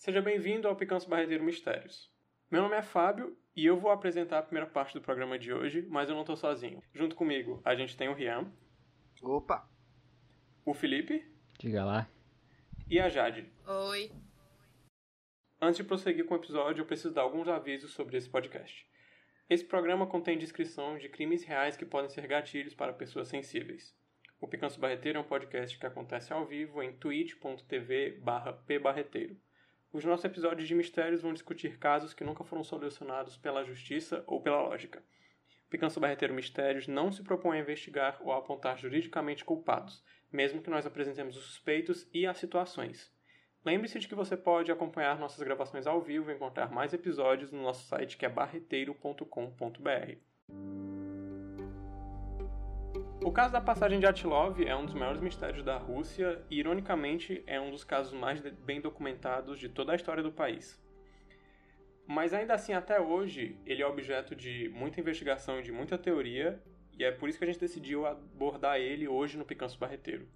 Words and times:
Seja 0.00 0.22
bem-vindo 0.22 0.66
ao 0.66 0.74
Picanço 0.74 1.10
Barreteiro 1.10 1.44
Mistérios. 1.44 2.10
Meu 2.50 2.62
nome 2.62 2.74
é 2.74 2.80
Fábio 2.80 3.36
e 3.54 3.66
eu 3.66 3.78
vou 3.78 3.90
apresentar 3.90 4.38
a 4.38 4.42
primeira 4.42 4.66
parte 4.66 4.94
do 4.94 5.02
programa 5.02 5.38
de 5.38 5.52
hoje, 5.52 5.86
mas 5.90 6.08
eu 6.08 6.14
não 6.14 6.22
estou 6.22 6.36
sozinho. 6.36 6.82
Junto 6.94 7.14
comigo, 7.14 7.60
a 7.66 7.74
gente 7.74 7.94
tem 7.94 8.08
o 8.08 8.14
Rian. 8.14 8.50
Opa! 9.20 9.68
O 10.64 10.72
Felipe. 10.72 11.30
Diga 11.58 11.84
lá. 11.84 12.08
E 12.88 12.98
a 12.98 13.10
Jade. 13.10 13.52
Oi. 13.66 14.10
Antes 15.60 15.76
de 15.76 15.84
prosseguir 15.84 16.24
com 16.24 16.32
o 16.32 16.38
episódio, 16.38 16.80
eu 16.80 16.86
preciso 16.86 17.12
dar 17.12 17.20
alguns 17.20 17.46
avisos 17.46 17.92
sobre 17.92 18.16
esse 18.16 18.30
podcast. 18.30 18.88
Esse 19.50 19.66
programa 19.66 20.06
contém 20.06 20.38
descrição 20.38 20.96
de 20.96 21.10
crimes 21.10 21.44
reais 21.44 21.76
que 21.76 21.84
podem 21.84 22.08
ser 22.08 22.26
gatilhos 22.26 22.72
para 22.72 22.94
pessoas 22.94 23.28
sensíveis. 23.28 23.94
O 24.40 24.48
Picanço 24.48 24.80
Barreteiro 24.80 25.18
é 25.18 25.20
um 25.20 25.28
podcast 25.28 25.78
que 25.78 25.84
acontece 25.84 26.32
ao 26.32 26.46
vivo 26.46 26.82
em 26.82 26.96
twitch.tv 26.96 28.22
pbarreteiro. 28.66 29.36
Os 29.92 30.04
nossos 30.04 30.24
episódios 30.24 30.68
de 30.68 30.74
mistérios 30.74 31.20
vão 31.20 31.32
discutir 31.32 31.76
casos 31.76 32.14
que 32.14 32.22
nunca 32.22 32.44
foram 32.44 32.62
solucionados 32.62 33.36
pela 33.36 33.64
justiça 33.64 34.22
ou 34.26 34.40
pela 34.40 34.62
lógica. 34.62 35.02
Picanço 35.68 35.98
Barreteiro 35.98 36.34
Mistérios 36.34 36.86
não 36.86 37.10
se 37.10 37.24
propõe 37.24 37.58
a 37.58 37.60
investigar 37.60 38.20
ou 38.22 38.32
a 38.32 38.38
apontar 38.38 38.78
juridicamente 38.78 39.44
culpados, 39.44 40.04
mesmo 40.30 40.62
que 40.62 40.70
nós 40.70 40.86
apresentemos 40.86 41.36
os 41.36 41.44
suspeitos 41.44 42.08
e 42.14 42.24
as 42.24 42.38
situações. 42.38 43.12
Lembre-se 43.64 43.98
de 43.98 44.08
que 44.08 44.14
você 44.14 44.36
pode 44.36 44.70
acompanhar 44.70 45.18
nossas 45.18 45.42
gravações 45.42 45.86
ao 45.86 46.00
vivo 46.00 46.30
e 46.30 46.34
encontrar 46.34 46.70
mais 46.70 46.92
episódios 46.92 47.50
no 47.50 47.62
nosso 47.62 47.86
site 47.86 48.16
que 48.16 48.24
é 48.24 48.28
barreteiro.com.br. 48.28 50.99
O 53.22 53.30
caso 53.30 53.52
da 53.52 53.60
passagem 53.60 54.00
de 54.00 54.06
Atilov 54.06 54.64
é 54.64 54.74
um 54.74 54.86
dos 54.86 54.94
maiores 54.94 55.20
mistérios 55.20 55.62
da 55.62 55.76
Rússia 55.76 56.42
e, 56.50 56.58
ironicamente, 56.58 57.44
é 57.46 57.60
um 57.60 57.70
dos 57.70 57.84
casos 57.84 58.18
mais 58.18 58.40
bem 58.40 58.80
documentados 58.80 59.58
de 59.58 59.68
toda 59.68 59.92
a 59.92 59.94
história 59.94 60.22
do 60.22 60.32
país. 60.32 60.82
Mas 62.06 62.32
ainda 62.32 62.54
assim, 62.54 62.72
até 62.72 62.98
hoje, 62.98 63.58
ele 63.66 63.82
é 63.82 63.86
objeto 63.86 64.34
de 64.34 64.70
muita 64.70 65.00
investigação 65.00 65.60
e 65.60 65.62
de 65.62 65.70
muita 65.70 65.98
teoria, 65.98 66.62
e 66.98 67.04
é 67.04 67.12
por 67.12 67.28
isso 67.28 67.36
que 67.36 67.44
a 67.44 67.46
gente 67.46 67.60
decidiu 67.60 68.06
abordar 68.06 68.78
ele 68.78 69.06
hoje 69.06 69.36
no 69.36 69.44
Picanço 69.44 69.78
Barreteiro. 69.78 70.26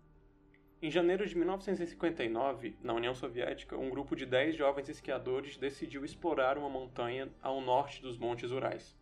Em 0.83 0.91
janeiro 0.91 1.27
de 1.27 1.35
1959, 1.35 2.77
na 2.83 2.93
União 2.93 3.15
Soviética, 3.15 3.79
um 3.79 3.89
grupo 3.89 4.15
de 4.15 4.27
10 4.27 4.57
jovens 4.57 4.91
esquiadores 4.91 5.57
decidiu 5.57 6.05
explorar 6.05 6.59
uma 6.59 6.69
montanha 6.69 7.31
ao 7.41 7.63
norte 7.63 8.03
dos 8.03 8.19
Montes 8.19 8.51
Urais. 8.51 8.95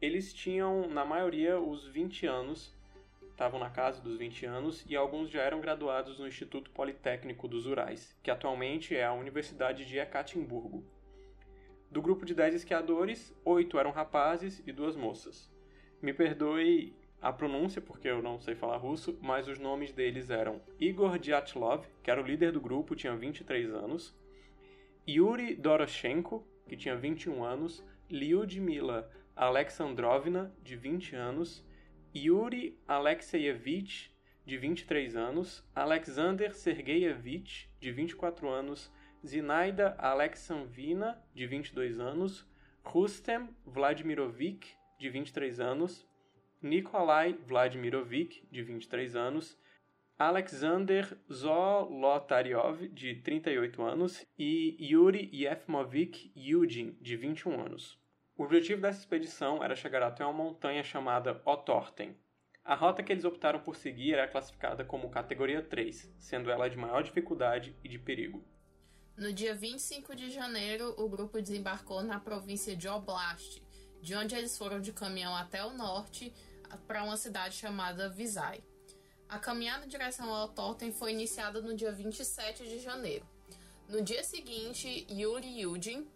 Eles 0.00 0.32
tinham, 0.32 0.88
na 0.88 1.04
maioria, 1.04 1.58
os 1.58 1.86
20 1.88 2.26
anos, 2.26 2.75
estavam 3.36 3.60
na 3.60 3.68
casa 3.68 4.00
dos 4.00 4.16
20 4.16 4.46
anos 4.46 4.82
e 4.88 4.96
alguns 4.96 5.28
já 5.28 5.42
eram 5.42 5.60
graduados 5.60 6.18
no 6.18 6.26
Instituto 6.26 6.70
Politécnico 6.70 7.46
dos 7.46 7.66
Urais, 7.66 8.16
que 8.22 8.30
atualmente 8.30 8.96
é 8.96 9.04
a 9.04 9.12
Universidade 9.12 9.84
de 9.84 9.98
Ekaterimburgo. 9.98 10.82
Do 11.90 12.00
grupo 12.00 12.24
de 12.24 12.34
10 12.34 12.54
esquiadores, 12.54 13.36
oito 13.44 13.78
eram 13.78 13.90
rapazes 13.90 14.62
e 14.66 14.72
duas 14.72 14.96
moças. 14.96 15.52
Me 16.00 16.14
perdoe 16.14 16.96
a 17.20 17.30
pronúncia, 17.30 17.82
porque 17.82 18.08
eu 18.08 18.22
não 18.22 18.40
sei 18.40 18.54
falar 18.54 18.78
russo, 18.78 19.18
mas 19.20 19.46
os 19.48 19.58
nomes 19.58 19.92
deles 19.92 20.30
eram 20.30 20.62
Igor 20.80 21.18
Dyatlov, 21.18 21.84
que 22.02 22.10
era 22.10 22.22
o 22.22 22.26
líder 22.26 22.52
do 22.52 22.60
grupo, 22.60 22.96
tinha 22.96 23.14
23 23.14 23.70
anos, 23.74 24.16
Yuri 25.06 25.54
Doroshenko, 25.54 26.42
que 26.66 26.74
tinha 26.74 26.96
21 26.96 27.44
anos, 27.44 27.84
Lyudmila 28.10 29.10
Alexandrovna, 29.36 30.56
de 30.62 30.74
20 30.74 31.14
anos, 31.16 31.65
Yuri 32.16 32.78
Alexeyevich, 32.88 34.10
de 34.46 34.56
23 34.56 35.16
anos, 35.16 35.62
Alexander 35.74 36.54
Sergeyevich, 36.54 37.68
de 37.78 37.92
24 37.92 38.48
anos, 38.48 38.90
Zinaida 39.22 39.94
Alexandrovna, 39.98 41.22
de 41.34 41.46
22 41.46 42.00
anos, 42.00 42.46
Rustem 42.82 43.50
Vladimirovich, 43.66 44.78
de 44.98 45.10
23 45.10 45.60
anos, 45.60 46.08
Nikolai 46.62 47.34
Vladimirovich, 47.46 48.42
de 48.50 48.62
23 48.62 49.14
anos, 49.14 49.58
Alexander 50.18 51.18
Zolotaryov, 51.30 52.88
de 52.88 53.16
38 53.16 53.82
anos, 53.82 54.26
e 54.38 54.74
Yuri 54.80 55.28
Yefmovich 55.34 56.32
Yudin, 56.34 56.96
de 56.98 57.14
21 57.14 57.60
anos. 57.60 58.05
O 58.36 58.44
objetivo 58.44 58.82
dessa 58.82 58.98
expedição 58.98 59.64
era 59.64 59.74
chegar 59.74 60.02
até 60.02 60.22
uma 60.22 60.32
montanha 60.32 60.84
chamada 60.84 61.40
Otorten. 61.46 62.14
A 62.62 62.74
rota 62.74 63.02
que 63.02 63.10
eles 63.10 63.24
optaram 63.24 63.60
por 63.60 63.76
seguir 63.76 64.12
era 64.12 64.28
classificada 64.28 64.84
como 64.84 65.08
categoria 65.08 65.62
3, 65.62 66.12
sendo 66.18 66.50
ela 66.50 66.68
de 66.68 66.76
maior 66.76 67.02
dificuldade 67.02 67.74
e 67.82 67.88
de 67.88 67.98
perigo. 67.98 68.44
No 69.16 69.32
dia 69.32 69.54
25 69.54 70.14
de 70.14 70.30
janeiro, 70.30 70.94
o 70.98 71.08
grupo 71.08 71.40
desembarcou 71.40 72.02
na 72.02 72.20
província 72.20 72.76
de 72.76 72.86
Oblast, 72.86 73.62
de 74.02 74.14
onde 74.14 74.34
eles 74.34 74.58
foram 74.58 74.82
de 74.82 74.92
caminhão 74.92 75.34
até 75.34 75.64
o 75.64 75.72
norte 75.72 76.30
para 76.86 77.04
uma 77.04 77.16
cidade 77.16 77.54
chamada 77.54 78.10
Visay. 78.10 78.62
A 79.30 79.38
caminhada 79.38 79.86
em 79.86 79.88
direção 79.88 80.28
ao 80.28 80.48
Totem 80.48 80.92
foi 80.92 81.12
iniciada 81.12 81.62
no 81.62 81.74
dia 81.74 81.90
27 81.90 82.64
de 82.64 82.80
janeiro. 82.80 83.26
No 83.88 84.02
dia 84.02 84.22
seguinte, 84.22 85.06
Yuri 85.10 85.60
Yudin, 85.60 86.06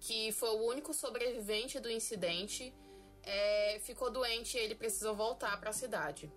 que 0.00 0.32
foi 0.32 0.50
o 0.50 0.66
único 0.66 0.94
sobrevivente 0.94 1.80
do 1.80 1.90
incidente, 1.90 2.74
é, 3.22 3.78
ficou 3.80 4.10
doente 4.10 4.56
e 4.56 4.60
ele 4.60 4.74
precisou 4.74 5.14
voltar 5.14 5.58
para 5.58 5.70
a 5.70 5.72
cidade. 5.72 6.32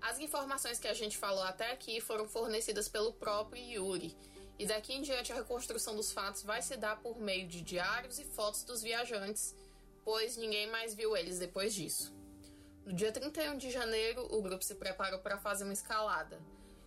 As 0.00 0.18
informações 0.20 0.78
que 0.78 0.86
a 0.86 0.94
gente 0.94 1.16
falou 1.16 1.42
até 1.42 1.72
aqui 1.72 2.00
foram 2.00 2.28
fornecidas 2.28 2.88
pelo 2.88 3.12
próprio 3.12 3.62
Yuri, 3.62 4.16
e 4.58 4.66
daqui 4.66 4.94
em 4.94 5.02
diante 5.02 5.32
a 5.32 5.36
reconstrução 5.36 5.94
dos 5.96 6.12
fatos 6.12 6.42
vai 6.42 6.62
se 6.62 6.76
dar 6.76 7.00
por 7.00 7.18
meio 7.18 7.46
de 7.46 7.60
diários 7.60 8.18
e 8.18 8.24
fotos 8.24 8.62
dos 8.62 8.82
viajantes, 8.82 9.54
pois 10.04 10.36
ninguém 10.36 10.70
mais 10.70 10.94
viu 10.94 11.16
eles 11.16 11.38
depois 11.38 11.74
disso. 11.74 12.14
No 12.84 12.92
dia 12.92 13.10
31 13.10 13.58
de 13.58 13.70
janeiro, 13.70 14.26
o 14.30 14.40
grupo 14.40 14.62
se 14.62 14.76
preparou 14.76 15.18
para 15.18 15.38
fazer 15.38 15.64
uma 15.64 15.72
escalada. 15.72 16.40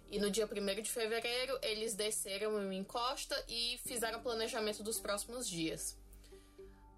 E 0.10 0.20
no 0.20 0.32
dia 0.32 0.48
1 0.48 0.82
de 0.82 0.90
fevereiro, 0.90 1.60
eles 1.62 1.94
desceram 1.94 2.60
em 2.60 2.66
uma 2.66 2.74
encosta 2.74 3.36
e 3.48 3.80
fizeram 3.86 4.20
planejamento 4.22 4.82
dos 4.82 5.00
próximos 5.00 5.48
dias. 5.48 5.96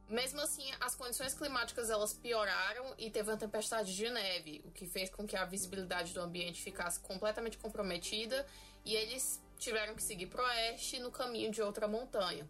Mesmo 0.07 0.39
assim, 0.41 0.71
as 0.79 0.95
condições 0.95 1.33
climáticas 1.33 1.89
elas 1.89 2.13
pioraram 2.13 2.93
e 2.97 3.09
teve 3.09 3.29
uma 3.29 3.37
tempestade 3.37 3.93
de 3.95 4.09
neve, 4.09 4.61
o 4.65 4.71
que 4.71 4.85
fez 4.85 5.09
com 5.09 5.25
que 5.25 5.37
a 5.37 5.45
visibilidade 5.45 6.13
do 6.13 6.19
ambiente 6.19 6.61
ficasse 6.61 6.99
completamente 6.99 7.57
comprometida 7.57 8.45
e 8.83 8.93
eles 8.93 9.41
tiveram 9.57 9.95
que 9.95 10.03
seguir 10.03 10.27
para 10.27 10.43
o 10.43 10.45
oeste 10.45 10.99
no 10.99 11.09
caminho 11.11 11.49
de 11.51 11.61
outra 11.61 11.87
montanha. 11.87 12.49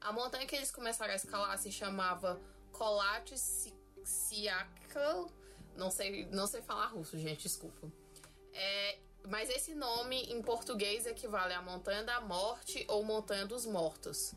A 0.00 0.12
montanha 0.12 0.46
que 0.46 0.54
eles 0.54 0.70
começaram 0.70 1.12
a 1.12 1.16
escalar 1.16 1.58
se 1.58 1.72
chamava 1.72 2.40
Kolatsiakal, 2.72 5.28
não 5.76 5.90
sei, 5.90 6.26
não 6.26 6.46
sei 6.46 6.62
falar 6.62 6.86
russo, 6.86 7.18
gente, 7.18 7.42
desculpa. 7.42 7.90
É, 8.52 8.98
mas 9.28 9.48
esse 9.50 9.74
nome 9.74 10.22
em 10.24 10.42
português 10.42 11.06
equivale 11.06 11.54
a 11.54 11.62
Montanha 11.62 12.02
da 12.04 12.20
Morte 12.20 12.84
ou 12.88 13.04
Montanha 13.04 13.46
dos 13.46 13.66
Mortos. 13.66 14.34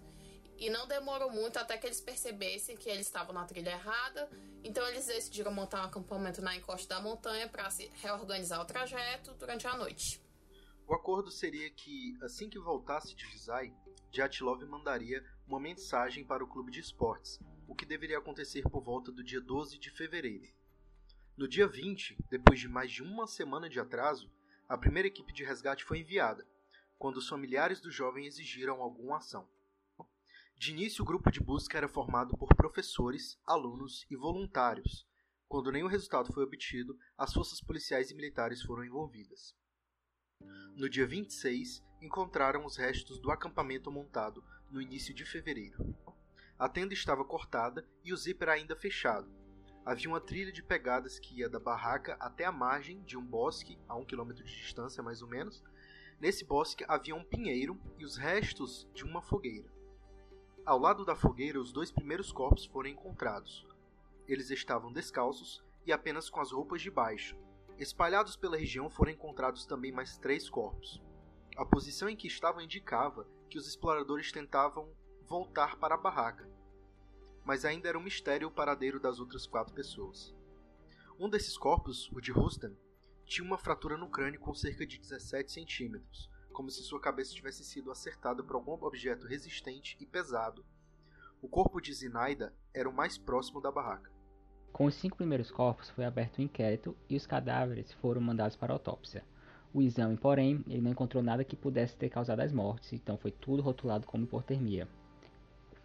E 0.58 0.70
não 0.70 0.88
demorou 0.88 1.30
muito 1.30 1.58
até 1.58 1.78
que 1.78 1.86
eles 1.86 2.00
percebessem 2.00 2.78
que 2.78 2.90
eles 2.90 3.08
estavam 3.08 3.34
na 3.34 3.46
trilha 3.46 3.72
errada, 3.72 4.30
então 4.64 4.88
eles 4.88 5.06
decidiram 5.06 5.52
montar 5.52 5.82
um 5.82 5.86
acampamento 5.86 6.42
na 6.42 6.56
encosta 6.56 6.96
da 6.96 7.02
montanha 7.02 7.48
para 7.50 7.70
se 7.70 7.92
reorganizar 8.02 8.62
o 8.62 8.66
trajeto 8.66 9.34
durante 9.34 9.68
a 9.68 9.76
noite. 9.76 10.22
O 10.88 10.94
acordo 10.94 11.30
seria 11.32 11.70
que, 11.72 12.16
assim 12.22 12.50
que 12.50 12.60
voltasse 12.60 13.16
de 13.16 13.26
Visay, 13.26 13.74
Dyatlov 14.12 14.64
mandaria 14.66 15.26
uma 15.48 15.60
mensagem 15.60 16.24
para 16.24 16.44
o 16.44 16.48
clube 16.48 16.72
de 16.72 16.80
esportes, 16.80 17.40
o 17.68 17.76
que 17.76 17.86
deveria 17.86 18.20
acontecer 18.20 18.62
por 18.70 18.82
volta 18.82 19.12
do 19.12 19.24
dia 19.24 19.42
12 19.42 19.78
de 19.78 19.90
fevereiro. 19.90 20.48
No 21.36 21.50
dia 21.50 21.68
20, 21.68 22.16
depois 22.30 22.60
de 22.60 22.70
mais 22.70 22.92
de 22.92 23.04
uma 23.04 23.28
semana 23.28 23.68
de 23.68 23.80
atraso, 23.80 24.32
a 24.68 24.78
primeira 24.78 25.08
equipe 25.08 25.32
de 25.32 25.44
resgate 25.44 25.84
foi 25.84 26.00
enviada, 26.00 26.46
quando 26.98 27.18
os 27.18 27.30
familiares 27.30 27.80
do 27.80 27.92
jovem 27.92 28.26
exigiram 28.26 28.82
alguma 28.82 29.18
ação. 29.18 29.48
De 30.58 30.72
início, 30.72 31.04
o 31.04 31.06
grupo 31.06 31.30
de 31.30 31.40
busca 31.40 31.78
era 31.78 31.88
formado 31.88 32.36
por 32.38 32.56
professores, 32.56 33.38
alunos 33.46 34.06
e 34.10 34.16
voluntários. 34.16 35.06
Quando 35.48 35.72
nenhum 35.72 35.88
resultado 35.88 36.34
foi 36.34 36.44
obtido, 36.44 36.98
as 37.18 37.34
forças 37.34 37.62
policiais 37.62 38.10
e 38.10 38.16
militares 38.16 38.62
foram 38.62 38.84
envolvidas. 38.84 39.56
No 40.76 40.90
dia 40.90 41.06
26, 41.06 41.84
encontraram 42.02 42.66
os 42.66 42.78
restos 42.78 43.20
do 43.20 43.32
acampamento 43.32 43.92
montado 43.92 44.44
no 44.72 44.82
início 44.82 45.14
de 45.14 45.26
fevereiro. 45.26 45.96
A 46.58 46.70
tenda 46.70 46.94
estava 46.94 47.24
cortada 47.24 47.88
e 48.04 48.14
o 48.14 48.18
zíper 48.18 48.50
ainda 48.50 48.76
fechado, 48.76 49.30
havia 49.86 50.10
uma 50.10 50.20
trilha 50.20 50.52
de 50.52 50.64
pegadas 50.64 51.20
que 51.20 51.40
ia 51.40 51.48
da 51.48 51.60
barraca 51.60 52.18
até 52.20 52.44
a 52.44 52.52
margem 52.52 53.04
de 53.04 53.16
um 53.16 53.24
bosque, 53.24 53.78
a 53.88 53.96
um 53.96 54.04
quilômetro 54.04 54.44
de 54.44 54.56
distância 54.56 55.04
mais 55.04 55.22
ou 55.22 55.28
menos. 55.28 55.64
Nesse 56.20 56.44
bosque 56.44 56.84
havia 56.88 57.16
um 57.16 57.24
pinheiro 57.24 57.80
e 58.00 58.04
os 58.04 58.18
restos 58.18 58.90
de 58.94 59.04
uma 59.04 59.22
fogueira. 59.22 59.70
Ao 60.66 60.80
lado 60.80 61.06
da 61.06 61.16
fogueira, 61.16 61.60
os 61.60 61.72
dois 61.72 61.92
primeiros 61.92 62.32
corpos 62.32 62.66
foram 62.66 62.90
encontrados. 62.90 63.68
Eles 64.28 64.50
estavam 64.50 64.92
descalços 64.92 65.64
e 65.86 65.94
apenas 65.94 66.30
com 66.30 66.40
as 66.42 66.52
roupas 66.52 66.82
de 66.82 66.90
baixo. 66.90 67.38
Espalhados 67.78 68.36
pela 68.36 68.58
região 68.58 68.90
foram 68.90 69.12
encontrados 69.12 69.68
também 69.68 69.92
mais 69.92 70.18
três 70.18 70.50
corpos. 70.50 71.00
A 71.56 71.64
posição 71.64 72.10
em 72.10 72.16
que 72.16 72.28
estavam 72.28 72.62
indicava 72.62 73.28
que 73.50 73.60
os 73.60 73.68
exploradores 73.68 74.32
tentavam 74.32 74.90
voltar 75.28 75.76
para 75.78 75.94
a 75.94 75.98
barraca, 75.98 76.50
mas 77.46 77.64
ainda 77.64 77.88
era 77.88 77.98
um 77.98 78.04
mistério 78.04 78.48
o 78.48 78.52
paradeiro 78.52 79.00
das 79.00 79.20
outras 79.20 79.46
quatro 79.46 79.74
pessoas. 79.74 80.34
Um 81.20 81.30
desses 81.30 81.58
corpos, 81.58 82.12
o 82.12 82.20
de 82.20 82.32
Rustem, 82.32 82.76
tinha 83.26 83.46
uma 83.46 83.58
fratura 83.58 83.96
no 83.96 84.10
crânio 84.10 84.40
com 84.40 84.54
cerca 84.54 84.86
de 84.86 85.00
17 85.00 85.52
centímetros, 85.52 86.30
como 86.52 86.70
se 86.70 86.82
sua 86.84 87.00
cabeça 87.00 87.34
tivesse 87.34 87.64
sido 87.64 87.92
acertada 87.92 88.44
por 88.44 88.56
algum 88.56 88.74
objeto 88.84 89.28
resistente 89.28 89.96
e 90.00 90.06
pesado. 90.06 90.66
O 91.42 91.48
corpo 91.48 91.80
de 91.80 91.94
Zinaida 91.94 92.54
era 92.74 92.90
o 92.90 92.94
mais 92.94 93.18
próximo 93.18 93.62
da 93.62 93.72
barraca. 93.72 94.12
Com 94.74 94.86
os 94.86 94.96
cinco 94.96 95.16
primeiros 95.16 95.52
corpos 95.52 95.90
foi 95.90 96.04
aberto 96.04 96.40
um 96.40 96.44
inquérito 96.44 96.98
e 97.08 97.16
os 97.16 97.26
cadáveres 97.26 97.94
foram 97.94 98.20
mandados 98.20 98.58
para 98.58 98.74
autópsia. 98.74 99.24
O 99.74 99.82
exame, 99.82 100.18
porém, 100.18 100.64
ele 100.68 100.82
não 100.82 100.92
encontrou 100.92 101.22
nada 101.22 101.44
que 101.44 101.56
pudesse 101.56 101.96
ter 101.96 102.10
causado 102.10 102.40
as 102.40 102.52
mortes, 102.52 102.92
então 102.94 103.18
foi 103.18 103.32
tudo 103.32 103.62
rotulado 103.62 104.08
como 104.08 104.24
hipotermia. 104.24 104.88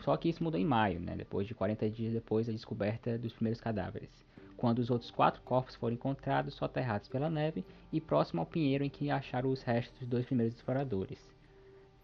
Só 0.03 0.17
que 0.17 0.29
isso 0.29 0.43
mudou 0.43 0.59
em 0.59 0.65
maio, 0.65 0.99
né, 0.99 1.15
depois 1.15 1.47
de 1.47 1.55
40 1.55 1.91
dias 1.91 2.13
depois 2.13 2.47
da 2.47 2.53
descoberta 2.53 3.19
dos 3.19 3.33
primeiros 3.35 3.61
cadáveres, 3.61 4.11
quando 4.57 4.79
os 4.79 4.91
outros 4.91 5.11
quatro 5.11 5.43
corpos 5.43 5.75
foram 5.75 5.95
encontrados 5.95 6.55
soterrados 6.55 7.09
pela 7.09 7.29
neve 7.29 7.65
e 7.93 8.01
próximo 8.01 8.41
ao 8.41 8.47
pinheiro 8.47 8.83
em 8.83 8.91
que 8.91 9.11
acharam 9.11 9.51
os 9.51 9.63
restos 9.63 9.99
dos 10.01 10.09
dois 10.09 10.27
primeiros 10.27 10.57
exploradores. 10.57 11.19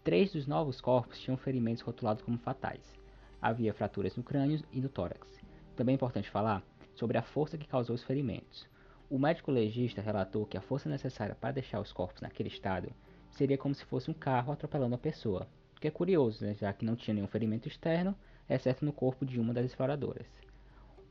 Três 0.03 0.31
dos 0.31 0.47
novos 0.47 0.79
corpos 0.79 1.19
tinham 1.19 1.37
ferimentos 1.37 1.81
rotulados 1.81 2.23
como 2.23 2.37
fatais. 2.37 2.95
Havia 3.41 3.73
fraturas 3.73 4.15
no 4.15 4.23
crânio 4.23 4.63
e 4.71 4.79
no 4.79 4.89
tórax. 4.89 5.27
Também 5.75 5.93
é 5.93 5.95
importante 5.95 6.29
falar 6.29 6.63
sobre 6.95 7.17
a 7.17 7.21
força 7.21 7.57
que 7.57 7.67
causou 7.67 7.95
os 7.95 8.03
ferimentos. 8.03 8.67
O 9.09 9.19
médico 9.19 9.51
legista 9.51 10.01
relatou 10.01 10.45
que 10.45 10.57
a 10.57 10.61
força 10.61 10.89
necessária 10.89 11.35
para 11.35 11.53
deixar 11.53 11.79
os 11.79 11.91
corpos 11.91 12.21
naquele 12.21 12.49
estado 12.49 12.91
seria 13.31 13.57
como 13.57 13.75
se 13.75 13.85
fosse 13.85 14.09
um 14.09 14.13
carro 14.13 14.51
atropelando 14.51 14.95
a 14.95 14.97
pessoa, 14.97 15.47
o 15.77 15.79
que 15.79 15.87
é 15.87 15.91
curioso, 15.91 16.43
né, 16.43 16.55
já 16.55 16.73
que 16.73 16.83
não 16.83 16.95
tinha 16.95 17.13
nenhum 17.13 17.27
ferimento 17.27 17.67
externo, 17.67 18.15
exceto 18.49 18.83
no 18.83 18.91
corpo 18.91 19.23
de 19.23 19.39
uma 19.39 19.53
das 19.53 19.65
exploradoras. 19.65 20.25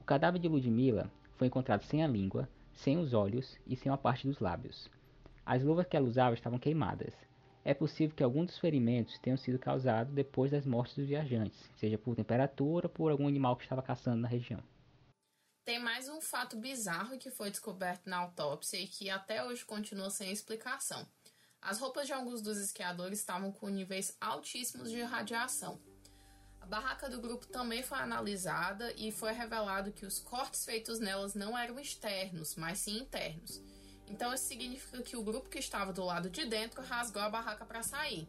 O 0.00 0.04
cadáver 0.04 0.40
de 0.40 0.48
Ludmilla 0.48 1.10
foi 1.36 1.46
encontrado 1.46 1.84
sem 1.84 2.02
a 2.02 2.06
língua, 2.08 2.48
sem 2.74 2.98
os 2.98 3.14
olhos 3.14 3.56
e 3.66 3.76
sem 3.76 3.90
uma 3.90 3.98
parte 3.98 4.26
dos 4.26 4.40
lábios. 4.40 4.90
As 5.44 5.62
luvas 5.62 5.86
que 5.86 5.96
ela 5.96 6.08
usava 6.08 6.34
estavam 6.34 6.58
queimadas. 6.58 7.14
É 7.64 7.74
possível 7.74 8.14
que 8.14 8.22
alguns 8.22 8.46
dos 8.46 8.58
ferimentos 8.58 9.18
tenham 9.18 9.36
sido 9.36 9.58
causados 9.58 10.12
depois 10.12 10.50
das 10.50 10.66
mortes 10.66 10.96
dos 10.96 11.06
viajantes, 11.06 11.70
seja 11.76 11.96
por 11.96 12.16
temperatura 12.16 12.86
ou 12.86 12.90
por 12.92 13.10
algum 13.10 13.28
animal 13.28 13.56
que 13.56 13.62
estava 13.62 13.82
caçando 13.82 14.22
na 14.22 14.28
região. 14.28 14.62
Tem 15.64 15.78
mais 15.78 16.08
um 16.08 16.20
fato 16.20 16.56
bizarro 16.56 17.18
que 17.18 17.30
foi 17.30 17.50
descoberto 17.50 18.08
na 18.08 18.18
autópsia 18.18 18.78
e 18.78 18.86
que 18.86 19.10
até 19.10 19.44
hoje 19.44 19.64
continua 19.64 20.10
sem 20.10 20.30
explicação. 20.30 21.06
As 21.60 21.78
roupas 21.78 22.06
de 22.06 22.12
alguns 22.12 22.40
dos 22.40 22.58
esquiadores 22.58 23.18
estavam 23.18 23.50
com 23.50 23.68
níveis 23.68 24.16
altíssimos 24.20 24.90
de 24.90 25.02
radiação. 25.02 25.80
A 26.60 26.66
barraca 26.66 27.08
do 27.08 27.20
grupo 27.20 27.46
também 27.46 27.82
foi 27.82 27.98
analisada 27.98 28.92
e 28.96 29.12
foi 29.12 29.32
revelado 29.32 29.92
que 29.92 30.06
os 30.06 30.18
cortes 30.18 30.64
feitos 30.64 30.98
nelas 30.98 31.34
não 31.34 31.56
eram 31.56 31.78
externos, 31.78 32.54
mas 32.56 32.78
sim 32.78 32.98
internos. 32.98 33.62
Então 34.08 34.32
isso 34.32 34.44
significa 34.44 35.02
que 35.02 35.16
o 35.16 35.22
grupo 35.22 35.48
que 35.48 35.58
estava 35.58 35.92
do 35.92 36.04
lado 36.04 36.30
de 36.30 36.44
dentro 36.44 36.82
rasgou 36.82 37.22
a 37.22 37.30
barraca 37.30 37.64
para 37.64 37.82
sair. 37.82 38.28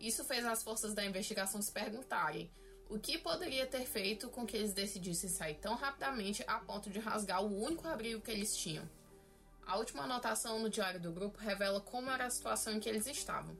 Isso 0.00 0.24
fez 0.24 0.44
as 0.44 0.62
forças 0.62 0.94
da 0.94 1.04
investigação 1.04 1.60
se 1.60 1.72
perguntarem 1.72 2.50
o 2.88 2.98
que 2.98 3.18
poderia 3.18 3.66
ter 3.66 3.84
feito 3.84 4.30
com 4.30 4.46
que 4.46 4.56
eles 4.56 4.72
decidissem 4.72 5.28
sair 5.28 5.56
tão 5.56 5.74
rapidamente 5.74 6.42
a 6.46 6.58
ponto 6.58 6.88
de 6.88 6.98
rasgar 6.98 7.44
o 7.44 7.62
único 7.62 7.86
abrigo 7.86 8.20
que 8.20 8.30
eles 8.30 8.56
tinham. 8.56 8.88
A 9.68 9.76
última 9.76 10.04
anotação 10.04 10.58
no 10.58 10.70
diário 10.70 10.98
do 10.98 11.12
grupo 11.12 11.36
revela 11.36 11.78
como 11.78 12.10
era 12.10 12.24
a 12.24 12.30
situação 12.30 12.72
em 12.72 12.80
que 12.80 12.88
eles 12.88 13.06
estavam. 13.06 13.54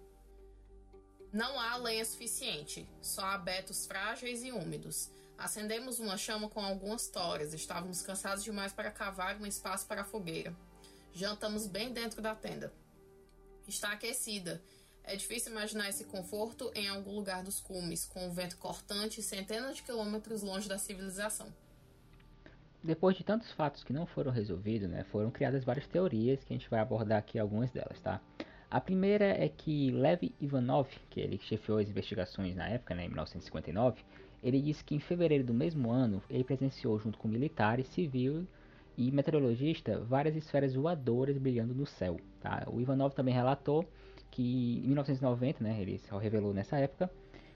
Não 1.31 1.61
há 1.61 1.77
lenha 1.77 2.03
suficiente, 2.03 2.89
só 3.03 3.21
há 3.27 3.37
betos 3.37 3.87
frágeis 3.87 4.43
e 4.43 4.51
úmidos. 4.51 5.11
Acendemos 5.37 5.99
uma 5.99 6.17
chama 6.17 6.49
com 6.49 6.65
algumas 6.65 7.09
toras, 7.09 7.53
estávamos 7.53 8.01
cansados 8.01 8.43
demais 8.43 8.73
para 8.73 8.91
cavar 8.91 9.39
um 9.39 9.45
espaço 9.45 9.87
para 9.87 10.01
a 10.01 10.05
fogueira. 10.05 10.57
Jantamos 11.13 11.67
bem 11.67 11.93
dentro 11.93 12.23
da 12.23 12.35
tenda. 12.35 12.73
Está 13.67 13.93
aquecida. 13.93 14.63
É 15.05 15.15
difícil 15.15 15.53
imaginar 15.53 15.91
esse 15.91 16.05
conforto 16.05 16.73
em 16.75 16.89
algum 16.89 17.17
lugar 17.17 17.45
dos 17.45 17.61
cumes, 17.61 18.07
com 18.07 18.27
o 18.27 18.33
vento 18.33 18.57
cortante 18.57 19.23
centenas 19.23 19.77
de 19.77 19.83
quilômetros 19.83 20.41
longe 20.41 20.71
da 20.71 20.79
civilização. 20.79 21.53
Depois 22.83 23.17
de 23.17 23.25
tantos 23.25 23.51
fatos 23.53 23.83
que 23.83 23.93
não 23.93 24.07
foram 24.07 24.31
resolvidos, 24.31 24.89
né, 24.89 25.03
foram 25.05 25.31
criadas 25.31 25.65
várias 25.65 25.87
teorias 25.89 26.45
que 26.45 26.53
a 26.53 26.57
gente 26.57 26.71
vai 26.71 26.79
abordar 26.79 27.19
aqui 27.19 27.39
algumas 27.39 27.71
delas, 27.73 27.99
tá? 28.01 28.21
A 28.71 28.81
primeira 28.81 29.25
é 29.25 29.49
que 29.49 29.91
Lev 29.91 30.31
Ivanov, 30.41 30.89
que 31.11 31.21
ele 31.21 31.39
chefiou 31.39 31.79
as 31.79 31.89
investigações 31.89 32.55
na 32.55 32.69
época, 32.69 32.95
né, 32.95 33.05
em 33.05 33.09
1959, 33.09 34.01
ele 34.43 34.63
disse 34.63 34.85
que 34.85 34.95
em 34.95 35.01
fevereiro 35.01 35.43
do 35.43 35.53
mesmo 35.53 35.91
ano 35.91 36.23
ele 36.31 36.45
presenciou 36.45 36.99
junto 37.01 37.19
com 37.19 37.27
militares, 37.27 37.89
civil 37.89 38.47
e 38.97 39.11
meteorologista 39.11 39.99
várias 39.99 40.37
esferas 40.37 40.75
voadoras 40.75 41.37
brilhando 41.37 41.75
no 41.75 41.87
céu. 41.87 42.17
Tá? 42.41 42.65
O 42.69 42.81
Ivanov 42.81 43.13
também 43.13 43.35
relatou 43.35 43.85
que 44.31 44.79
em 44.85 44.87
1990, 44.87 45.65
né, 45.65 45.81
ele 45.81 45.99
só 45.99 46.17
revelou 46.17 46.55
nessa 46.55 46.79
época, 46.79 47.11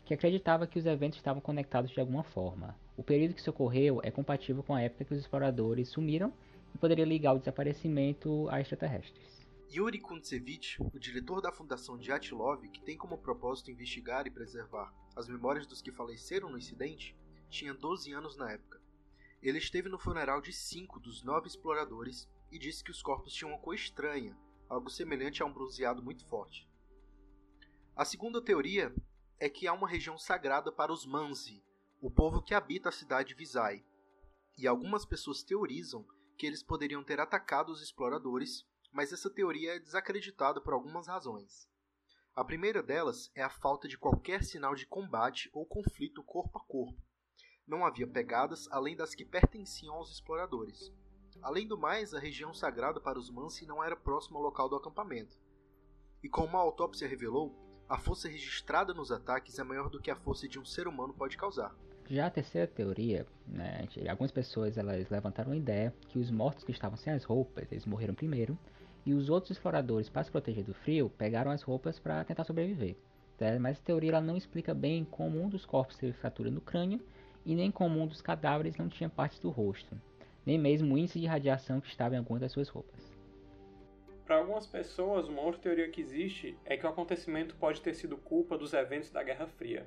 que 0.04 0.14
acreditava 0.14 0.66
que 0.66 0.78
os 0.78 0.86
eventos 0.86 1.18
estavam 1.18 1.40
conectados 1.40 1.90
de 1.90 2.00
alguma 2.00 2.24
forma. 2.24 2.74
O 2.96 3.02
período 3.02 3.34
que 3.34 3.40
isso 3.40 3.50
ocorreu 3.50 4.00
é 4.02 4.10
compatível 4.10 4.62
com 4.62 4.74
a 4.74 4.82
época 4.82 5.04
que 5.04 5.14
os 5.14 5.20
exploradores 5.20 5.88
sumiram 5.88 6.32
e 6.74 6.78
poderia 6.78 7.04
ligar 7.04 7.34
o 7.34 7.38
desaparecimento 7.38 8.48
a 8.50 8.60
extraterrestres. 8.60 9.42
Yuri 9.74 9.98
Kuntsevich, 9.98 10.76
o 10.82 10.98
diretor 10.98 11.40
da 11.40 11.50
Fundação 11.50 11.96
Dyatlov, 11.96 12.68
que 12.68 12.82
tem 12.82 12.96
como 12.96 13.16
propósito 13.16 13.70
investigar 13.70 14.26
e 14.26 14.30
preservar 14.30 14.92
as 15.16 15.26
memórias 15.28 15.66
dos 15.66 15.80
que 15.80 15.90
faleceram 15.90 16.50
no 16.50 16.58
incidente, 16.58 17.16
tinha 17.48 17.72
12 17.72 18.12
anos 18.12 18.36
na 18.36 18.52
época. 18.52 18.80
Ele 19.42 19.56
esteve 19.56 19.88
no 19.88 19.98
funeral 19.98 20.42
de 20.42 20.52
cinco 20.52 21.00
dos 21.00 21.22
nove 21.22 21.48
exploradores 21.48 22.28
e 22.50 22.58
disse 22.58 22.84
que 22.84 22.90
os 22.90 23.02
corpos 23.02 23.32
tinham 23.32 23.50
uma 23.50 23.58
cor 23.58 23.74
estranha, 23.74 24.36
algo 24.68 24.90
semelhante 24.90 25.42
a 25.42 25.46
um 25.46 25.52
bronzeado 25.52 26.02
muito 26.02 26.24
forte. 26.26 26.68
A 27.96 28.04
segunda 28.04 28.42
teoria 28.42 28.94
é 29.40 29.48
que 29.48 29.66
há 29.66 29.72
uma 29.72 29.88
região 29.88 30.18
sagrada 30.18 30.70
para 30.70 30.92
os 30.92 31.06
Manzi, 31.06 31.62
o 32.02 32.10
povo 32.10 32.42
que 32.42 32.52
habita 32.52 32.88
a 32.88 32.92
cidade 32.92 33.28
de 33.28 33.34
Visay. 33.36 33.84
E 34.58 34.66
algumas 34.66 35.04
pessoas 35.04 35.44
teorizam 35.44 36.04
que 36.36 36.44
eles 36.44 36.60
poderiam 36.60 37.04
ter 37.04 37.20
atacado 37.20 37.70
os 37.70 37.80
exploradores, 37.80 38.66
mas 38.92 39.12
essa 39.12 39.30
teoria 39.30 39.76
é 39.76 39.78
desacreditada 39.78 40.60
por 40.60 40.74
algumas 40.74 41.06
razões. 41.06 41.68
A 42.34 42.44
primeira 42.44 42.82
delas 42.82 43.30
é 43.36 43.42
a 43.42 43.48
falta 43.48 43.86
de 43.86 43.96
qualquer 43.96 44.42
sinal 44.42 44.74
de 44.74 44.84
combate 44.84 45.48
ou 45.52 45.64
conflito 45.64 46.24
corpo 46.24 46.58
a 46.58 46.64
corpo. 46.64 47.00
Não 47.64 47.86
havia 47.86 48.08
pegadas 48.08 48.66
além 48.72 48.96
das 48.96 49.14
que 49.14 49.24
pertenciam 49.24 49.94
aos 49.94 50.10
exploradores. 50.10 50.92
Além 51.40 51.68
do 51.68 51.78
mais, 51.78 52.12
a 52.12 52.18
região 52.18 52.52
sagrada 52.52 53.00
para 53.00 53.18
os 53.18 53.30
Mansi 53.30 53.64
não 53.64 53.82
era 53.82 53.94
próxima 53.94 54.38
ao 54.38 54.42
local 54.42 54.68
do 54.68 54.74
acampamento. 54.74 55.38
E 56.20 56.28
como 56.28 56.56
a 56.56 56.60
autópsia 56.60 57.06
revelou, 57.06 57.56
a 57.88 57.96
força 57.96 58.28
registrada 58.28 58.92
nos 58.92 59.12
ataques 59.12 59.60
é 59.60 59.62
maior 59.62 59.88
do 59.88 60.00
que 60.00 60.10
a 60.10 60.16
força 60.16 60.48
de 60.48 60.58
um 60.58 60.64
ser 60.64 60.88
humano 60.88 61.14
pode 61.14 61.36
causar. 61.36 61.72
Já 62.12 62.26
a 62.26 62.30
terceira 62.30 62.66
teoria, 62.66 63.26
né, 63.46 63.88
algumas 64.06 64.30
pessoas 64.30 64.76
elas 64.76 65.08
levantaram 65.08 65.52
a 65.52 65.56
ideia 65.56 65.94
que 66.10 66.18
os 66.18 66.30
mortos 66.30 66.62
que 66.62 66.70
estavam 66.70 66.94
sem 66.94 67.10
as 67.10 67.24
roupas, 67.24 67.72
eles 67.72 67.86
morreram 67.86 68.12
primeiro, 68.12 68.58
e 69.06 69.14
os 69.14 69.30
outros 69.30 69.52
exploradores, 69.52 70.10
para 70.10 70.22
se 70.22 70.30
proteger 70.30 70.62
do 70.62 70.74
frio, 70.74 71.10
pegaram 71.16 71.50
as 71.50 71.62
roupas 71.62 71.98
para 71.98 72.22
tentar 72.22 72.44
sobreviver. 72.44 72.96
Tá? 73.38 73.58
Mas 73.58 73.78
a 73.78 73.82
teoria 73.82 74.10
ela 74.10 74.20
não 74.20 74.36
explica 74.36 74.74
bem 74.74 75.06
como 75.06 75.42
um 75.42 75.48
dos 75.48 75.64
corpos 75.64 75.96
teve 75.96 76.12
fratura 76.12 76.50
no 76.50 76.60
crânio 76.60 77.00
e 77.46 77.54
nem 77.54 77.70
como 77.70 77.98
um 77.98 78.06
dos 78.06 78.20
cadáveres 78.20 78.76
não 78.76 78.90
tinha 78.90 79.08
partes 79.08 79.38
do 79.38 79.48
rosto, 79.48 79.98
nem 80.44 80.58
mesmo 80.58 80.94
o 80.94 80.98
índice 80.98 81.18
de 81.18 81.24
radiação 81.24 81.80
que 81.80 81.88
estava 81.88 82.14
em 82.14 82.18
alguma 82.18 82.38
das 82.38 82.52
suas 82.52 82.68
roupas. 82.68 83.10
Para 84.26 84.36
algumas 84.36 84.66
pessoas, 84.66 85.30
uma 85.30 85.40
outra 85.40 85.62
teoria 85.62 85.88
que 85.88 86.02
existe 86.02 86.58
é 86.66 86.76
que 86.76 86.84
o 86.84 86.90
acontecimento 86.90 87.56
pode 87.56 87.80
ter 87.80 87.94
sido 87.94 88.18
culpa 88.18 88.58
dos 88.58 88.74
eventos 88.74 89.08
da 89.08 89.22
Guerra 89.22 89.46
Fria. 89.46 89.86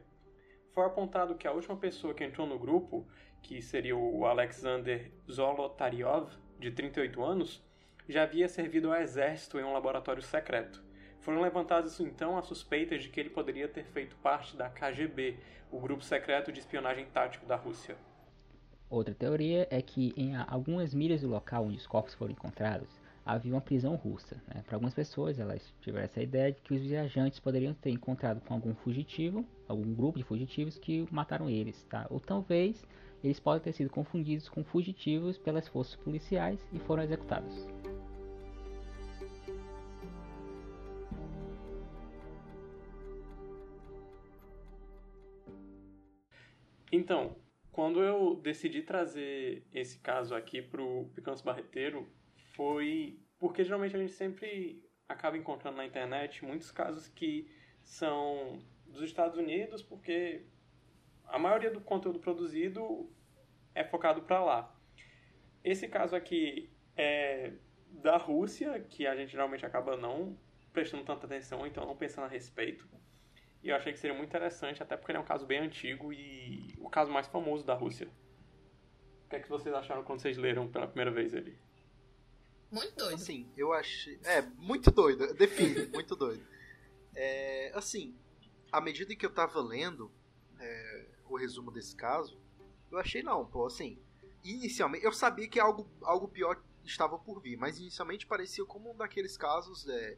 Foi 0.76 0.84
apontado 0.84 1.36
que 1.36 1.48
a 1.48 1.54
última 1.54 1.78
pessoa 1.78 2.14
que 2.14 2.22
entrou 2.22 2.46
no 2.46 2.60
grupo, 2.60 3.08
que 3.42 3.62
seria 3.62 3.96
o 3.96 4.26
Alexander 4.26 5.10
Zolotaryov, 5.32 6.30
de 6.60 6.70
38 6.70 7.24
anos, 7.24 7.64
já 8.10 8.24
havia 8.24 8.50
servido 8.50 8.92
ao 8.92 9.00
exército 9.00 9.58
em 9.58 9.64
um 9.64 9.72
laboratório 9.72 10.22
secreto. 10.22 10.84
Foram 11.22 11.40
levantadas 11.40 11.98
então 12.02 12.38
as 12.38 12.46
suspeitas 12.46 13.04
de 13.04 13.08
que 13.08 13.22
ele 13.22 13.30
poderia 13.30 13.70
ter 13.70 13.86
feito 13.86 14.18
parte 14.18 14.58
da 14.58 14.70
KGB, 14.70 15.38
o 15.72 15.80
grupo 15.80 16.04
secreto 16.04 16.52
de 16.52 16.60
espionagem 16.60 17.06
tático 17.06 17.46
da 17.46 17.56
Rússia. 17.56 17.96
Outra 18.90 19.16
teoria 19.16 19.66
é 19.72 19.82
que 19.82 20.14
em 20.18 20.36
algumas 20.36 20.94
milhas 20.94 21.22
do 21.22 21.30
local 21.30 21.64
onde 21.64 21.78
os 21.78 21.88
corpos 21.88 22.14
foram 22.14 22.34
encontrados, 22.34 23.00
havia 23.26 23.52
uma 23.52 23.62
prisão 23.62 23.96
russa. 23.96 24.36
Né? 24.48 24.62
Para 24.66 24.76
algumas 24.76 24.94
pessoas, 24.94 25.40
elas 25.40 25.74
tiveram 25.82 26.06
essa 26.06 26.22
ideia 26.22 26.52
de 26.52 26.62
que 26.62 26.76
os 26.76 26.82
viajantes 26.82 27.40
poderiam 27.40 27.74
ter 27.74 27.90
encontrado 27.90 28.40
com 28.42 28.54
algum 28.54 28.76
fugitivo, 28.76 29.44
algum 29.68 29.94
grupo 29.96 30.20
de 30.20 30.24
fugitivos 30.24 30.78
que 30.78 31.08
mataram 31.12 31.50
eles, 31.50 31.84
tá? 31.86 32.06
Ou 32.12 32.20
talvez 32.20 32.86
eles 33.24 33.40
podem 33.40 33.64
ter 33.64 33.74
sido 33.74 33.90
confundidos 33.90 34.48
com 34.48 34.64
fugitivos 34.64 35.38
pelas 35.40 35.68
forças 35.68 35.96
policiais 35.96 36.60
e 36.72 36.78
foram 36.78 37.02
executados. 37.02 37.68
Então, 46.92 47.36
quando 47.72 48.02
eu 48.02 48.36
decidi 48.36 48.84
trazer 48.84 49.66
esse 49.74 50.00
caso 50.00 50.34
aqui 50.34 50.62
para 50.62 50.82
o 50.82 51.10
Picanso 51.14 51.44
Barreteiro, 51.44 52.08
foi 52.56 53.20
porque 53.38 53.64
geralmente 53.64 53.96
a 53.96 54.00
gente 54.00 54.14
sempre 54.14 54.84
acaba 55.08 55.38
encontrando 55.38 55.78
na 55.78 55.86
internet 55.86 56.44
muitos 56.44 56.72
casos 56.72 57.08
que 57.08 57.50
são 57.84 58.60
dos 58.86 59.04
Estados 59.04 59.38
Unidos, 59.38 59.84
porque 59.84 60.46
a 61.26 61.38
maioria 61.38 61.70
do 61.70 61.82
conteúdo 61.82 62.20
produzido 62.20 63.10
é 63.74 63.84
focado 63.84 64.22
para 64.24 64.44
lá. 64.44 64.76
Esse 65.64 65.88
caso 65.88 66.16
aqui 66.16 66.70
é 66.96 67.54
da 67.90 68.18
Rússia, 68.18 68.80
que 68.90 69.06
a 69.06 69.16
gente 69.16 69.32
geralmente 69.32 69.66
acaba 69.66 69.98
não 69.98 70.38
prestando 70.72 71.04
tanta 71.04 71.26
atenção, 71.26 71.66
então 71.66 71.86
não 71.86 71.96
pensando 71.96 72.26
a 72.26 72.28
respeito. 72.28 72.88
E 73.64 73.70
eu 73.70 73.76
achei 73.76 73.92
que 73.92 74.00
seria 74.00 74.16
muito 74.16 74.30
interessante, 74.30 74.84
até 74.84 74.96
porque 74.96 75.12
ele 75.12 75.18
é 75.18 75.22
um 75.22 75.26
caso 75.26 75.46
bem 75.46 75.60
antigo 75.60 76.14
e 76.14 76.76
o 76.80 76.90
caso 76.90 77.12
mais 77.12 77.28
famoso 77.28 77.66
da 77.66 77.74
Rússia. 77.74 78.08
O 79.26 79.30
que 79.30 79.38
é 79.38 79.40
que 79.40 79.50
vocês 79.50 79.74
acharam 79.74 80.04
quando 80.04 80.20
vocês 80.20 80.38
leram 80.38 80.68
pela 80.68 80.88
primeira 80.88 81.10
vez 81.10 81.34
ele? 81.34 81.58
Muito 82.76 82.96
doido. 82.96 83.16
Assim, 83.16 83.50
eu 83.56 83.72
achei. 83.72 84.20
É, 84.24 84.42
muito 84.42 84.92
doido. 84.92 85.34
Define, 85.34 85.86
muito 85.94 86.16
doido. 86.16 86.46
É, 87.16 87.72
assim, 87.74 88.14
à 88.72 88.82
medida 88.82 89.16
que 89.16 89.26
eu 89.26 89.34
tava 89.34 89.62
lendo 89.62 90.12
é, 90.60 91.06
o 91.30 91.38
resumo 91.38 91.72
desse 91.72 91.96
caso, 91.96 92.38
eu 92.92 92.98
achei 92.98 93.24
não, 93.24 93.46
pô, 93.46 93.66
assim. 93.66 93.98
Inicialmente, 94.44 95.06
eu 95.06 95.14
sabia 95.14 95.48
que 95.48 95.60
algo, 95.60 95.90
algo 96.02 96.28
pior 96.28 96.62
estava 96.84 97.18
por 97.18 97.42
vir, 97.42 97.58
mas 97.58 97.80
inicialmente 97.80 98.28
parecia 98.28 98.64
como 98.66 98.92
um 98.92 98.96
daqueles 98.96 99.38
casos 99.38 99.88
é, 99.88 100.18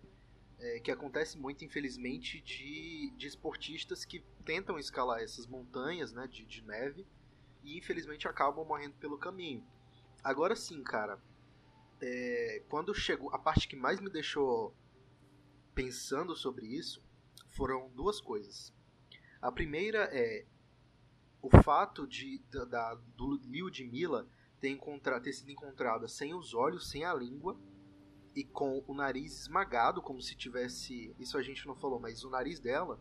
é, 0.60 0.80
que 0.80 0.92
acontece 0.92 1.38
muito, 1.38 1.64
infelizmente, 1.64 2.42
de, 2.42 3.14
de 3.16 3.28
esportistas 3.28 4.04
que 4.04 4.22
tentam 4.44 4.78
escalar 4.80 5.22
essas 5.22 5.46
montanhas 5.46 6.12
né, 6.12 6.28
de, 6.28 6.44
de 6.46 6.62
neve 6.64 7.06
e 7.64 7.78
infelizmente 7.78 8.28
acabam 8.28 8.66
morrendo 8.66 8.96
pelo 8.96 9.18
caminho. 9.18 9.64
Agora 10.24 10.56
sim, 10.56 10.84
cara, 10.84 11.22
é, 12.02 12.64
quando 12.70 12.94
chegou 12.94 13.34
a 13.34 13.40
parte 13.40 13.68
que 13.68 13.76
mais 13.76 14.00
me 14.00 14.10
deixou 14.10 14.76
pensando 15.74 16.36
sobre 16.36 16.66
isso 16.66 17.04
foram 17.50 17.90
duas 17.90 18.20
coisas. 18.22 18.74
A 19.42 19.52
primeira 19.52 20.10
é 20.12 20.46
o 21.42 21.50
fato 21.62 22.08
de 22.08 22.40
da, 22.52 22.66
da 22.66 22.96
do 23.16 23.40
Liu 23.46 23.70
de 23.70 23.84
Mila 23.84 24.28
ter, 24.60 24.70
encontrado, 24.70 25.24
ter 25.24 25.34
sido 25.34 25.52
encontrada 25.52 26.08
sem 26.08 26.34
os 26.34 26.54
olhos, 26.54 26.90
sem 26.90 27.04
a 27.04 27.14
língua 27.14 27.58
e 28.36 28.44
com 28.44 28.84
o 28.88 28.94
nariz 28.94 29.42
esmagado, 29.42 30.02
como 30.02 30.22
se 30.22 30.36
tivesse. 30.36 31.16
Isso 31.20 31.38
a 31.38 31.42
gente 31.42 31.66
não 31.66 31.76
falou, 31.76 32.00
mas 32.00 32.24
o 32.24 32.30
nariz 32.30 32.60
dela, 32.60 33.00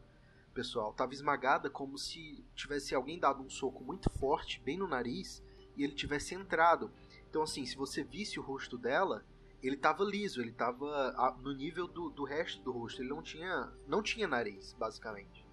pessoal, 0.54 0.90
estava 0.90 1.12
esmagada 1.12 1.68
como 1.68 1.98
se 1.98 2.42
tivesse 2.54 2.94
alguém 2.94 3.18
dado 3.18 3.42
um 3.42 3.50
soco 3.50 3.84
muito 3.84 4.08
forte, 4.10 4.60
bem 4.60 4.78
no 4.78 4.88
nariz, 4.88 5.42
e 5.76 5.84
ele 5.84 5.94
tivesse 5.94 6.34
entrado. 6.34 6.90
Então, 7.28 7.42
assim, 7.42 7.64
se 7.66 7.76
você 7.76 8.02
visse 8.02 8.38
o 8.38 8.42
rosto 8.42 8.78
dela, 8.78 9.25
ele 9.62 9.76
estava 9.76 10.04
liso, 10.04 10.40
ele 10.40 10.50
estava 10.50 11.35
no 11.42 11.52
nível 11.52 11.87
do, 11.87 12.11
do 12.11 12.25
resto 12.25 12.62
do 12.62 12.73
rosto. 12.73 13.02
Ele 13.02 13.09
não 13.09 13.23
tinha, 13.23 13.73
não 13.87 14.02
tinha 14.02 14.28
nariz, 14.28 14.75
basicamente. 14.75 15.47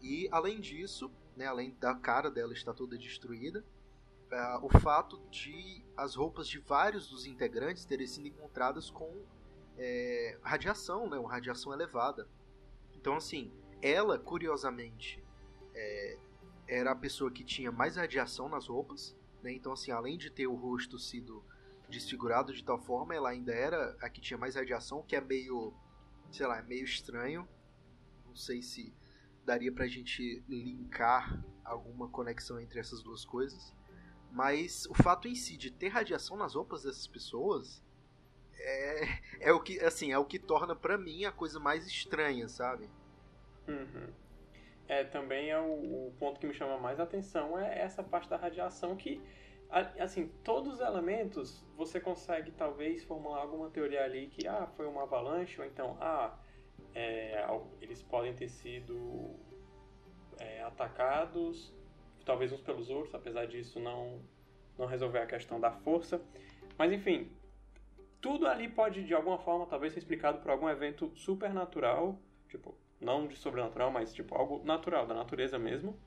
E 0.00 0.28
além 0.32 0.60
disso, 0.60 1.10
né, 1.36 1.46
além 1.46 1.76
da 1.78 1.94
cara 1.94 2.30
dela 2.30 2.52
estar 2.52 2.74
toda 2.74 2.96
destruída, 2.98 3.64
uh, 4.32 4.64
o 4.64 4.68
fato 4.80 5.20
de 5.30 5.84
as 5.96 6.14
roupas 6.14 6.48
de 6.48 6.58
vários 6.58 7.08
dos 7.08 7.26
integrantes 7.26 7.84
terem 7.84 8.06
sido 8.06 8.26
encontradas 8.26 8.90
com 8.90 9.22
é, 9.76 10.38
radiação, 10.42 11.08
né, 11.08 11.18
uma 11.18 11.30
radiação 11.30 11.72
elevada. 11.72 12.28
Então, 12.94 13.16
assim, 13.16 13.52
ela, 13.80 14.18
curiosamente, 14.18 15.22
é, 15.74 16.18
era 16.68 16.92
a 16.92 16.96
pessoa 16.96 17.30
que 17.30 17.44
tinha 17.44 17.70
mais 17.70 17.96
radiação 17.96 18.48
nas 18.48 18.66
roupas. 18.66 19.16
Né? 19.42 19.52
Então, 19.52 19.72
assim, 19.72 19.90
além 19.90 20.16
de 20.16 20.30
ter 20.30 20.46
o 20.46 20.54
rosto 20.54 20.98
sido 20.98 21.44
desfigurado 21.88 22.52
de 22.52 22.64
tal 22.64 22.78
forma, 22.78 23.14
ela 23.14 23.30
ainda 23.30 23.52
era 23.52 23.96
a 24.00 24.08
que 24.08 24.20
tinha 24.20 24.38
mais 24.38 24.54
radiação, 24.54 25.02
que 25.02 25.14
é 25.14 25.20
meio, 25.20 25.74
sei 26.30 26.46
lá, 26.46 26.58
é 26.58 26.62
meio 26.62 26.84
estranho. 26.84 27.46
Não 28.24 28.34
sei 28.34 28.62
se 28.62 28.94
daria 29.44 29.72
pra 29.72 29.86
gente 29.86 30.42
linkar 30.48 31.44
alguma 31.64 32.08
conexão 32.08 32.60
entre 32.60 32.80
essas 32.80 33.02
duas 33.02 33.24
coisas. 33.24 33.74
Mas 34.30 34.86
o 34.86 34.94
fato 34.94 35.28
em 35.28 35.34
si 35.34 35.56
de 35.56 35.70
ter 35.70 35.88
radiação 35.88 36.36
nas 36.36 36.54
roupas 36.54 36.84
dessas 36.84 37.06
pessoas 37.06 37.82
é, 38.54 39.48
é 39.48 39.52
o 39.52 39.60
que 39.60 39.78
assim 39.80 40.12
é 40.12 40.18
o 40.18 40.24
que 40.24 40.38
torna 40.38 40.74
para 40.74 40.96
mim 40.96 41.24
a 41.24 41.32
coisa 41.32 41.60
mais 41.60 41.86
estranha, 41.86 42.48
sabe? 42.48 42.88
Uhum. 43.68 44.21
É 44.88 45.04
também 45.04 45.50
é 45.50 45.58
o, 45.58 46.08
o, 46.08 46.14
ponto 46.18 46.40
que 46.40 46.46
me 46.46 46.52
chama 46.52 46.76
mais 46.76 46.98
atenção 46.98 47.58
é 47.58 47.78
essa 47.78 48.02
parte 48.02 48.28
da 48.28 48.36
radiação 48.36 48.96
que 48.96 49.22
assim 49.70 50.28
todos 50.44 50.74
os 50.74 50.80
elementos 50.80 51.64
você 51.76 51.98
consegue 51.98 52.50
talvez 52.50 53.02
formular 53.04 53.40
alguma 53.40 53.70
teoria 53.70 54.04
ali 54.04 54.26
que 54.26 54.46
ah 54.46 54.66
foi 54.76 54.86
uma 54.86 55.04
avalanche 55.04 55.58
ou 55.60 55.66
então 55.66 55.96
ah 56.00 56.36
é, 56.94 57.42
eles 57.80 58.02
podem 58.02 58.34
ter 58.34 58.48
sido 58.48 59.34
é, 60.38 60.62
atacados 60.62 61.72
talvez 62.24 62.52
uns 62.52 62.60
pelos 62.60 62.90
outros, 62.90 63.14
apesar 63.14 63.46
disso 63.46 63.80
não, 63.80 64.20
não 64.78 64.86
resolver 64.86 65.18
a 65.18 65.26
questão 65.26 65.60
da 65.60 65.70
força. 65.70 66.20
Mas 66.78 66.92
enfim, 66.92 67.30
tudo 68.20 68.46
ali 68.46 68.68
pode 68.68 69.04
de 69.04 69.14
alguma 69.14 69.38
forma 69.38 69.66
talvez 69.66 69.92
ser 69.92 70.00
explicado 70.00 70.38
por 70.40 70.50
algum 70.50 70.68
evento 70.68 71.12
supernatural, 71.16 72.18
tipo, 72.48 72.74
não 73.02 73.26
de 73.26 73.36
sobrenatural, 73.36 73.90
mas 73.90 74.12
tipo 74.14 74.34
algo 74.34 74.62
natural, 74.64 75.06
da 75.06 75.14
natureza 75.14 75.58
mesmo, 75.58 75.98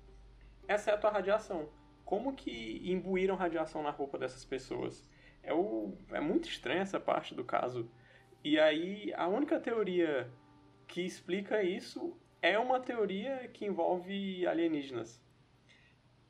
exceto 0.67 1.05
a 1.07 1.11
radiação. 1.11 1.69
Como 2.03 2.35
que 2.35 2.81
imbuíram 2.83 3.35
radiação 3.35 3.81
na 3.83 3.89
roupa 3.89 4.17
dessas 4.17 4.45
pessoas? 4.45 5.07
É, 5.41 5.53
o, 5.53 5.97
é 6.11 6.19
muito 6.19 6.47
estranha 6.47 6.81
essa 6.81 6.99
parte 6.99 7.33
do 7.35 7.43
caso. 7.43 7.89
E 8.43 8.59
aí, 8.59 9.11
a 9.15 9.27
única 9.27 9.59
teoria 9.59 10.31
que 10.87 11.01
explica 11.01 11.63
isso 11.63 12.15
é 12.41 12.57
uma 12.59 12.79
teoria 12.79 13.47
que 13.51 13.65
envolve 13.65 14.45
alienígenas. 14.45 15.19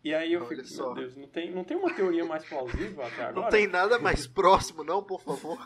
E 0.02 0.14
aí 0.14 0.34
eu 0.34 0.42
Olha 0.42 0.50
fico, 0.50 0.68
só. 0.68 0.94
meu 0.94 0.96
Deus, 0.96 1.16
não 1.16 1.28
tem, 1.28 1.52
não 1.52 1.64
tem 1.64 1.76
uma 1.76 1.94
teoria 1.94 2.24
mais 2.24 2.46
plausível 2.46 3.04
até 3.04 3.24
agora? 3.24 3.42
Não 3.42 3.50
tem 3.50 3.68
nada 3.68 4.00
mais 4.00 4.28
próximo, 4.28 4.84
não, 4.84 5.04
por 5.04 5.20
favor. 5.20 5.58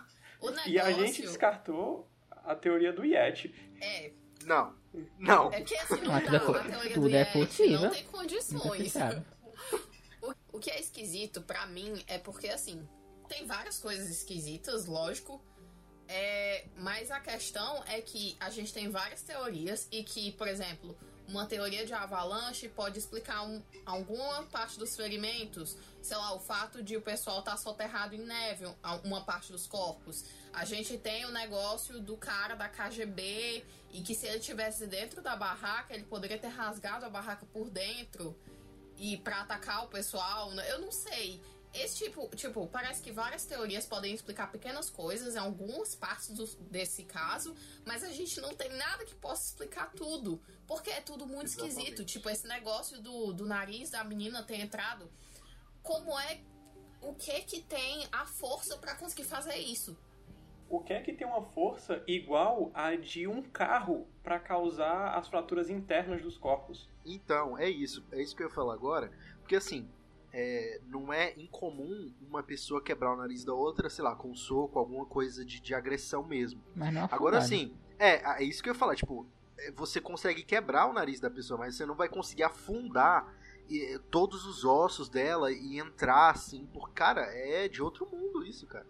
Negócio... 0.42 0.72
E 0.72 0.80
a 0.80 0.92
gente 0.92 1.22
descartou 1.22 2.10
a 2.32 2.56
teoria 2.56 2.94
do 2.94 3.04
Yeti. 3.04 3.54
É. 3.82 4.12
Não. 4.46 4.74
Não. 5.18 5.52
É 5.54 5.62
que 5.62 5.76
assim, 5.76 6.02
não, 6.02 6.06
não, 6.06 6.16
a 6.16 6.22
teoria 6.22 6.94
tudo 6.94 7.10
do 7.10 7.16
é 7.16 7.26
possível. 7.26 7.82
não 7.82 7.90
tem 7.92 8.06
condições. 8.06 8.94
o, 10.22 10.34
o 10.54 10.60
que 10.60 10.72
é 10.72 10.80
esquisito 10.80 11.42
para 11.42 11.66
mim 11.68 12.04
é 12.08 12.18
porque, 12.18 12.48
assim, 12.48 12.88
tem 13.28 13.46
várias 13.46 13.80
coisas 13.80 14.10
esquisitas, 14.10 14.86
lógico. 14.86 15.42
É, 16.08 16.66
mas 16.76 17.12
a 17.12 17.20
questão 17.20 17.84
é 17.86 18.02
que 18.02 18.36
a 18.40 18.50
gente 18.50 18.74
tem 18.74 18.90
várias 18.90 19.22
teorias 19.22 19.88
e 19.92 20.04
que, 20.04 20.32
por 20.32 20.48
exemplo, 20.48 20.98
uma 21.30 21.46
teoria 21.46 21.86
de 21.86 21.94
avalanche 21.94 22.68
pode 22.68 22.98
explicar 22.98 23.44
um, 23.44 23.62
alguma 23.86 24.44
parte 24.44 24.80
dos 24.80 24.96
ferimentos, 24.96 25.78
sei 26.02 26.18
lá, 26.18 26.34
o 26.34 26.40
fato 26.40 26.82
de 26.82 26.98
o 26.98 27.02
pessoal 27.02 27.40
estar 27.40 27.52
tá 27.52 27.58
soterrado 27.58 28.16
em 28.16 28.26
neve, 28.26 28.66
uma 29.04 29.22
parte 29.24 29.52
dos 29.52 29.68
corpos. 29.68 30.26
A 30.52 30.66
gente 30.66 30.98
tem 30.98 31.26
o 31.26 31.32
negócio 31.32 32.00
do 32.02 32.18
cara 32.18 32.56
da 32.56 32.68
KGB 32.68 33.64
e 33.92 34.02
que 34.02 34.16
se 34.16 34.26
ele 34.26 34.40
tivesse 34.40 34.88
dentro 34.88 35.22
da 35.22 35.36
barraca, 35.36 35.94
ele 35.94 36.04
poderia 36.04 36.38
ter 36.38 36.48
rasgado 36.48 37.06
a 37.06 37.10
barraca 37.10 37.46
por 37.46 37.70
dentro 37.70 38.36
e 38.98 39.16
para 39.18 39.42
atacar 39.42 39.86
o 39.86 39.88
pessoal. 39.88 40.52
Eu 40.54 40.80
não 40.80 40.92
sei. 40.92 41.42
Esse 41.74 42.06
tipo, 42.06 42.28
tipo, 42.36 42.66
parece 42.68 43.02
que 43.02 43.12
várias 43.12 43.46
teorias 43.46 43.86
podem 43.86 44.14
explicar 44.14 44.52
pequenas 44.52 44.90
coisas 44.90 45.36
em 45.36 45.38
algumas 45.38 45.94
partes 45.96 46.30
do, 46.30 46.46
desse 46.64 47.04
caso, 47.04 47.56
mas 47.86 48.04
a 48.04 48.10
gente 48.10 48.42
não 48.42 48.56
tem 48.56 48.70
nada 48.76 49.06
que 49.06 49.14
possa 49.14 49.50
explicar 49.50 49.92
tudo, 49.92 50.42
porque 50.66 50.90
é 50.90 51.00
tudo 51.00 51.28
muito 51.28 51.46
Exatamente. 51.46 51.78
esquisito. 51.78 52.06
Tipo, 52.06 52.30
esse 52.30 52.48
negócio 52.48 53.00
do, 53.02 53.34
do 53.34 53.46
nariz 53.46 53.92
da 53.92 54.04
menina 54.04 54.42
ter 54.42 54.60
entrado, 54.60 55.12
como 55.84 56.18
é, 56.20 56.40
o 57.02 57.14
que 57.14 57.42
que 57.42 57.62
tem 57.62 58.08
a 58.12 58.26
força 58.26 58.76
para 58.78 58.96
conseguir 58.96 59.26
fazer 59.26 59.56
isso? 59.56 59.96
O 60.68 60.80
que 60.80 60.94
é 60.94 61.02
que 61.02 61.14
tem 61.14 61.26
uma 61.26 61.44
força 61.44 62.04
igual 62.08 62.72
a 62.74 62.96
de 62.96 63.28
um 63.28 63.44
carro 63.44 64.08
para 64.24 64.40
causar 64.40 65.18
as 65.18 65.28
fraturas 65.28 65.70
internas 65.70 66.22
dos 66.22 66.38
corpos? 66.38 66.88
Então, 67.06 67.58
é 67.58 67.70
isso, 67.70 68.06
é 68.12 68.22
isso 68.22 68.36
que 68.36 68.44
eu 68.44 68.48
ia 68.48 68.54
falar 68.54 68.74
agora, 68.74 69.12
porque 69.40 69.56
assim, 69.56 69.90
é, 70.32 70.80
não 70.88 71.12
é 71.12 71.34
incomum 71.38 72.12
uma 72.22 72.44
pessoa 72.44 72.82
quebrar 72.82 73.14
o 73.14 73.18
nariz 73.18 73.44
da 73.44 73.54
outra, 73.54 73.90
sei 73.90 74.04
lá, 74.04 74.16
com 74.16 74.30
um 74.30 74.36
soco, 74.36 74.78
alguma 74.78 75.06
coisa 75.06 75.44
de, 75.44 75.60
de 75.60 75.74
agressão 75.74 76.24
mesmo. 76.24 76.62
Mas 76.76 76.94
não 76.94 77.08
Agora 77.12 77.42
sim, 77.42 77.74
é, 77.98 78.42
é 78.42 78.44
isso 78.44 78.62
que 78.62 78.70
eu 78.70 78.74
ia 78.74 78.80
falar, 78.80 78.96
tipo, 78.96 79.28
é, 79.58 79.72
você 79.72 80.00
consegue 80.00 80.44
quebrar 80.44 80.88
o 80.88 80.94
nariz 80.94 81.20
da 81.20 81.30
pessoa, 81.30 81.60
mas 81.60 81.76
você 81.76 81.86
não 81.86 81.96
vai 81.96 82.08
conseguir 82.08 82.44
afundar 82.44 83.34
e, 83.70 84.00
todos 84.10 84.46
os 84.46 84.64
ossos 84.66 85.10
dela 85.10 85.52
e 85.52 85.78
entrar 85.78 86.32
assim, 86.32 86.66
por 86.68 86.92
cara, 86.92 87.22
é 87.22 87.68
de 87.68 87.82
outro 87.82 88.08
mundo 88.12 88.46
isso, 88.46 88.66
cara. 88.68 88.86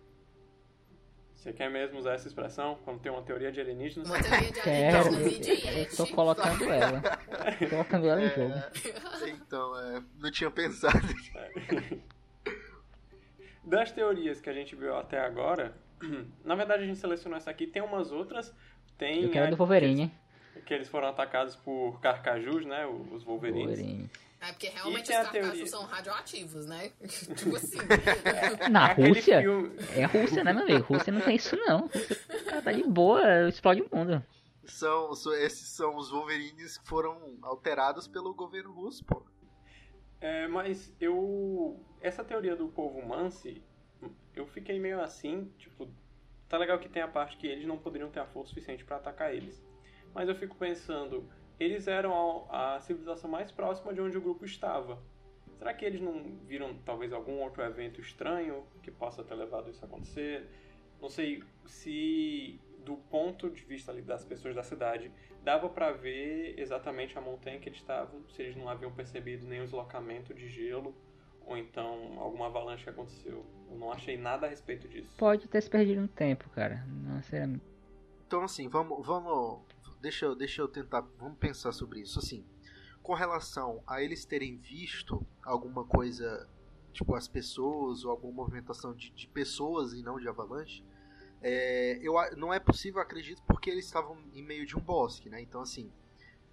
Você 1.40 1.54
quer 1.54 1.70
mesmo 1.70 1.98
usar 1.98 2.16
essa 2.16 2.28
expressão 2.28 2.78
quando 2.84 3.00
tem 3.00 3.10
uma 3.10 3.22
teoria 3.22 3.50
de 3.50 3.62
alienígenas? 3.62 4.10
Uma 4.10 4.22
teoria 4.22 4.52
de 4.52 4.60
alienígenas 5.08 5.62
Quero, 5.64 5.78
eu 5.80 5.96
tô 5.96 6.08
colocando 6.08 6.64
ela. 6.70 7.02
Tô 7.58 7.70
colocando 7.70 8.10
ela 8.10 8.22
em 8.22 8.26
é, 8.26 8.30
jogo. 8.36 8.54
Sim. 9.20 9.30
então 9.32 9.80
é, 9.80 10.04
não 10.20 10.30
tinha 10.32 10.52
pensado. 10.52 11.00
Das 13.64 13.92
teorias 13.92 14.42
que 14.42 14.50
a 14.50 14.54
gente 14.54 14.76
viu 14.76 14.98
até 14.98 15.20
agora, 15.20 15.74
na 16.44 16.56
verdade 16.56 16.84
a 16.84 16.86
gente 16.88 16.98
selecionou 16.98 17.38
essa 17.38 17.52
aqui, 17.52 17.68
tem 17.68 17.82
umas 17.82 18.12
outras. 18.12 18.54
Tem 18.98 19.24
Eu 19.24 19.30
quero 19.30 19.46
a- 19.46 19.50
do 19.52 19.56
Wolverine, 19.56 20.02
hein? 20.04 20.12
Que 20.70 20.74
eles 20.76 20.88
foram 20.88 21.08
atacados 21.08 21.56
por 21.56 22.00
carcajus, 22.00 22.64
né? 22.64 22.86
Os 22.86 23.24
Wolverines. 23.24 23.78
Wolverine. 23.80 24.10
É 24.40 24.52
porque 24.54 24.70
realmente 24.70 25.10
os 25.10 25.16
a 25.18 25.26
teoria. 25.26 25.66
são 25.68 25.84
radioativos, 25.84 26.66
né? 26.68 26.92
tipo 27.36 27.56
assim. 27.56 27.78
Na 28.72 28.94
Rússia? 28.94 29.42
filme- 29.42 29.72
É 29.96 30.06
Rússia, 30.06 30.44
né, 30.44 30.54
meu 30.54 30.62
amigo? 30.64 30.86
Rússia 30.94 31.12
não 31.12 31.22
tem 31.22 31.36
isso, 31.36 31.56
não. 31.58 31.88
Rússia, 31.88 32.16
cara, 32.46 32.62
tá 32.62 32.72
de 32.72 32.84
boa, 32.84 33.50
explode 33.50 33.82
o 33.82 33.90
mundo. 33.94 34.24
São, 34.64 35.12
esses 35.40 35.68
são 35.70 35.96
os 35.98 36.12
Wolverines 36.12 36.78
que 36.78 36.88
foram 36.88 37.18
alterados 37.42 38.08
pelo 38.08 38.32
governo 38.36 38.72
russo, 38.72 39.04
pô. 39.04 39.24
É, 40.22 40.48
mas 40.48 40.94
eu. 41.02 41.84
Essa 42.00 42.24
teoria 42.24 42.56
do 42.56 42.68
povo 42.68 43.04
Mansi, 43.06 43.62
eu 44.36 44.46
fiquei 44.46 44.80
meio 44.80 45.02
assim, 45.02 45.52
tipo, 45.58 45.90
tá 46.48 46.58
legal 46.60 46.78
que 46.78 46.88
tem 46.88 47.02
a 47.02 47.08
parte 47.08 47.36
que 47.38 47.48
eles 47.48 47.66
não 47.68 47.78
poderiam 47.78 48.10
ter 48.12 48.20
a 48.20 48.26
força 48.28 48.50
suficiente 48.50 48.86
pra 48.86 48.98
atacar 48.98 49.34
eles. 49.34 49.60
Mas 50.14 50.28
eu 50.28 50.36
fico 50.36 50.56
pensando, 50.56 51.30
eles 51.60 51.88
eram 51.88 52.48
a, 52.50 52.76
a 52.76 52.80
civilização 52.80 53.30
mais 53.30 53.52
próxima 53.52 53.94
de 53.94 54.02
onde 54.02 54.18
o 54.18 54.22
grupo 54.22 54.46
estava. 54.46 55.00
Será 55.58 55.74
que 55.74 55.84
eles 55.84 56.00
não 56.00 56.38
viram 56.48 56.74
talvez 56.86 57.12
algum 57.12 57.42
outro 57.42 57.62
evento 57.64 58.00
estranho 58.00 58.64
que 58.82 58.90
possa 58.90 59.24
ter 59.24 59.36
levado 59.36 59.70
isso 59.70 59.84
a 59.84 59.88
acontecer? 59.88 60.48
Não 61.02 61.10
sei 61.10 61.44
se 61.66 62.60
do 62.86 62.96
ponto 62.96 63.50
de 63.50 63.64
vista 63.66 63.92
ali 63.92 64.02
das 64.02 64.24
pessoas 64.24 64.56
da 64.56 64.64
cidade 64.64 65.12
dava 65.44 65.70
pra 65.70 65.92
ver 65.92 66.58
exatamente 66.58 67.18
a 67.18 67.22
montanha 67.22 67.60
que 67.60 67.68
eles 67.68 67.80
estavam, 67.80 68.22
se 68.30 68.42
eles 68.42 68.56
não 68.56 68.70
haviam 68.70 68.92
percebido 68.92 69.46
nenhum 69.46 69.66
deslocamento 69.66 70.34
de 70.34 70.48
gelo 70.48 70.96
ou 71.46 71.58
então 71.58 72.18
alguma 72.20 72.46
avalanche 72.46 72.84
que 72.84 72.90
aconteceu. 72.90 73.46
Eu 73.70 73.78
não 73.78 73.92
achei 73.92 74.18
nada 74.18 74.46
a 74.46 74.50
respeito 74.50 74.88
disso. 74.88 75.10
Pode 75.18 75.48
ter 75.48 75.62
se 75.62 75.70
perdido 75.70 76.02
um 76.02 76.08
tempo, 76.08 76.50
cara. 76.50 76.86
Não, 76.88 77.22
sinceramente. 77.22 77.64
Então, 78.28 78.44
assim, 78.44 78.68
vamos. 78.68 79.06
vamos 79.06 79.62
deixa, 80.02 80.26
eu, 80.26 80.36
deixa 80.36 80.62
eu 80.62 80.68
tentar. 80.68 81.02
Vamos 81.18 81.38
pensar 81.38 81.72
sobre 81.72 82.02
isso. 82.02 82.20
Assim, 82.20 82.46
com 83.02 83.14
relação 83.14 83.84
a 83.88 84.02
eles 84.02 84.26
terem 84.26 84.58
visto 84.58 85.26
alguma 85.44 85.84
coisa, 85.86 86.48
tipo 86.92 87.16
as 87.16 87.28
pessoas, 87.28 88.04
ou 88.04 88.12
alguma 88.12 88.34
movimentação 88.34 88.94
de, 88.94 89.10
de 89.12 89.28
pessoas 89.28 89.94
e 89.94 90.02
não 90.02 90.20
de 90.20 90.28
avalanche, 90.28 90.84
é, 91.42 91.98
eu, 92.02 92.14
não 92.36 92.54
é 92.54 92.60
possível, 92.60 93.02
acredito, 93.02 93.42
porque 93.48 93.70
eles 93.70 93.86
estavam 93.86 94.18
em 94.34 94.44
meio 94.44 94.66
de 94.66 94.76
um 94.76 94.82
bosque, 94.82 95.30
né? 95.30 95.42
Então, 95.42 95.62
assim, 95.62 95.92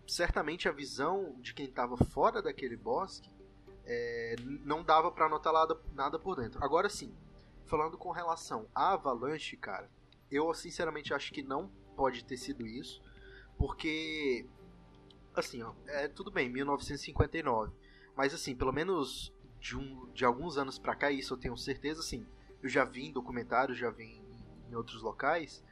certamente 0.06 0.68
a 0.68 0.72
visão 0.72 1.34
de 1.40 1.52
quem 1.52 1.66
estava 1.66 1.96
fora 1.96 2.40
daquele 2.40 2.76
bosque 2.76 3.28
é, 3.84 4.36
não 4.64 4.82
dava 4.82 5.10
pra 5.10 5.28
notar 5.28 5.52
nada, 5.52 5.80
nada 5.92 6.18
por 6.18 6.36
dentro. 6.36 6.62
Agora 6.62 6.88
sim, 6.88 7.14
falando 7.66 7.98
com 7.98 8.10
relação 8.10 8.66
à 8.74 8.92
avalanche, 8.92 9.56
cara, 9.56 9.90
eu 10.30 10.52
sinceramente 10.54 11.12
acho 11.12 11.32
que 11.32 11.42
não 11.42 11.68
pode 11.96 12.24
ter 12.24 12.36
sido 12.36 12.66
isso, 12.66 13.00
porque 13.58 14.46
assim, 15.34 15.62
ó, 15.62 15.72
é 15.86 16.08
tudo 16.08 16.30
bem, 16.30 16.48
1959, 16.48 17.72
mas 18.16 18.32
assim, 18.34 18.54
pelo 18.56 18.72
menos 18.72 19.32
de, 19.60 19.76
um, 19.76 20.10
de 20.12 20.24
alguns 20.24 20.56
anos 20.56 20.78
pra 20.78 20.94
cá, 20.94 21.10
isso 21.10 21.34
eu 21.34 21.38
tenho 21.38 21.56
certeza, 21.56 22.00
assim, 22.00 22.26
eu 22.62 22.68
já 22.68 22.84
vi 22.84 23.04
em 23.06 23.12
documentários, 23.12 23.78
já 23.78 23.90
vi 23.90 24.04
em, 24.04 24.22
em 24.70 24.74
outros 24.74 25.02
locais, 25.02 25.62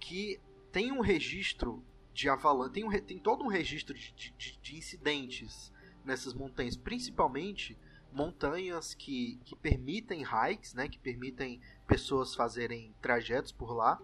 que 0.00 0.40
tem 0.72 0.90
um 0.90 1.00
registro 1.00 1.82
de 2.12 2.28
avalanche, 2.28 2.72
tem, 2.72 2.84
um, 2.84 2.90
tem 2.90 3.18
todo 3.18 3.44
um 3.44 3.48
registro 3.48 3.94
de, 3.94 4.12
de- 4.12 4.30
de- 4.32 4.58
de 4.60 4.76
incidentes 4.76 5.72
nessas 6.04 6.34
montanhas, 6.34 6.76
principalmente 6.76 7.78
montanhas 8.12 8.94
que, 8.94 9.40
que 9.44 9.56
permitem 9.56 10.22
hikes, 10.22 10.74
né, 10.74 10.88
que 10.88 10.98
permitem 10.98 11.60
pessoas 11.86 12.34
fazerem 12.34 12.94
trajetos 13.00 13.50
por 13.52 13.72
lá. 13.74 14.00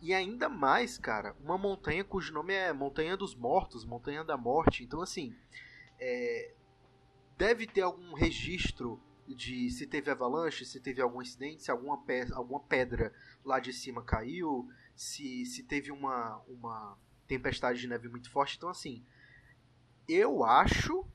E 0.00 0.14
ainda 0.14 0.48
mais, 0.48 0.96
cara, 0.96 1.36
uma 1.40 1.58
montanha 1.58 2.02
cujo 2.02 2.32
nome 2.32 2.54
é 2.54 2.72
Montanha 2.72 3.16
dos 3.16 3.34
Mortos, 3.34 3.84
Montanha 3.84 4.24
da 4.24 4.36
Morte. 4.36 4.82
Então, 4.82 5.02
assim, 5.02 5.36
é, 5.98 6.54
deve 7.36 7.66
ter 7.66 7.82
algum 7.82 8.14
registro 8.14 9.00
de 9.28 9.70
se 9.70 9.86
teve 9.86 10.10
avalanche, 10.10 10.64
se 10.64 10.80
teve 10.80 11.00
algum 11.00 11.20
incidente, 11.20 11.62
se 11.62 11.70
alguma, 11.70 12.02
pe 12.02 12.32
alguma 12.32 12.60
pedra 12.60 13.12
lá 13.44 13.60
de 13.60 13.72
cima 13.72 14.02
caiu, 14.02 14.68
se, 14.96 15.44
se 15.44 15.62
teve 15.62 15.92
uma, 15.92 16.42
uma 16.48 16.98
tempestade 17.26 17.78
de 17.80 17.86
neve 17.86 18.08
muito 18.08 18.30
forte. 18.30 18.56
Então, 18.56 18.68
assim, 18.68 19.04
eu 20.08 20.42
acho 20.42 21.06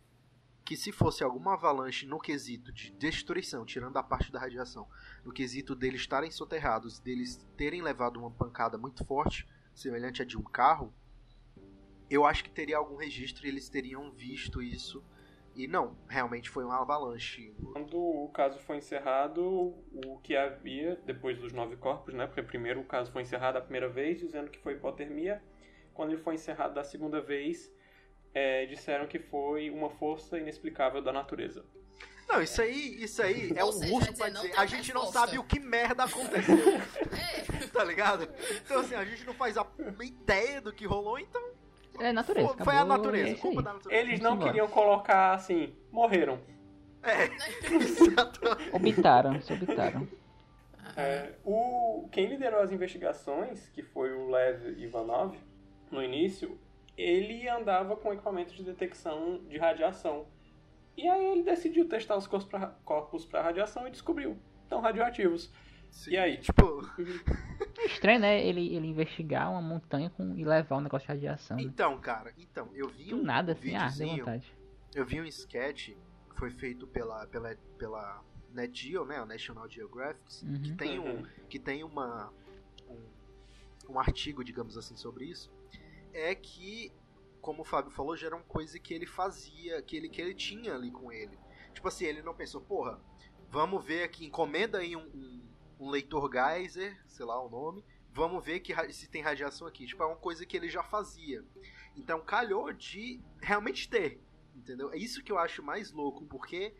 que 0.66 0.76
se 0.76 0.92
fosse 0.92 1.24
alguma 1.24 1.54
avalanche 1.54 2.08
no 2.08 2.20
quesito 2.20 2.74
de 2.74 2.92
destruição, 2.92 3.64
tirando 3.64 3.98
a 3.98 4.04
parte 4.04 4.32
da 4.32 4.40
radiação, 4.40 4.88
no 5.24 5.32
quesito 5.32 5.76
deles 5.76 6.02
estarem 6.02 6.32
soterrados, 6.32 7.00
deles 7.00 7.48
terem 7.56 7.84
levado 7.84 8.18
uma 8.20 8.32
pancada 8.32 8.76
muito 8.76 9.06
forte, 9.06 9.48
semelhante 9.76 10.24
a 10.24 10.26
de 10.26 10.36
um 10.36 10.44
carro, 10.44 10.92
eu 12.10 12.26
acho 12.26 12.44
que 12.44 12.50
teria 12.50 12.78
algum 12.78 12.96
registro 12.96 13.46
e 13.46 13.50
eles 13.50 13.70
teriam 13.70 14.12
visto 14.12 14.62
isso. 14.62 15.04
E 15.56 15.68
não, 15.68 15.96
realmente 16.10 16.50
foi 16.50 16.66
uma 16.66 16.82
avalanche. 16.82 17.56
Quando 17.72 17.98
o 17.98 18.30
caso 18.30 18.60
foi 18.60 18.78
encerrado, 18.78 19.42
o 20.06 20.20
que 20.22 20.36
havia, 20.36 20.98
depois 21.06 21.38
dos 21.38 21.54
nove 21.54 21.78
corpos, 21.78 22.14
né? 22.14 22.28
Porque 22.28 22.44
primeiro 22.44 22.82
o 22.82 22.86
caso 22.86 23.12
foi 23.12 23.22
encerrado 23.22 23.58
a 23.58 23.62
primeira 23.62 23.88
vez, 23.88 24.20
dizendo 24.20 24.50
que 24.50 24.60
foi 24.60 24.74
hipotermia. 24.74 25.42
Quando 25.94 26.12
ele 26.12 26.22
foi 26.22 26.36
encerrado 26.36 26.74
da 26.74 26.84
segunda 26.84 27.22
vez, 27.22 27.74
é, 28.36 28.66
disseram 28.68 29.08
que 29.08 29.18
foi 29.18 29.70
uma 29.72 29.90
força 29.90 30.38
inexplicável 30.38 31.02
da 31.02 31.12
natureza. 31.12 31.66
Não, 32.28 32.42
isso 32.42 32.60
aí, 32.62 33.04
isso 33.04 33.22
aí 33.22 33.54
é 33.56 33.64
Ou 33.64 33.70
um 33.70 33.74
seja, 33.74 33.94
russo 33.94 34.08
quer 34.08 34.18
pra 34.18 34.28
dizer, 34.30 34.38
não 34.40 34.42
dizer. 34.50 34.60
A 34.60 34.66
gente 34.66 34.94
não 34.94 35.02
resposta." 35.04 35.28
sabe 35.28 35.40
o 35.40 35.44
que 35.44 35.60
merda 35.60 36.04
aconteceu, 36.04 36.58
É, 37.64 37.68
tá 37.68 37.84
ligado? 37.84 38.28
Então 38.64 38.80
assim, 38.82 38.96
a 38.96 39.06
gente 39.06 39.26
não 39.26 39.34
faz 39.34 39.58
a 39.58 39.66
ideia 40.04 40.60
do 40.60 40.74
que 40.74 40.86
rolou, 40.86 41.18
então 41.20 41.42
É 42.00 42.12
natureza. 42.12 42.48
foi, 42.56 42.66
foi 42.66 42.76
a 42.76 42.84
natureza, 42.84 43.30
é 43.30 43.36
culpa 43.36 43.62
da 43.62 43.74
natureza. 43.74 44.02
Eles 44.02 44.20
Vamos 44.20 44.24
não 44.24 44.34
embora. 44.38 44.52
queriam 44.52 44.68
colocar 44.68 45.34
assim, 45.36 45.76
morreram. 45.92 46.40
É. 47.04 47.30
Obitaram, 48.76 49.40
se 49.42 49.54
obitaram. 49.54 50.08
É, 50.98 51.34
o, 51.44 52.08
quem 52.12 52.26
liderou 52.28 52.62
as 52.62 52.72
investigações, 52.72 53.70
que 53.70 53.84
foi 53.84 54.12
o 54.14 54.30
Lev 54.32 54.80
Ivanov, 54.80 55.36
no 55.92 56.02
início, 56.02 56.58
ele 56.98 57.48
andava 57.50 57.96
com 57.96 58.14
equipamento 58.14 58.54
de 58.56 58.64
detecção 58.64 59.44
de 59.48 59.58
radiação. 59.58 60.28
E 60.98 61.08
aí 61.08 61.26
ele 61.26 61.44
decidiu 61.44 61.88
testar 61.90 62.16
os 62.16 62.26
corpos 62.28 63.26
para 63.26 63.42
radiação 63.42 63.88
e 63.88 63.92
descobriu. 63.92 64.38
Estão 64.64 64.80
radioativos. 64.80 65.52
E 66.08 66.18
aí? 66.18 66.38
Tipo, 66.38 66.82
É 67.78 67.86
estranho, 67.86 68.20
né? 68.20 68.46
Ele, 68.46 68.76
ele 68.76 68.88
investigar 68.88 69.50
uma 69.52 69.62
montanha 69.62 70.10
com, 70.10 70.36
e 70.36 70.44
levar 70.44 70.78
um 70.78 70.82
negócio 70.82 71.06
de 71.06 71.14
radiação. 71.14 71.58
Né? 71.58 71.64
então, 71.64 71.98
cara, 72.00 72.34
então, 72.38 72.70
eu 72.74 72.88
vi 72.90 73.06
Do 73.06 73.18
um 73.18 73.24
nada, 73.24 73.52
assim, 73.54 73.76
ah, 73.76 73.90
deu 73.98 74.08
vontade. 74.10 74.54
eu 74.94 75.06
vi 75.06 75.22
um 75.22 75.26
sketch 75.26 75.90
que 75.90 76.36
foi 76.38 76.50
feito 76.52 76.86
pela, 76.88 77.26
pela, 77.28 77.56
pela 77.78 78.22
Net 78.54 78.90
Geo, 78.90 79.06
né, 79.06 79.22
o 79.22 79.26
National 79.26 79.70
Geographic, 79.70 80.24
que 80.64 80.72
Uhum. 80.72 80.78
tem 80.78 81.00
um, 81.00 81.16
Uhum. 81.18 81.26
que 81.50 81.60
tem 81.60 81.84
uma 81.84 82.32
um, 82.90 83.94
um 83.94 84.00
artigo, 84.00 84.44
digamos 84.44 84.78
assim, 84.78 84.96
sobre 84.98 85.26
isso, 85.26 85.50
é 86.16 86.34
que, 86.34 86.94
como 87.42 87.62
o 87.62 87.66
Fábio 87.66 87.92
falou, 87.92 88.16
já 88.16 88.28
era 88.28 88.36
uma 88.38 88.46
coisa 88.46 88.80
que 88.80 88.94
ele 88.94 89.06
fazia, 89.06 89.82
que 89.82 89.98
ele, 89.98 90.08
que 90.08 90.22
ele 90.22 90.34
tinha 90.34 90.74
ali 90.74 90.90
com 90.90 91.12
ele. 91.12 91.38
Tipo 91.74 91.90
assim, 91.90 92.06
ele 92.06 92.22
não 92.22 92.34
pensou, 92.34 92.62
porra, 92.62 93.02
vamos 93.50 93.84
ver 93.84 94.04
aqui, 94.04 94.26
encomenda 94.26 94.78
aí 94.78 94.96
um, 94.96 95.06
um, 95.06 95.50
um 95.82 95.90
leitor 95.90 96.32
Geyser, 96.32 96.98
sei 97.06 97.26
lá 97.26 97.38
o 97.44 97.50
nome, 97.50 97.84
vamos 98.14 98.44
ver 98.44 98.62
que, 98.62 98.74
se 98.94 99.10
tem 99.10 99.22
radiação 99.22 99.68
aqui. 99.68 99.86
Tipo, 99.86 100.04
é 100.04 100.06
uma 100.06 100.16
coisa 100.16 100.46
que 100.46 100.56
ele 100.56 100.70
já 100.70 100.84
fazia. 100.84 101.44
Então 101.98 102.22
calhou 102.22 102.72
de 102.72 103.22
realmente 103.42 103.90
ter, 103.90 104.22
entendeu? 104.56 104.94
É 104.94 104.98
isso 104.98 105.22
que 105.22 105.34
eu 105.34 105.38
acho 105.38 105.62
mais 105.62 105.92
louco, 105.92 106.26
porque 106.26 106.74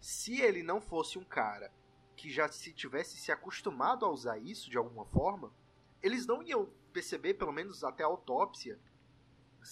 se 0.00 0.40
ele 0.40 0.62
não 0.62 0.80
fosse 0.80 1.18
um 1.18 1.24
cara 1.24 1.70
que 2.16 2.30
já 2.30 2.48
se 2.48 2.72
tivesse 2.72 3.18
se 3.18 3.30
acostumado 3.30 4.06
a 4.06 4.10
usar 4.10 4.38
isso 4.38 4.70
de 4.70 4.78
alguma 4.78 5.04
forma, 5.04 5.52
eles 6.02 6.26
não 6.26 6.42
iam 6.42 6.72
perceber, 6.98 7.34
pelo 7.34 7.52
menos 7.52 7.84
até 7.84 8.02
a 8.02 8.06
autópsia, 8.06 8.76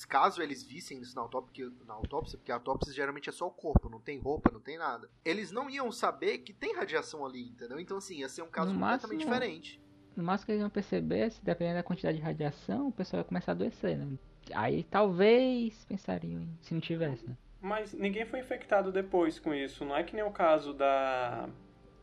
caso 0.08 0.42
eles 0.42 0.62
vissem 0.62 1.00
isso 1.00 1.14
na 1.16 1.22
autópsia, 1.22 1.70
na 1.86 1.94
autópsia, 1.94 2.38
porque 2.38 2.52
a 2.52 2.56
autópsia 2.56 2.92
geralmente 2.92 3.28
é 3.28 3.32
só 3.32 3.46
o 3.46 3.50
corpo, 3.50 3.88
não 3.88 4.00
tem 4.00 4.18
roupa, 4.18 4.50
não 4.52 4.60
tem 4.60 4.78
nada. 4.78 5.08
Eles 5.24 5.50
não 5.50 5.68
iam 5.70 5.90
saber 5.90 6.38
que 6.38 6.52
tem 6.52 6.74
radiação 6.76 7.24
ali, 7.24 7.48
entendeu? 7.48 7.80
Então 7.80 7.96
assim, 7.96 8.18
ia 8.20 8.28
ser 8.28 8.42
um 8.42 8.48
caso 8.48 8.72
No 8.72 8.78
completamente 8.78 9.24
máximo- 9.24 9.32
diferente. 9.34 9.80
No 10.16 10.22
máximo 10.24 10.46
que 10.46 10.52
eles 10.52 10.60
iam 10.60 10.70
perceber, 10.70 11.30
se 11.30 11.44
dependendo 11.44 11.76
da 11.78 11.82
quantidade 11.82 12.16
de 12.18 12.22
radiação, 12.22 12.88
o 12.88 12.92
pessoal 12.92 13.20
ia 13.20 13.24
começar 13.24 13.52
a 13.52 13.54
adoecer, 13.54 13.96
né? 13.98 14.16
Aí 14.54 14.84
talvez 14.84 15.84
pensariam 15.86 16.40
em 16.42 16.58
se 16.62 16.72
não 16.72 16.80
tivesse, 16.80 17.26
né? 17.26 17.36
Mas 17.60 17.92
ninguém 17.92 18.24
foi 18.26 18.40
infectado 18.40 18.92
depois 18.92 19.38
com 19.40 19.52
isso. 19.52 19.84
Não 19.84 19.96
é 19.96 20.04
que 20.04 20.14
nem 20.14 20.24
o 20.24 20.30
caso 20.30 20.72
da, 20.72 21.48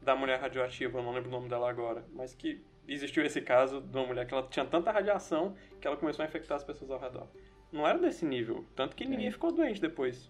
da 0.01 0.15
mulher 0.15 0.39
radioativa, 0.41 0.99
eu 0.99 1.03
não 1.03 1.13
lembro 1.13 1.29
o 1.29 1.31
nome 1.31 1.47
dela 1.47 1.69
agora. 1.69 2.05
Mas 2.13 2.33
que 2.35 2.61
existiu 2.87 3.23
esse 3.25 3.41
caso 3.41 3.81
de 3.81 3.97
uma 3.97 4.05
mulher 4.07 4.25
que 4.27 4.33
ela 4.33 4.47
tinha 4.47 4.65
tanta 4.65 4.91
radiação 4.91 5.55
que 5.79 5.87
ela 5.87 5.97
começou 5.97 6.23
a 6.23 6.27
infectar 6.27 6.57
as 6.57 6.63
pessoas 6.63 6.91
ao 6.91 6.99
redor. 6.99 7.27
Não 7.71 7.87
era 7.87 7.97
desse 7.97 8.25
nível. 8.25 8.65
Tanto 8.75 8.95
que 8.95 9.05
ninguém 9.05 9.27
É. 9.27 9.31
ficou 9.31 9.51
doente 9.51 9.81
depois. 9.81 10.29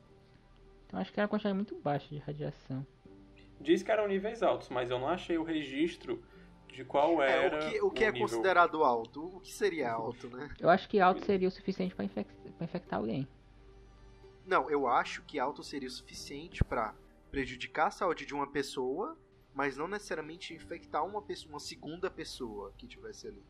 Então 0.87 0.99
acho 0.99 1.11
que 1.11 1.19
era 1.19 1.25
uma 1.25 1.29
quantidade 1.29 1.55
muito 1.55 1.75
baixa 1.79 2.07
de 2.09 2.17
radiação. 2.19 2.85
Diz 3.59 3.81
que 3.83 3.91
eram 3.91 4.07
níveis 4.07 4.43
altos, 4.43 4.69
mas 4.69 4.89
eu 4.89 4.99
não 4.99 5.07
achei 5.09 5.37
o 5.37 5.43
registro 5.43 6.23
de 6.67 6.83
qual 6.85 7.21
era. 7.21 7.57
É, 7.57 7.67
o 7.67 7.69
que, 7.71 7.81
o 7.81 7.91
que 7.91 8.03
o 8.03 8.07
é 8.07 8.11
nível. 8.11 8.27
considerado 8.27 8.83
alto? 8.83 9.25
O 9.37 9.39
que 9.39 9.51
seria 9.53 9.91
alto, 9.91 10.27
né? 10.29 10.49
Eu 10.59 10.69
acho 10.69 10.87
que 10.89 10.99
alto 10.99 11.23
seria 11.25 11.47
o 11.47 11.51
suficiente 11.51 11.95
pra, 11.95 12.03
infec- 12.05 12.27
pra 12.57 12.65
infectar 12.65 12.99
alguém. 12.99 13.27
Não, 14.45 14.69
eu 14.69 14.87
acho 14.87 15.21
que 15.23 15.39
alto 15.39 15.63
seria 15.63 15.87
o 15.87 15.91
suficiente 15.91 16.63
pra 16.63 16.93
prejudicar 17.31 17.87
a 17.87 17.91
saúde 17.91 18.25
de 18.25 18.33
uma 18.33 18.47
pessoa, 18.51 19.17
mas 19.53 19.77
não 19.77 19.87
necessariamente 19.87 20.53
infectar 20.53 21.05
uma 21.05 21.21
pessoa, 21.21 21.49
uma 21.53 21.59
segunda 21.59 22.09
pessoa 22.09 22.73
que 22.77 22.87
tivesse 22.87 23.27
ali. 23.27 23.43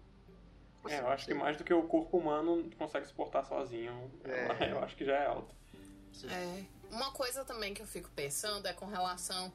Assim, 0.83 0.95
É, 0.95 0.99
eu 0.99 1.07
acho 1.07 1.25
que 1.25 1.33
mais 1.33 1.55
do 1.55 1.63
que 1.63 1.73
o 1.73 1.83
corpo 1.83 2.17
humano 2.17 2.69
consegue 2.77 3.07
suportar 3.07 3.45
sozinho. 3.45 4.11
É. 4.25 4.43
Eu 4.71 4.79
acho 4.83 4.95
que 4.97 5.05
já 5.05 5.15
é 5.15 5.27
alto. 5.27 5.55
É. 6.25 6.65
Uma 6.91 7.11
coisa 7.11 7.43
também 7.45 7.73
que 7.73 7.81
eu 7.81 7.87
fico 7.87 8.09
pensando 8.15 8.67
é 8.67 8.73
com 8.73 8.85
relação 8.85 9.51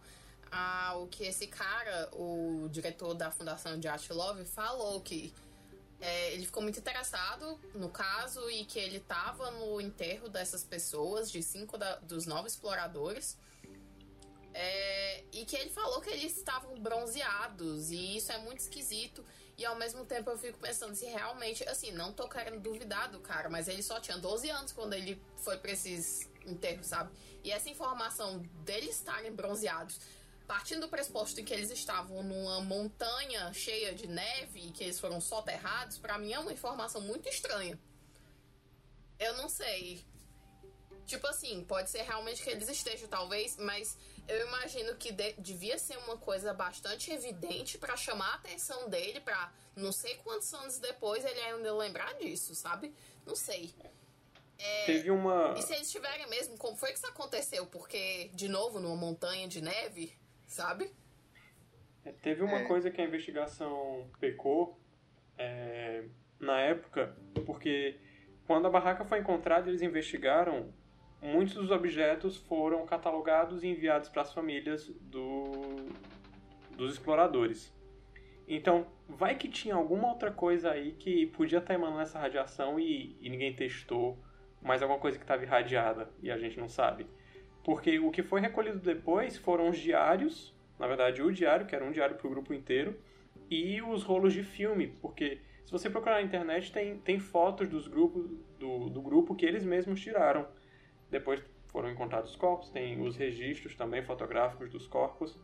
ao 0.51 1.07
que 1.07 1.25
esse 1.25 1.47
cara, 1.47 2.09
o 2.15 2.69
diretor 2.73 3.15
da 3.15 3.31
Fundação 3.31 3.79
de 3.79 3.87
Art 3.87 4.09
Love, 4.11 4.45
falou 4.47 5.01
que 5.03 5.33
é, 6.01 6.33
ele 6.33 6.47
ficou 6.47 6.63
muito 6.63 6.79
interessado 6.81 7.61
no 7.75 7.89
caso 7.91 8.49
e 8.51 8.65
que 8.65 8.79
ele 8.79 8.97
estava 8.97 9.51
no 9.53 9.81
enterro 9.81 10.29
dessas 10.29 10.65
pessoas, 10.65 11.31
de 11.31 11.43
cinco 11.43 11.77
da- 11.79 11.97
dos 11.97 12.27
nove 12.27 12.49
exploradores. 12.49 13.37
É, 14.55 15.25
e 15.33 15.45
que 15.45 15.57
ele 15.57 15.71
falou 15.71 16.01
que 16.01 16.11
eles 16.11 16.37
estavam 16.37 16.79
bronzeados, 16.81 17.91
e 17.91 18.17
isso 18.17 18.33
é 18.33 18.39
muito 18.39 18.61
esquisito. 18.61 19.25
E 19.57 19.65
ao 19.65 19.77
mesmo 19.77 20.05
tempo 20.05 20.31
eu 20.31 20.39
fico 20.39 20.59
pensando 20.59 20.95
se 20.95 21.07
realmente, 21.07 21.69
assim, 21.69 21.91
não 21.91 22.13
tô 22.13 22.29
querendo 22.29 22.61
duvidar 22.61 23.11
do 23.11 23.19
cara, 23.21 23.49
mas 23.49 23.67
ele 23.67 23.83
só 23.83 23.99
tinha 24.01 24.17
12 24.17 24.49
anos 24.49 24.73
quando 24.73 24.95
ele 24.95 25.21
foi 25.37 25.59
pra 25.59 25.73
esses 25.73 26.31
enterros, 26.47 26.87
sabe? 26.87 27.11
E 27.43 27.51
essa 27.51 27.69
informação 27.69 28.39
deles 28.65 28.97
estarem 28.97 29.33
bronzeados, 29.33 30.01
partindo 30.47 30.83
do 30.83 30.89
pressuposto 30.89 31.41
em 31.41 31.45
que 31.45 31.53
eles 31.53 31.71
estavam 31.71 32.23
numa 32.23 32.61
montanha 32.61 33.53
cheia 33.53 33.95
de 33.95 34.07
neve 34.07 34.69
e 34.69 34.71
que 34.71 34.85
eles 34.85 34.99
foram 34.99 35.21
soterrados, 35.21 35.99
pra 35.99 36.19
mim 36.19 36.33
é 36.33 36.39
uma 36.39 36.53
informação 36.53 37.01
muito 37.01 37.29
estranha. 37.29 37.79
Eu 39.19 39.37
não 39.37 39.49
sei. 39.49 40.05
Tipo 41.05 41.27
assim, 41.27 41.65
pode 41.65 41.91
ser 41.91 42.03
realmente 42.03 42.43
que 42.43 42.51
eles 42.51 42.69
estejam, 42.69 43.09
talvez, 43.09 43.57
mas 43.57 43.97
eu 44.29 44.47
imagino 44.47 44.95
que 44.97 45.11
de- 45.13 45.33
devia 45.39 45.79
ser 45.79 45.97
uma 45.99 46.17
coisa 46.19 46.53
bastante 46.55 47.11
evidente 47.11 47.79
pra 47.79 47.97
chamar 47.97 48.33
a 48.33 48.35
atenção 48.37 48.89
dele, 48.89 49.21
pra 49.21 49.53
não 49.75 49.91
sei 49.93 50.17
quantos 50.17 50.53
anos 50.55 50.79
depois 50.79 51.25
ele 51.25 51.41
ainda 51.41 51.75
lembrar 51.75 52.13
disso, 52.15 52.55
sabe? 52.55 52.93
Não 53.27 53.35
sei. 53.35 53.75
Teve 54.87 55.11
uma. 55.11 55.55
E 55.57 55.63
se 55.63 55.73
eles 55.75 55.91
tiverem 55.91 56.29
mesmo, 56.29 56.57
como 56.59 56.77
foi 56.77 56.91
que 56.91 56.97
isso 56.99 57.07
aconteceu? 57.07 57.65
Porque, 57.67 58.29
de 58.35 58.49
novo, 58.49 58.81
numa 58.81 58.97
montanha 58.97 59.47
de 59.47 59.61
neve, 59.61 60.13
sabe? 60.47 60.93
É, 62.05 62.11
Teve 62.13 62.43
uma 62.43 62.59
É. 62.61 62.65
coisa 62.65 62.91
que 62.91 63.01
a 63.01 63.05
investigação 63.05 64.11
pecou 64.19 64.79
é, 65.37 66.05
na 66.41 66.61
época, 66.61 67.17
porque 67.47 67.97
quando 68.49 68.67
a 68.67 68.71
barraca 68.71 69.05
foi 69.05 69.21
encontrada, 69.21 69.69
eles 69.69 69.83
investigaram, 69.83 70.75
muitos 71.23 71.55
dos 71.55 71.71
objetos 71.71 72.37
foram 72.37 72.85
catalogados 72.87 73.63
e 73.63 73.69
enviados 73.69 74.09
para 74.09 74.23
as 74.23 74.33
famílias 74.33 74.89
do, 75.01 75.53
dos 76.77 76.95
exploradores. 76.95 77.73
Então, 78.47 78.87
vai 79.09 79.35
que 79.35 79.49
tinha 79.49 79.75
alguma 79.75 80.09
outra 80.09 80.31
coisa 80.31 80.71
aí 80.71 80.93
que 80.93 81.27
podia 81.27 81.59
estar 81.59 81.75
emanando 81.75 82.01
essa 82.01 82.19
radiação 82.19 82.81
e, 82.81 83.17
e 83.21 83.29
ninguém 83.29 83.55
testou, 83.55 84.19
mais 84.63 84.83
alguma 84.83 84.99
coisa 84.99 85.19
que 85.19 85.25
estava 85.25 85.43
irradiada 85.43 86.11
e 86.23 86.31
a 86.31 86.39
gente 86.39 86.59
não 86.59 86.69
sabe. 86.69 87.07
Porque 87.63 87.99
o 87.99 88.11
que 88.11 88.23
foi 88.23 88.41
recolhido 88.41 88.79
depois 88.79 89.37
foram 89.37 89.69
os 89.69 89.79
diários 89.79 90.57
na 90.79 90.87
verdade, 90.87 91.21
o 91.21 91.33
diário, 91.33 91.67
que 91.67 91.75
era 91.75 91.85
um 91.85 91.91
diário 91.91 92.17
para 92.17 92.27
o 92.27 92.31
grupo 92.31 92.55
inteiro, 92.55 92.97
e 93.51 93.83
os 93.83 94.05
rolos 94.05 94.33
de 94.33 94.43
filme, 94.43 94.87
porque 95.01 95.41
se 95.65 95.73
você 95.73 95.91
procurar 95.91 96.17
na 96.17 96.23
internet 96.23 96.73
tem, 96.73 96.99
tem 96.99 97.19
fotos 97.19 97.69
dos 97.69 97.89
grupos, 97.89 98.31
do, 98.59 98.89
do 98.89 99.03
grupo 99.03 99.35
que 99.35 99.45
eles 99.45 99.65
mesmos 99.65 100.01
tiraram. 100.01 100.47
Depois 101.11 101.43
foram 101.69 101.91
encontrados 101.91 102.31
os 102.31 102.37
corpos, 102.37 102.71
tem 102.71 103.01
os 103.01 103.17
registros 103.17 103.75
também 103.75 104.03
fotográficos 104.03 104.71
dos 104.71 104.87
corpos, 104.87 105.37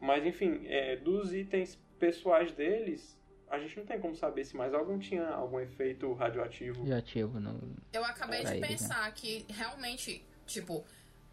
mas 0.00 0.24
enfim, 0.24 0.66
é, 0.66 0.96
dos 0.96 1.32
itens 1.34 1.78
pessoais 1.98 2.52
deles, 2.52 3.18
a 3.48 3.58
gente 3.58 3.76
não 3.76 3.86
tem 3.86 4.00
como 4.00 4.14
saber 4.14 4.44
se 4.44 4.56
mais 4.56 4.74
algum 4.74 4.98
tinha 4.98 5.28
algum 5.28 5.60
efeito 5.60 6.12
radioativo. 6.14 6.80
Radioativo 6.80 7.40
no. 7.40 7.60
Eu 7.92 8.04
acabei 8.04 8.44
de 8.44 8.54
né? 8.54 8.66
pensar 8.66 9.10
que 9.14 9.46
realmente, 9.48 10.24
tipo, 10.46 10.84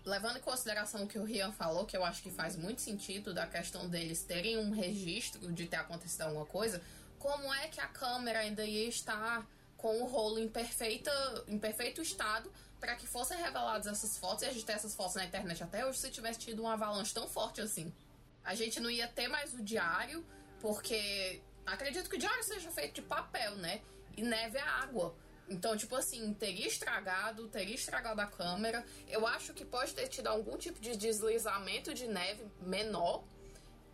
levando 0.05 0.37
em 0.37 0.41
consideração 0.41 1.03
o 1.03 1.07
que 1.07 1.17
o 1.17 1.23
Rian 1.23 1.51
falou, 1.51 1.85
que 1.85 1.95
eu 1.95 2.03
acho 2.03 2.21
que 2.21 2.29
faz 2.29 2.55
muito 2.55 2.81
sentido 2.81 3.33
da 3.33 3.47
questão 3.47 3.89
deles 3.89 4.23
terem 4.23 4.57
um 4.57 4.71
registro 4.71 5.51
de 5.51 5.67
ter 5.67 5.77
acontecido 5.77 6.23
alguma 6.23 6.45
coisa, 6.45 6.81
como 7.17 7.53
é 7.53 7.67
que 7.67 7.79
a 7.79 7.87
câmera 7.87 8.39
ainda 8.39 8.65
ia 8.65 8.87
estar 8.87 9.47
com 9.77 10.01
o 10.01 10.05
rolo 10.05 10.39
em, 10.39 10.47
perfeita, 10.47 11.11
em 11.47 11.57
perfeito 11.57 12.01
estado 12.01 12.49
para 12.83 12.97
que 12.97 13.07
fossem 13.07 13.37
reveladas 13.37 13.87
essas 13.87 14.17
fotos 14.17 14.43
e 14.43 14.45
a 14.45 14.51
gente 14.51 14.65
ter 14.65 14.73
essas 14.73 14.93
fotos 14.93 15.15
na 15.15 15.23
internet 15.23 15.63
até 15.63 15.85
hoje 15.85 15.99
se 15.99 16.11
tivesse 16.11 16.39
tido 16.39 16.61
um 16.61 16.67
avalanche 16.67 17.13
tão 17.13 17.25
forte 17.29 17.61
assim? 17.61 17.93
A 18.43 18.55
gente 18.55 18.77
não 18.81 18.91
ia 18.91 19.07
ter 19.07 19.29
mais 19.29 19.53
o 19.53 19.63
diário, 19.63 20.21
porque 20.59 21.41
acredito 21.65 22.09
que 22.09 22.17
o 22.17 22.19
diário 22.19 22.43
seja 22.43 22.69
feito 22.71 22.95
de 22.95 23.01
papel, 23.01 23.55
né? 23.55 23.79
E 24.17 24.21
neve 24.21 24.57
é 24.57 24.61
água. 24.61 25.15
Então, 25.47 25.77
tipo 25.77 25.95
assim, 25.95 26.33
teria 26.33 26.67
estragado, 26.67 27.47
teria 27.47 27.73
estragado 27.73 28.19
a 28.19 28.27
câmera. 28.27 28.85
Eu 29.07 29.25
acho 29.25 29.53
que 29.53 29.63
pode 29.63 29.93
ter 29.93 30.09
tido 30.09 30.27
algum 30.27 30.57
tipo 30.57 30.81
de 30.81 30.97
deslizamento 30.97 31.93
de 31.93 32.05
neve 32.05 32.45
menor 32.59 33.23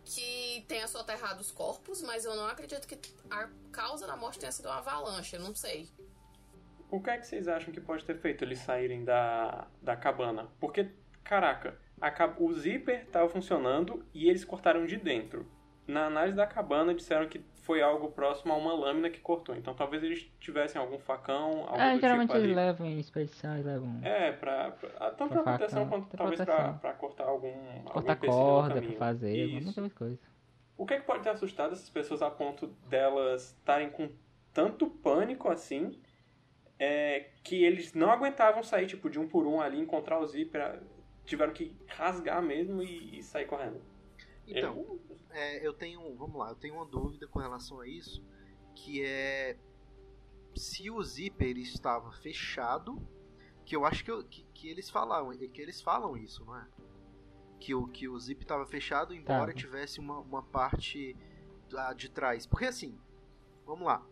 que 0.04 0.65
tenha 0.67 0.88
soterrado 0.88 1.41
os 1.41 1.52
corpos, 1.52 2.02
mas 2.02 2.25
eu 2.25 2.36
não 2.36 2.47
acredito 2.47 2.88
que 2.88 2.97
a 3.30 3.47
causa 3.71 4.08
da 4.08 4.17
morte 4.17 4.39
tenha 4.39 4.52
sido 4.52 4.65
uma 4.65 4.80
avalanche, 4.80 5.36
eu 5.36 5.41
não 5.41 5.54
sei. 5.54 5.88
O 6.91 6.99
que 7.02 7.10
é 7.10 7.17
que 7.17 7.28
vocês 7.28 7.47
acham 7.47 7.73
que 7.73 7.80
pode 7.80 8.04
ter 8.04 8.15
feito 8.15 8.43
eles 8.43 8.60
saírem 8.60 9.04
da, 9.04 9.67
da 9.82 9.95
cabana? 9.95 10.47
Porque, 10.60 10.89
caraca, 11.23 11.78
a 12.02 12.12
o 12.39 12.52
zíper 12.54 13.02
estava 13.04 13.30
funcionando 13.30 14.04
e 14.13 14.28
eles 14.30 14.43
cortaram 14.43 14.86
de 14.86 14.97
dentro. 14.97 15.45
Na 15.88 16.06
análise 16.06 16.36
da 16.38 16.45
cabana 16.45 16.93
disseram 16.93 17.28
que 17.28 17.43
foi 17.63 17.82
algo 17.82 18.12
próximo 18.12 18.54
a 18.54 18.58
uma 18.58 18.73
lâmina 18.73 19.10
que 19.10 19.19
cortou. 19.19 19.56
Então 19.56 19.73
talvez 19.73 20.04
eles 20.04 20.32
tivessem 20.39 20.80
algum 20.80 20.97
facão, 20.99 21.65
algo 21.67 21.80
É, 21.80 21.93
do 21.95 21.99
geralmente 21.99 22.30
tipo 22.30 22.39
eles 22.43 22.56
levam 22.56 22.86
em 22.88 22.99
expedição, 22.99 23.54
eles 23.54 23.65
levam. 23.65 23.99
É, 24.04 24.32
pra, 24.32 24.71
pra- 24.71 25.12
tanto 25.12 25.34
Pra 25.34 25.43
pra 25.43 25.58
proteção 25.58 25.84
facão, 25.86 25.89
quanto 25.99 26.08
pra 26.10 26.17
talvez 26.17 26.41
pra, 26.41 26.56
proteção. 26.56 26.78
pra 26.80 26.93
cortar 26.93 27.23
algum. 27.25 27.47
algum 27.49 27.84
cortar 27.86 28.15
no 28.15 28.28
corda 28.28 28.82
pra 28.82 28.91
fazer, 28.93 29.36
Isso. 29.36 29.65
muita 29.65 29.82
mais 29.82 29.93
coisa. 29.93 30.19
O 30.78 30.86
que 30.86 30.93
é 30.93 30.99
que 30.99 31.06
pode 31.06 31.21
ter 31.23 31.30
assustado 31.30 31.73
essas 31.73 31.89
pessoas 31.89 32.21
a 32.21 32.30
ponto 32.32 32.67
delas 32.88 33.52
estarem 33.60 33.89
com 33.89 34.10
tanto 34.54 34.88
pânico 34.88 35.49
assim 35.49 35.99
é, 36.79 37.31
que 37.43 37.63
eles 37.63 37.93
não 37.93 38.09
aguentavam 38.09 38.63
sair 38.63 38.87
tipo 38.87 39.09
de 39.09 39.19
um 39.19 39.27
por 39.27 39.45
um 39.45 39.59
ali, 39.61 39.77
encontrar 39.79 40.19
o 40.19 40.25
zíper, 40.25 40.81
tiveram 41.25 41.53
que 41.53 41.75
rasgar 41.87 42.41
mesmo 42.41 42.81
e, 42.81 43.19
e 43.19 43.23
sair 43.23 43.45
correndo. 43.45 43.81
Então, 44.47 44.75
Eu- 44.77 45.01
é, 45.31 45.67
eu 45.67 45.73
tenho, 45.73 46.15
vamos 46.15 46.35
lá, 46.37 46.49
eu 46.49 46.55
tenho 46.55 46.75
uma 46.75 46.85
dúvida 46.85 47.27
com 47.27 47.37
relação 47.39 47.79
a 47.81 47.87
isso, 47.87 48.25
que 48.73 49.03
é 49.03 49.57
se 50.55 50.89
o 50.89 51.01
zíper 51.03 51.57
estava 51.57 52.11
fechado, 52.11 52.97
que 53.65 53.75
eu 53.75 53.85
acho 53.85 54.03
que, 54.03 54.09
eu- 54.09 54.23
que, 54.23 54.43
que 54.53 54.67
eles 54.69 54.89
falam, 54.89 55.29
que 55.37 55.61
eles 55.61 55.81
falam 55.81 56.17
isso, 56.17 56.43
não 56.45 56.57
é? 56.57 56.67
Que 57.59 57.75
o 57.75 57.87
que 57.87 58.07
o 58.07 58.17
zip 58.17 58.41
estava 58.41 58.65
fechado, 58.65 59.13
embora 59.13 59.47
Tava. 59.47 59.53
tivesse 59.53 59.99
uma, 59.99 60.19
uma 60.19 60.41
parte 60.41 61.15
da- 61.69 61.93
de 61.93 62.09
trás. 62.09 62.47
Porque 62.47 62.65
assim, 62.65 62.97
vamos 63.65 63.85
lá. 63.85 64.03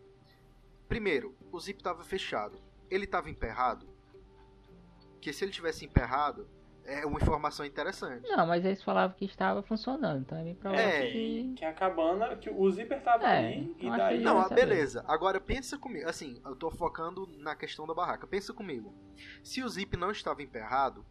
Primeiro, 0.88 1.36
o 1.52 1.60
zip 1.60 1.78
estava 1.80 2.02
fechado. 2.02 2.58
Ele 2.90 3.04
estava 3.04 3.28
emperrado? 3.28 3.86
Que 5.20 5.32
se 5.32 5.44
ele 5.44 5.52
tivesse 5.52 5.84
emperrado, 5.84 6.48
é 6.84 7.04
uma 7.04 7.18
informação 7.20 7.66
interessante. 7.66 8.26
Não, 8.26 8.46
mas 8.46 8.64
eles 8.64 8.82
falavam 8.82 9.14
que 9.16 9.26
estava 9.26 9.62
funcionando, 9.62 10.20
então 10.22 10.38
é 10.38 10.44
bem 10.44 10.54
provável 10.54 10.82
É, 10.84 11.10
que. 11.10 11.54
que 11.56 11.64
a 11.64 11.72
cabana, 11.74 12.36
que 12.36 12.48
o 12.48 12.70
zíper 12.70 13.02
tava 13.02 13.24
É, 13.26 13.48
ali 13.48 13.76
e 13.78 13.90
daí. 13.90 14.20
Não, 14.22 14.38
ah, 14.38 14.48
beleza. 14.48 15.04
Agora 15.06 15.38
pensa 15.40 15.76
comigo. 15.76 16.08
Assim, 16.08 16.40
eu 16.44 16.56
tô 16.56 16.70
focando 16.70 17.26
na 17.36 17.54
questão 17.54 17.86
da 17.86 17.92
barraca. 17.92 18.26
Pensa 18.26 18.54
comigo. 18.54 18.94
Se 19.42 19.62
o 19.62 19.68
zip 19.68 19.96
não 19.96 20.10
estava 20.10 20.42
emperrado 20.42 21.04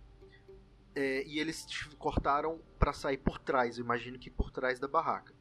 é, 0.95 1.23
e 1.27 1.39
eles 1.39 1.67
cortaram 1.99 2.59
pra 2.79 2.91
sair 2.93 3.17
por 3.17 3.37
trás, 3.37 3.77
eu 3.77 3.83
imagino 3.85 4.17
que 4.17 4.31
por 4.31 4.49
trás 4.49 4.79
da 4.79 4.87
barraca. 4.87 5.35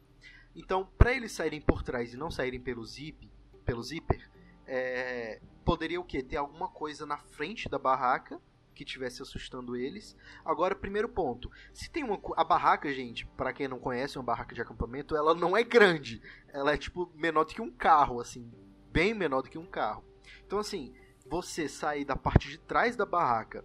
Então, 0.55 0.87
pra 0.99 1.13
eles 1.15 1.33
saírem 1.33 1.61
por 1.61 1.83
trás 1.83 2.13
e 2.13 2.17
não 2.17 2.31
saírem 2.31 2.61
pelo 2.61 2.85
zip, 2.85 3.31
pelo 3.67 3.83
zíper, 3.83 4.31
é, 4.67 5.41
poderia 5.65 6.01
o 6.01 6.05
quê? 6.05 6.23
Ter 6.23 6.37
alguma 6.37 6.69
coisa 6.69 7.05
na 7.05 7.19
frente 7.19 7.69
da 7.69 7.79
barraca 7.79 8.41
que 8.75 8.85
estivesse 8.85 9.23
assustando 9.23 9.77
eles. 9.77 10.17
Agora, 10.45 10.75
primeiro 10.75 11.09
ponto. 11.09 11.51
Se 11.73 11.91
tem 11.91 12.05
uma 12.05 12.21
a 12.37 12.45
barraca, 12.45 12.93
gente, 12.93 13.27
pra 13.37 13.53
quem 13.53 13.69
não 13.69 13.79
conhece, 13.79 14.19
uma 14.19 14.25
barraca 14.25 14.55
de 14.55 14.63
acampamento, 14.63 15.17
ela 15.17 15.35
não 15.35 15.57
é 15.57 15.63
grande. 15.63 16.23
Ela 16.49 16.73
é 16.73 16.77
tipo 16.77 17.11
menor 17.15 17.45
do 17.45 17.55
que 17.55 17.61
um 17.63 17.71
carro, 17.71 18.21
assim, 18.21 18.51
bem 18.93 19.13
menor 19.13 19.43
do 19.43 19.51
que 19.51 19.59
um 19.59 19.67
carro. 19.67 20.05
Então, 20.47 20.59
assim, 20.59 20.95
você 21.27 21.69
sair 21.69 22.05
da 22.05 22.17
parte 22.17 22.49
de 22.49 22.59
trás 22.59 22.97
da 22.97 23.05
barraca 23.05 23.65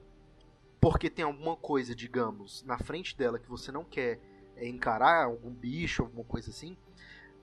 porque 0.81 1.11
tem 1.11 1.23
alguma 1.23 1.55
coisa, 1.55 1.93
digamos, 1.93 2.63
na 2.63 2.79
frente 2.79 3.15
dela 3.15 3.37
que 3.37 3.47
você 3.47 3.71
não 3.71 3.85
quer 3.85 4.19
é, 4.55 4.67
encarar, 4.67 5.25
algum 5.25 5.51
bicho, 5.51 6.01
alguma 6.01 6.23
coisa 6.23 6.49
assim, 6.49 6.75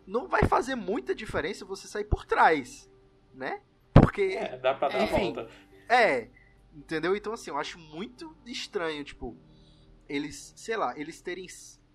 não 0.08 0.26
vai 0.26 0.44
fazer 0.44 0.74
muita 0.74 1.14
diferença 1.14 1.66
você 1.66 1.86
sair 1.86 2.04
por 2.04 2.24
trás, 2.24 2.90
né? 3.34 3.60
Porque. 3.92 4.22
É, 4.22 4.58
dá 4.58 4.74
pra 4.74 4.88
dar 4.88 5.02
enfim, 5.04 5.34
volta. 5.34 5.50
É, 5.88 6.28
entendeu? 6.74 7.14
Então, 7.14 7.32
assim, 7.34 7.50
eu 7.50 7.58
acho 7.58 7.78
muito 7.78 8.34
estranho, 8.46 9.04
tipo, 9.04 9.36
eles, 10.08 10.54
sei 10.56 10.76
lá, 10.76 10.98
eles 10.98 11.20
terem 11.20 11.46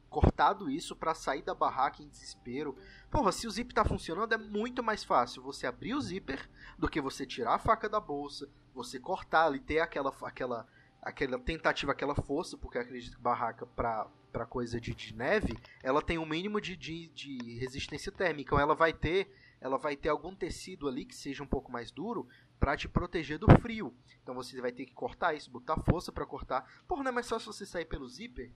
cortado 0.09 0.69
isso 0.69 0.95
para 0.95 1.15
sair 1.15 1.41
da 1.41 1.55
barraca 1.55 2.03
em 2.03 2.07
desespero. 2.07 2.77
Porra, 3.09 3.31
se 3.31 3.47
o 3.47 3.51
zip 3.51 3.73
tá 3.73 3.83
funcionando, 3.83 4.31
é 4.33 4.37
muito 4.37 4.83
mais 4.83 5.03
fácil 5.03 5.41
você 5.41 5.65
abrir 5.65 5.95
o 5.95 6.01
zíper 6.01 6.47
do 6.77 6.87
que 6.87 7.01
você 7.01 7.25
tirar 7.25 7.55
a 7.55 7.59
faca 7.59 7.89
da 7.89 7.99
bolsa, 7.99 8.47
você 8.75 8.99
cortar 8.99 9.47
ali, 9.47 9.59
ter 9.59 9.79
aquela, 9.79 10.13
aquela, 10.21 10.67
aquela 11.03 11.37
tentativa, 11.37 11.91
aquela 11.91 12.15
força, 12.15 12.57
porque 12.57 12.77
acredito 12.77 13.17
que 13.17 13.21
barraca 13.21 13.65
pra, 13.65 14.07
pra 14.31 14.45
coisa 14.45 14.79
de, 14.79 14.95
de 14.95 15.13
neve, 15.13 15.57
ela 15.83 16.01
tem 16.01 16.17
um 16.17 16.25
mínimo 16.25 16.59
de, 16.59 16.75
de, 16.75 17.09
de 17.09 17.59
resistência 17.59 18.11
térmica. 18.11 18.49
Então 18.49 18.59
ela 18.59 18.73
vai 18.73 18.93
ter 18.93 19.29
ela 19.59 19.77
vai 19.77 19.95
ter 19.95 20.09
algum 20.09 20.35
tecido 20.35 20.89
ali 20.89 21.05
que 21.05 21.15
seja 21.15 21.41
um 21.41 21.47
pouco 21.47 21.71
mais 21.71 21.89
duro 21.89 22.27
para 22.59 22.75
te 22.75 22.89
proteger 22.89 23.39
do 23.39 23.47
frio. 23.61 23.95
Então 24.21 24.35
você 24.35 24.59
vai 24.59 24.73
ter 24.73 24.85
que 24.85 24.93
cortar 24.93 25.33
isso, 25.33 25.49
botar 25.49 25.77
força 25.77 26.11
para 26.11 26.25
cortar. 26.25 26.83
Porra, 26.85 27.01
não 27.01 27.11
é 27.11 27.13
mais 27.13 27.29
fácil 27.29 27.53
você 27.53 27.65
sair 27.65 27.85
pelo 27.85 28.07
zíper? 28.09 28.51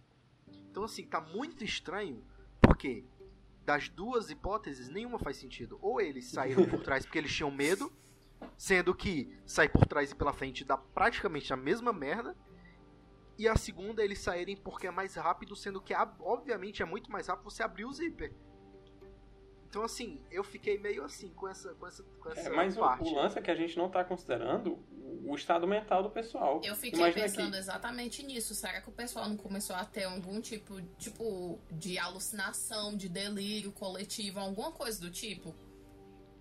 Então 0.69 0.83
assim, 0.83 1.05
tá 1.05 1.21
muito 1.21 1.63
estranho, 1.63 2.21
porque 2.59 3.05
das 3.63 3.87
duas 3.87 4.29
hipóteses, 4.29 4.89
nenhuma 4.89 5.17
faz 5.17 5.37
sentido. 5.37 5.79
Ou 5.81 6.01
eles 6.01 6.25
saíram 6.25 6.65
por 6.65 6.81
trás 6.81 7.05
porque 7.05 7.17
eles 7.17 7.33
tinham 7.33 7.51
medo, 7.51 7.91
sendo 8.57 8.93
que 8.95 9.37
sair 9.45 9.69
por 9.69 9.85
trás 9.85 10.11
e 10.11 10.15
pela 10.15 10.33
frente 10.33 10.65
dá 10.65 10.75
praticamente 10.77 11.53
a 11.53 11.55
mesma 11.55 11.93
merda. 11.93 12.35
E 13.37 13.47
a 13.47 13.55
segunda, 13.55 14.03
eles 14.03 14.17
saírem 14.19 14.57
porque 14.57 14.87
é 14.87 14.91
mais 14.91 15.13
rápido, 15.15 15.55
sendo 15.55 15.79
que 15.79 15.93
obviamente 16.19 16.81
é 16.81 16.85
muito 16.85 17.11
mais 17.11 17.27
rápido 17.27 17.43
você 17.51 17.61
abrir 17.61 17.85
o 17.85 17.93
zíper. 17.93 18.33
Então, 19.69 19.83
assim, 19.83 20.21
eu 20.31 20.43
fiquei 20.43 20.79
meio 20.79 21.03
assim 21.03 21.29
com 21.33 21.47
essa, 21.47 21.73
com 21.75 21.85
essa, 21.85 22.01
com 22.19 22.29
essa 22.31 22.39
É, 22.39 22.49
mas 22.49 22.75
o, 22.75 22.79
parte. 22.79 23.03
o 23.03 23.13
lance 23.13 23.37
é 23.37 23.41
que 23.41 23.51
a 23.51 23.55
gente 23.55 23.77
não 23.77 23.89
tá 23.91 24.03
considerando 24.03 24.73
o, 24.91 25.31
o 25.31 25.35
estado 25.35 25.67
mental 25.67 26.01
do 26.01 26.09
pessoal. 26.09 26.61
Eu 26.63 26.73
fiquei 26.73 26.97
Imagina 26.99 27.25
pensando 27.25 27.51
que- 27.51 27.57
exatamente 27.57 28.25
nisso. 28.25 28.55
Será 28.55 28.81
que 28.81 28.89
o 28.89 28.93
pessoal 28.93 29.27
não 29.29 29.37
começou 29.37 29.75
a 29.75 29.83
ter 29.85 30.05
algum 30.05 30.39
tipo, 30.41 30.81
tipo 30.97 31.59
de 31.69 31.99
alucinação, 31.99 32.95
de 32.95 33.07
delírio 33.09 33.71
coletivo, 33.71 34.39
alguma 34.39 34.71
coisa 34.71 34.99
do 35.01 35.11
tipo? 35.11 35.53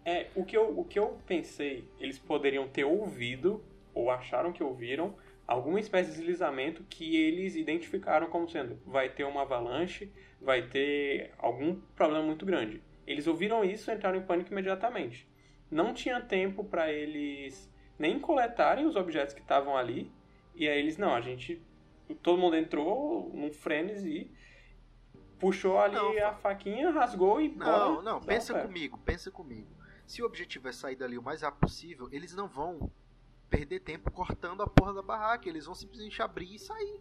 É, 0.06 0.28
o 0.36 0.44
que, 0.44 0.56
eu, 0.56 0.78
o 0.78 0.84
que 0.84 1.00
eu 1.00 1.18
pensei, 1.26 1.84
eles 1.98 2.16
poderiam 2.16 2.68
ter 2.68 2.84
ouvido, 2.84 3.60
ou 3.92 4.08
acharam 4.08 4.52
que 4.52 4.62
ouviram, 4.62 5.16
alguma 5.44 5.80
espécie 5.80 6.10
de 6.10 6.18
deslizamento 6.18 6.84
que 6.88 7.16
eles 7.16 7.56
identificaram 7.56 8.28
como 8.28 8.48
sendo 8.48 8.78
vai 8.86 9.08
ter 9.08 9.24
uma 9.24 9.42
avalanche, 9.42 10.12
vai 10.40 10.62
ter 10.62 11.32
algum 11.36 11.80
problema 11.96 12.24
muito 12.24 12.46
grande. 12.46 12.80
Eles 13.04 13.26
ouviram 13.26 13.64
isso 13.64 13.90
e 13.90 13.94
entraram 13.94 14.18
em 14.18 14.22
pânico 14.22 14.52
imediatamente. 14.52 15.28
Não 15.68 15.92
tinha 15.92 16.20
tempo 16.20 16.62
para 16.62 16.92
eles 16.92 17.68
nem 17.98 18.20
coletarem 18.20 18.86
os 18.86 18.94
objetos 18.94 19.34
que 19.34 19.40
estavam 19.40 19.76
ali, 19.76 20.08
e 20.54 20.68
aí 20.68 20.78
eles, 20.78 20.96
não, 20.96 21.16
a 21.16 21.20
gente. 21.20 21.60
Todo 22.22 22.38
mundo 22.38 22.54
entrou 22.54 23.32
num 23.34 23.52
frenesi, 23.52 24.30
puxou 25.40 25.80
ali 25.80 25.96
Não, 25.96 26.28
a 26.28 26.32
faquinha, 26.34 26.90
rasgou 26.90 27.40
e 27.40 27.48
Não, 27.48 28.00
não, 28.00 28.20
pensa 28.20 28.54
comigo, 28.62 28.96
pensa 29.04 29.32
comigo. 29.32 29.75
Se 30.06 30.22
o 30.22 30.26
objetivo 30.26 30.68
é 30.68 30.72
sair 30.72 30.96
dali 30.96 31.18
o 31.18 31.22
mais 31.22 31.42
rápido 31.42 31.60
possível, 31.60 32.08
eles 32.12 32.34
não 32.34 32.46
vão 32.46 32.90
perder 33.50 33.80
tempo 33.80 34.10
cortando 34.10 34.62
a 34.62 34.66
porra 34.66 34.94
da 34.94 35.02
barraca, 35.02 35.48
eles 35.48 35.66
vão 35.66 35.74
simplesmente 35.74 36.20
abrir 36.22 36.54
e 36.54 36.58
sair. 36.58 37.00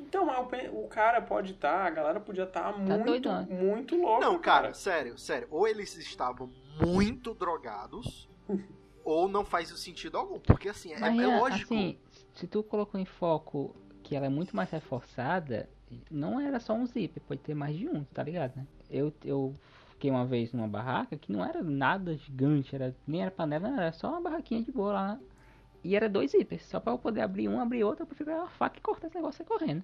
Então, 0.00 0.24
mas 0.24 0.70
o 0.72 0.86
cara 0.86 1.20
pode 1.20 1.52
estar, 1.52 1.84
a 1.86 1.90
galera 1.90 2.20
podia 2.20 2.44
estar 2.44 2.78
muito, 2.78 3.04
doidão. 3.04 3.44
muito 3.46 3.96
louca. 3.96 4.24
não, 4.24 4.38
cara, 4.38 4.72
sério, 4.72 5.18
sério. 5.18 5.48
Ou 5.50 5.66
eles 5.66 5.96
estavam 5.96 6.50
muito 6.86 7.34
drogados, 7.34 8.28
ou 9.04 9.28
não 9.28 9.44
faz 9.44 9.68
sentido 9.80 10.16
algum. 10.16 10.38
Porque 10.38 10.68
assim, 10.68 10.92
é, 10.92 11.00
Mas, 11.00 11.18
é 11.18 11.22
Ian, 11.22 11.38
lógico. 11.38 11.74
assim, 11.74 11.98
se 12.34 12.46
tu 12.46 12.62
colocou 12.62 13.00
em 13.00 13.04
foco 13.04 13.74
que 14.02 14.14
ela 14.14 14.26
é 14.26 14.30
muito 14.30 14.54
mais 14.54 14.70
reforçada, 14.70 15.68
não 16.10 16.40
era 16.40 16.60
só 16.60 16.74
um 16.74 16.86
zíper, 16.86 17.22
pode 17.26 17.40
ter 17.40 17.54
mais 17.54 17.76
de 17.76 17.88
um, 17.88 18.04
tá 18.04 18.22
ligado, 18.22 18.56
né? 18.56 18.66
Eu, 18.88 19.12
eu 19.24 19.52
fiquei 19.98 20.12
uma 20.12 20.24
vez 20.24 20.52
numa 20.52 20.68
barraca 20.68 21.18
que 21.18 21.32
não 21.32 21.44
era 21.44 21.60
nada 21.60 22.16
gigante, 22.16 22.72
era, 22.72 22.94
nem 23.04 23.20
era 23.20 23.32
panela, 23.32 23.68
era 23.68 23.92
só 23.92 24.10
uma 24.10 24.20
barraquinha 24.20 24.62
de 24.62 24.70
boa 24.70 24.92
lá. 24.92 25.20
E 25.82 25.96
era 25.96 26.08
dois 26.08 26.30
zíperes, 26.30 26.64
só 26.66 26.78
pra 26.78 26.92
eu 26.92 26.98
poder 26.98 27.20
abrir 27.20 27.48
um, 27.48 27.60
abrir 27.60 27.82
outro, 27.82 28.04
eu 28.04 28.06
prefiro 28.06 28.30
pegar 28.30 28.42
uma 28.42 28.50
faca 28.50 28.78
e 28.78 28.80
cortar 28.80 29.08
esse 29.08 29.16
negócio 29.16 29.42
e 29.42 29.44
correndo. 29.44 29.82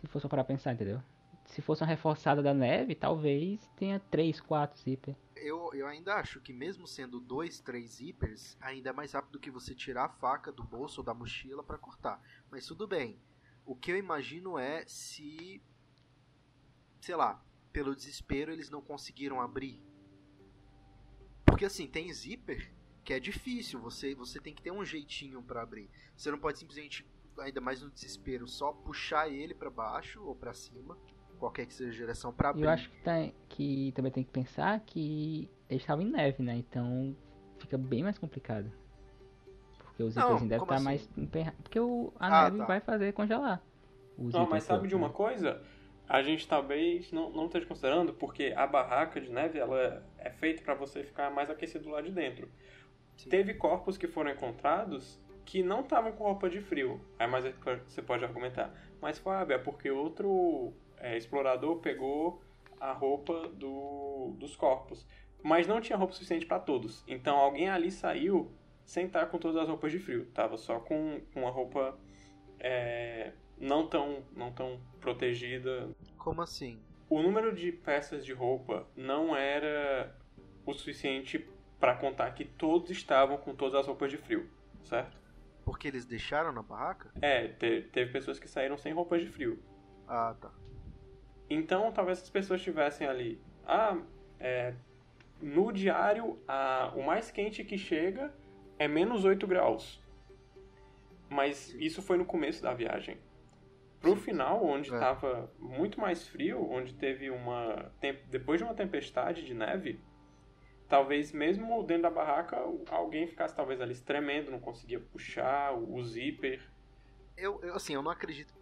Se 0.00 0.06
for 0.06 0.20
só 0.20 0.28
para 0.28 0.42
pensar, 0.42 0.72
entendeu? 0.72 1.00
Se 1.44 1.60
fosse 1.60 1.82
uma 1.82 1.88
reforçada 1.88 2.42
da 2.42 2.54
neve, 2.54 2.94
talvez 2.94 3.60
tenha 3.76 4.00
três, 4.10 4.40
quatro 4.40 4.80
zíper. 4.80 5.14
eu, 5.36 5.70
eu 5.74 5.86
ainda 5.86 6.14
acho 6.14 6.40
que 6.40 6.52
mesmo 6.52 6.86
sendo 6.86 7.20
dois, 7.20 7.60
três 7.60 7.96
zippers, 7.96 8.56
ainda 8.62 8.90
é 8.90 8.92
mais 8.94 9.12
rápido 9.12 9.32
do 9.32 9.38
que 9.38 9.50
você 9.50 9.74
tirar 9.74 10.06
a 10.06 10.08
faca 10.08 10.50
do 10.50 10.64
bolso 10.64 11.02
ou 11.02 11.04
da 11.04 11.12
mochila 11.12 11.62
pra 11.62 11.76
cortar. 11.76 12.18
Mas 12.50 12.66
tudo 12.66 12.86
bem. 12.86 13.18
O 13.66 13.76
que 13.76 13.92
eu 13.92 13.96
imagino 13.96 14.58
é 14.58 14.84
se, 14.86 15.62
sei 17.00 17.16
lá, 17.16 17.42
pelo 17.74 17.94
desespero 17.94 18.52
eles 18.52 18.70
não 18.70 18.80
conseguiram 18.80 19.40
abrir. 19.40 19.82
Porque 21.44 21.64
assim, 21.64 21.86
tem 21.88 22.10
zíper 22.12 22.72
que 23.04 23.12
é 23.12 23.20
difícil, 23.20 23.78
você, 23.80 24.14
você 24.14 24.40
tem 24.40 24.54
que 24.54 24.62
ter 24.62 24.70
um 24.70 24.82
jeitinho 24.84 25.42
pra 25.42 25.60
abrir. 25.62 25.90
Você 26.16 26.30
não 26.30 26.38
pode 26.38 26.58
simplesmente, 26.58 27.06
ainda 27.38 27.60
mais 27.60 27.82
no 27.82 27.90
desespero, 27.90 28.46
só 28.48 28.72
puxar 28.72 29.28
ele 29.28 29.54
pra 29.54 29.68
baixo 29.68 30.22
ou 30.24 30.34
pra 30.34 30.54
cima, 30.54 30.96
qualquer 31.38 31.66
que 31.66 31.74
seja 31.74 31.90
a 31.90 31.94
direção 31.96 32.32
pra 32.32 32.48
E 32.48 32.50
abrir. 32.50 32.62
eu 32.64 32.70
acho 32.70 32.88
que, 32.90 32.96
tá, 33.02 33.30
que 33.48 33.92
também 33.94 34.10
tem 34.12 34.24
que 34.24 34.30
pensar 34.30 34.80
que 34.80 35.50
eles 35.68 35.82
estavam 35.82 36.02
em 36.06 36.10
neve, 36.10 36.42
né? 36.42 36.56
Então 36.56 37.14
fica 37.58 37.76
bem 37.76 38.02
mais 38.04 38.16
complicado. 38.18 38.72
Porque 39.78 40.02
os 40.02 40.14
devem 40.14 40.38
como 40.38 40.62
estar 40.62 40.74
assim? 40.76 40.84
mais 40.84 41.10
emperrados. 41.16 41.60
Porque 41.60 41.78
o, 41.80 42.12
a 42.18 42.26
Ah, 42.26 42.44
neve 42.44 42.58
tá. 42.58 42.64
vai 42.66 42.80
fazer 42.80 43.12
congelar. 43.12 43.62
Não, 44.16 44.48
mas 44.48 44.62
sabe 44.62 44.86
de 44.88 44.94
uma 44.94 45.10
coisa? 45.10 45.60
A 46.08 46.22
gente 46.22 46.46
talvez 46.46 47.10
não, 47.12 47.30
não 47.30 47.46
esteja 47.46 47.66
considerando, 47.66 48.12
porque 48.12 48.52
a 48.56 48.66
barraca 48.66 49.20
de 49.20 49.30
neve 49.30 49.58
ela 49.58 50.04
é 50.18 50.30
feita 50.30 50.62
para 50.62 50.74
você 50.74 51.02
ficar 51.02 51.30
mais 51.30 51.48
aquecido 51.48 51.88
lá 51.88 52.00
de 52.00 52.10
dentro. 52.10 52.48
Sim. 53.16 53.30
Teve 53.30 53.54
corpos 53.54 53.96
que 53.96 54.06
foram 54.06 54.30
encontrados 54.30 55.18
que 55.44 55.62
não 55.62 55.80
estavam 55.80 56.12
com 56.12 56.24
roupa 56.24 56.48
de 56.48 56.60
frio. 56.60 57.00
Aí 57.18 57.26
mais 57.26 57.44
você 57.86 58.02
pode 58.02 58.24
argumentar. 58.24 58.74
Mas 59.00 59.18
Fábio, 59.18 59.54
é 59.54 59.58
porque 59.58 59.90
outro 59.90 60.72
é, 60.98 61.16
explorador 61.16 61.78
pegou 61.80 62.42
a 62.80 62.92
roupa 62.92 63.48
do, 63.48 64.34
dos 64.38 64.56
corpos. 64.56 65.06
Mas 65.42 65.66
não 65.66 65.80
tinha 65.80 65.98
roupa 65.98 66.14
suficiente 66.14 66.46
para 66.46 66.58
todos. 66.58 67.04
Então 67.06 67.36
alguém 67.36 67.68
ali 67.68 67.90
saiu 67.90 68.52
sem 68.84 69.06
estar 69.06 69.26
com 69.26 69.38
todas 69.38 69.62
as 69.62 69.68
roupas 69.68 69.92
de 69.92 69.98
frio. 69.98 70.26
Tava 70.32 70.56
só 70.56 70.80
com 70.80 71.20
com 71.32 71.40
uma 71.40 71.50
roupa 71.50 71.98
é, 72.58 73.32
não 73.58 73.86
tão 73.86 74.24
não 74.32 74.52
tão 74.52 74.80
protegida. 75.00 75.88
Como 76.18 76.42
assim? 76.42 76.78
O 77.08 77.20
número 77.22 77.54
de 77.54 77.70
peças 77.70 78.24
de 78.24 78.32
roupa 78.32 78.86
não 78.96 79.36
era 79.36 80.16
o 80.66 80.72
suficiente 80.72 81.46
para 81.78 81.94
contar 81.96 82.30
que 82.32 82.44
todos 82.44 82.90
estavam 82.90 83.36
com 83.36 83.54
todas 83.54 83.74
as 83.80 83.86
roupas 83.86 84.10
de 84.10 84.16
frio, 84.16 84.48
certo? 84.82 85.16
Porque 85.64 85.88
eles 85.88 86.06
deixaram 86.06 86.52
na 86.52 86.62
barraca? 86.62 87.12
É, 87.20 87.48
te- 87.48 87.82
teve 87.92 88.10
pessoas 88.12 88.38
que 88.38 88.48
saíram 88.48 88.76
sem 88.78 88.92
roupas 88.92 89.20
de 89.20 89.28
frio. 89.28 89.62
Ah, 90.08 90.34
tá. 90.40 90.50
Então, 91.48 91.92
talvez 91.92 92.22
as 92.22 92.30
pessoas 92.30 92.60
estivessem 92.60 93.06
ali. 93.06 93.40
Ah, 93.66 93.98
é, 94.40 94.74
no 95.40 95.70
diário, 95.72 96.38
a- 96.48 96.92
o 96.96 97.02
mais 97.02 97.30
quente 97.30 97.62
que 97.64 97.76
chega 97.76 98.34
é 98.78 98.88
menos 98.88 99.24
8 99.24 99.46
graus. 99.46 100.02
Mas 101.28 101.74
isso 101.74 102.00
foi 102.02 102.16
no 102.16 102.24
começo 102.24 102.62
da 102.62 102.72
viagem. 102.72 103.18
Pro 104.12 104.16
final, 104.16 104.64
onde 104.64 104.90
É. 104.90 104.94
estava 104.94 105.50
muito 105.58 106.00
mais 106.00 106.26
frio, 106.28 106.62
onde 106.70 106.94
teve 106.94 107.30
uma. 107.30 107.92
Depois 108.28 108.58
de 108.58 108.64
uma 108.64 108.74
tempestade 108.74 109.44
de 109.44 109.54
neve, 109.54 110.00
talvez 110.88 111.32
mesmo 111.32 111.82
dentro 111.82 112.04
da 112.04 112.10
barraca 112.10 112.56
alguém 112.90 113.26
ficasse 113.26 113.54
talvez 113.54 113.80
ali 113.80 113.94
tremendo, 113.98 114.50
não 114.50 114.60
conseguia 114.60 115.00
puxar 115.00 115.74
o, 115.74 115.94
o 115.94 116.04
zíper. 116.04 116.62
Eu, 117.36 117.60
eu, 117.62 117.74
assim, 117.74 117.94
eu 117.94 118.02
não 118.02 118.10
acredito 118.10 118.54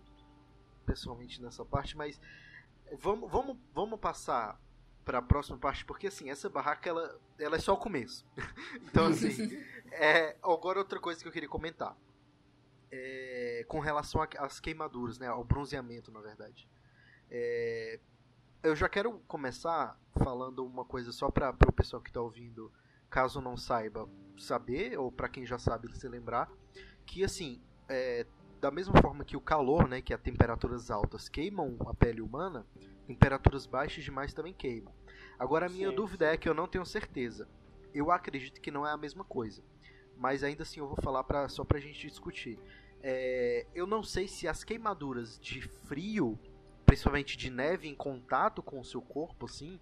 pessoalmente 0.86 1.40
nessa 1.42 1.64
parte, 1.64 1.96
mas 1.96 2.20
vamos, 2.98 3.30
vamos, 3.30 3.56
vamos 3.72 4.00
passar 4.00 4.60
para 5.04 5.18
a 5.18 5.22
próxima 5.22 5.58
parte, 5.58 5.84
porque 5.84 6.06
assim, 6.06 6.30
essa 6.30 6.48
barraca 6.48 6.88
ela, 6.88 7.20
ela 7.38 7.56
é 7.56 7.58
só 7.58 7.74
o 7.74 7.76
começo. 7.76 8.24
então, 8.88 9.06
assim, 9.06 9.50
é, 9.92 10.36
agora 10.42 10.78
outra 10.78 11.00
coisa 11.00 11.20
que 11.20 11.28
eu 11.28 11.32
queria 11.32 11.48
comentar. 11.48 11.96
É, 12.92 13.64
com 13.68 13.80
relação 13.80 14.20
a- 14.22 14.28
às 14.40 14.60
queimaduras, 14.60 15.18
né, 15.18 15.26
ao 15.26 15.42
bronzeamento, 15.44 16.12
na 16.12 16.20
verdade. 16.20 16.68
É, 17.30 18.00
eu 18.62 18.76
já 18.76 18.88
quero 18.88 19.20
começar 19.28 19.98
falando 20.18 20.64
uma 20.66 20.84
coisa 20.84 21.12
só 21.12 21.30
para 21.30 21.50
o 21.68 21.72
pessoal 21.72 22.02
que 22.02 22.10
está 22.10 22.20
ouvindo, 22.20 22.72
caso 23.10 23.40
não 23.40 23.56
saiba, 23.56 24.08
saber, 24.38 24.98
ou 24.98 25.12
para 25.12 25.28
quem 25.28 25.46
já 25.46 25.58
sabe 25.58 25.88
se 25.96 26.08
lembrar, 26.08 26.52
que 27.06 27.24
assim, 27.24 27.62
é, 27.88 28.26
da 28.60 28.70
mesma 28.70 28.94
forma 29.02 29.24
que 29.24 29.36
o 29.36 29.40
calor, 29.40 29.88
né, 29.88 30.02
que 30.02 30.14
as 30.14 30.20
temperaturas 30.20 30.90
altas 30.90 31.28
queimam 31.28 31.78
a 31.88 31.94
pele 31.94 32.22
humana, 32.22 32.66
temperaturas 33.06 33.66
baixas 33.66 34.04
demais 34.04 34.34
também 34.34 34.54
queimam. 34.54 34.94
Agora 35.38 35.66
a 35.66 35.70
minha 35.70 35.90
Sim, 35.90 35.92
dúvida 35.92 36.26
é 36.26 36.36
que 36.36 36.48
eu 36.48 36.54
não 36.54 36.68
tenho 36.68 36.86
certeza. 36.86 37.48
Eu 37.94 38.10
acredito 38.10 38.60
que 38.60 38.70
não 38.70 38.86
é 38.86 38.92
a 38.92 38.96
mesma 38.98 39.24
coisa, 39.24 39.64
mas 40.16 40.44
ainda 40.44 40.62
assim 40.62 40.80
eu 40.80 40.88
vou 40.88 40.96
falar 41.02 41.24
pra, 41.24 41.48
só 41.48 41.64
pra 41.64 41.80
gente 41.80 42.06
discutir. 42.06 42.60
É, 43.02 43.66
eu 43.74 43.86
não 43.86 44.02
sei 44.02 44.28
se 44.28 44.46
as 44.46 44.62
queimaduras 44.62 45.38
de 45.38 45.60
frio, 45.60 46.38
principalmente 46.86 47.36
de 47.36 47.50
neve 47.50 47.88
em 47.88 47.94
contato 47.94 48.62
com 48.62 48.78
o 48.78 48.84
seu 48.84 49.02
corpo, 49.02 49.46
assim, 49.46 49.80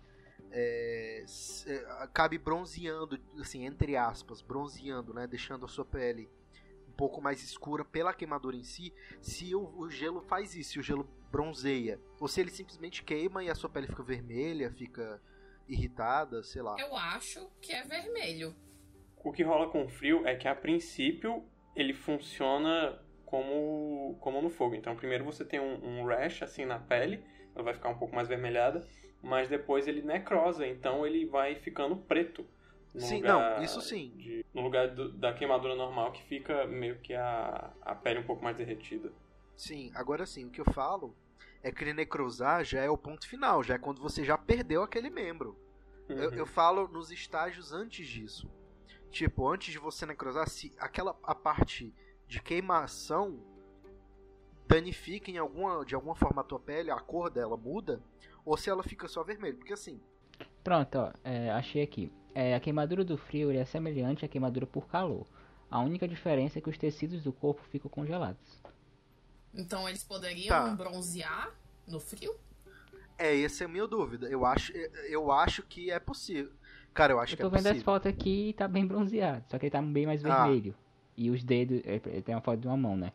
é, 0.50 1.24
é, 1.66 1.76
acabe 2.02 2.38
bronzeando, 2.38 3.20
assim, 3.38 3.66
entre 3.66 3.96
aspas, 3.96 4.40
bronzeando, 4.40 5.12
né, 5.12 5.26
deixando 5.26 5.64
a 5.64 5.68
sua 5.68 5.84
pele 5.84 6.28
um 6.88 6.92
pouco 6.92 7.20
mais 7.20 7.42
escura 7.42 7.84
pela 7.84 8.12
queimadura 8.12 8.56
em 8.56 8.64
si, 8.64 8.92
se 9.20 9.54
o, 9.54 9.60
o 9.78 9.90
gelo 9.90 10.20
faz 10.22 10.54
isso, 10.54 10.72
se 10.72 10.78
o 10.78 10.82
gelo 10.82 11.08
bronzeia, 11.30 12.00
ou 12.18 12.26
se 12.26 12.40
ele 12.40 12.50
simplesmente 12.50 13.02
queima 13.02 13.44
e 13.44 13.50
a 13.50 13.54
sua 13.54 13.70
pele 13.70 13.86
fica 13.86 14.02
vermelha, 14.02 14.70
fica 14.72 15.20
irritada, 15.68 16.42
sei 16.42 16.62
lá. 16.62 16.76
Eu 16.78 16.96
acho 16.96 17.48
que 17.60 17.72
é 17.72 17.82
vermelho. 17.84 18.54
O 19.22 19.32
que 19.32 19.42
rola 19.42 19.70
com 19.70 19.84
o 19.84 19.88
frio 19.88 20.26
é 20.26 20.34
que, 20.34 20.48
a 20.48 20.54
princípio, 20.54 21.44
ele 21.76 21.94
funciona 21.94 23.00
como, 23.30 24.16
como 24.20 24.42
no 24.42 24.50
fogo. 24.50 24.74
Então, 24.74 24.96
primeiro 24.96 25.24
você 25.24 25.44
tem 25.44 25.60
um, 25.60 26.00
um 26.00 26.04
rash, 26.04 26.42
assim, 26.42 26.64
na 26.64 26.80
pele, 26.80 27.22
ela 27.54 27.62
vai 27.64 27.72
ficar 27.74 27.88
um 27.88 27.96
pouco 27.98 28.14
mais 28.14 28.26
vermelhada, 28.26 28.86
mas 29.22 29.48
depois 29.48 29.86
ele 29.86 30.02
necrosa, 30.02 30.66
então 30.66 31.06
ele 31.06 31.24
vai 31.26 31.54
ficando 31.54 31.96
preto. 31.96 32.44
no 32.92 33.00
Sim, 33.00 33.20
não, 33.20 33.62
isso 33.62 33.80
sim. 33.80 34.12
de- 34.16 34.44
no 34.52 34.62
lugar 34.62 34.88
do- 34.88 35.12
da 35.12 35.32
queimadura 35.32 35.76
normal, 35.76 36.10
que 36.10 36.24
fica 36.24 36.66
meio 36.66 36.98
que 36.98 37.14
a, 37.14 37.70
a 37.82 37.94
pele 37.94 38.18
um 38.18 38.24
pouco 38.24 38.42
mais 38.42 38.56
derretida. 38.56 39.12
Sim, 39.56 39.92
agora 39.94 40.26
sim, 40.26 40.46
o 40.46 40.50
que 40.50 40.60
eu 40.60 40.64
falo 40.72 41.14
é 41.62 41.70
que 41.70 41.92
necrosar 41.92 42.64
já 42.64 42.80
é 42.82 42.90
o 42.90 42.98
ponto 42.98 43.28
final, 43.28 43.62
já 43.62 43.74
é 43.74 43.78
quando 43.78 44.02
você 44.02 44.24
já 44.24 44.36
perdeu 44.36 44.82
aquele 44.82 45.08
membro. 45.08 45.56
Eu, 46.08 46.30
Uhum. 46.30 46.34
eu 46.38 46.46
falo 46.46 46.88
nos 46.88 47.12
estágios 47.12 47.72
antes 47.72 48.08
disso. 48.08 48.50
Tipo, 49.12 49.48
antes 49.48 49.70
de 49.72 49.78
você 49.78 50.04
necrosar, 50.04 50.48
se 50.48 50.72
aquela 50.78 51.16
a 51.22 51.34
parte 51.34 51.94
de 52.30 52.40
queimação 52.40 53.38
danifica 54.66 55.30
em 55.30 55.36
alguma, 55.36 55.84
de 55.84 55.94
alguma 55.96 56.14
forma 56.14 56.40
a 56.42 56.44
tua 56.44 56.60
pele, 56.60 56.90
a 56.90 57.00
cor 57.00 57.28
dela 57.28 57.56
muda, 57.56 58.00
ou 58.44 58.56
se 58.56 58.70
ela 58.70 58.84
fica 58.84 59.08
só 59.08 59.24
vermelha. 59.24 59.56
Porque 59.56 59.72
assim, 59.72 60.00
Pronto, 60.62 60.96
ó, 60.96 61.12
é, 61.24 61.50
achei 61.50 61.82
aqui. 61.82 62.12
É, 62.34 62.54
a 62.54 62.60
queimadura 62.60 63.04
do 63.04 63.16
frio 63.16 63.50
é 63.50 63.64
semelhante 63.64 64.24
à 64.24 64.28
queimadura 64.28 64.64
por 64.64 64.86
calor. 64.86 65.26
A 65.68 65.80
única 65.80 66.06
diferença 66.06 66.58
é 66.58 66.62
que 66.62 66.70
os 66.70 66.78
tecidos 66.78 67.22
do 67.24 67.32
corpo 67.32 67.62
ficam 67.64 67.90
congelados. 67.90 68.62
Então 69.52 69.88
eles 69.88 70.04
poderiam 70.04 70.48
Tá. 70.48 70.74
bronzear 70.74 71.50
no 71.88 71.98
frio? 71.98 72.34
é 73.18 73.42
essa 73.42 73.64
é 73.64 73.66
a 73.66 73.68
minha 73.68 73.86
dúvida. 73.86 74.28
Eu 74.28 74.46
acho, 74.46 74.72
eu 74.72 75.30
acho 75.32 75.62
que 75.64 75.90
é 75.90 75.98
possível. 75.98 76.52
Cara, 76.94 77.12
eu 77.12 77.20
acho 77.20 77.34
Eu 77.34 77.36
que 77.36 77.42
tô 77.42 77.48
é 77.48 77.50
vendo 77.50 77.66
as 77.66 77.72
possível. 77.72 77.84
fotos 77.84 78.06
aqui 78.06 78.50
e 78.50 78.52
tá 78.54 78.66
bem 78.68 78.86
bronzeado, 78.86 79.44
só 79.48 79.58
que 79.58 79.66
ele 79.66 79.70
tá 79.70 79.82
bem 79.82 80.06
mais 80.06 80.24
Ah. 80.24 80.46
E 81.20 81.30
os 81.30 81.44
dedos, 81.44 81.82
é, 81.84 81.96
é, 81.96 82.20
tem 82.22 82.34
uma 82.34 82.40
foto 82.40 82.60
de 82.60 82.66
uma 82.66 82.78
mão, 82.78 82.96
né? 82.96 83.12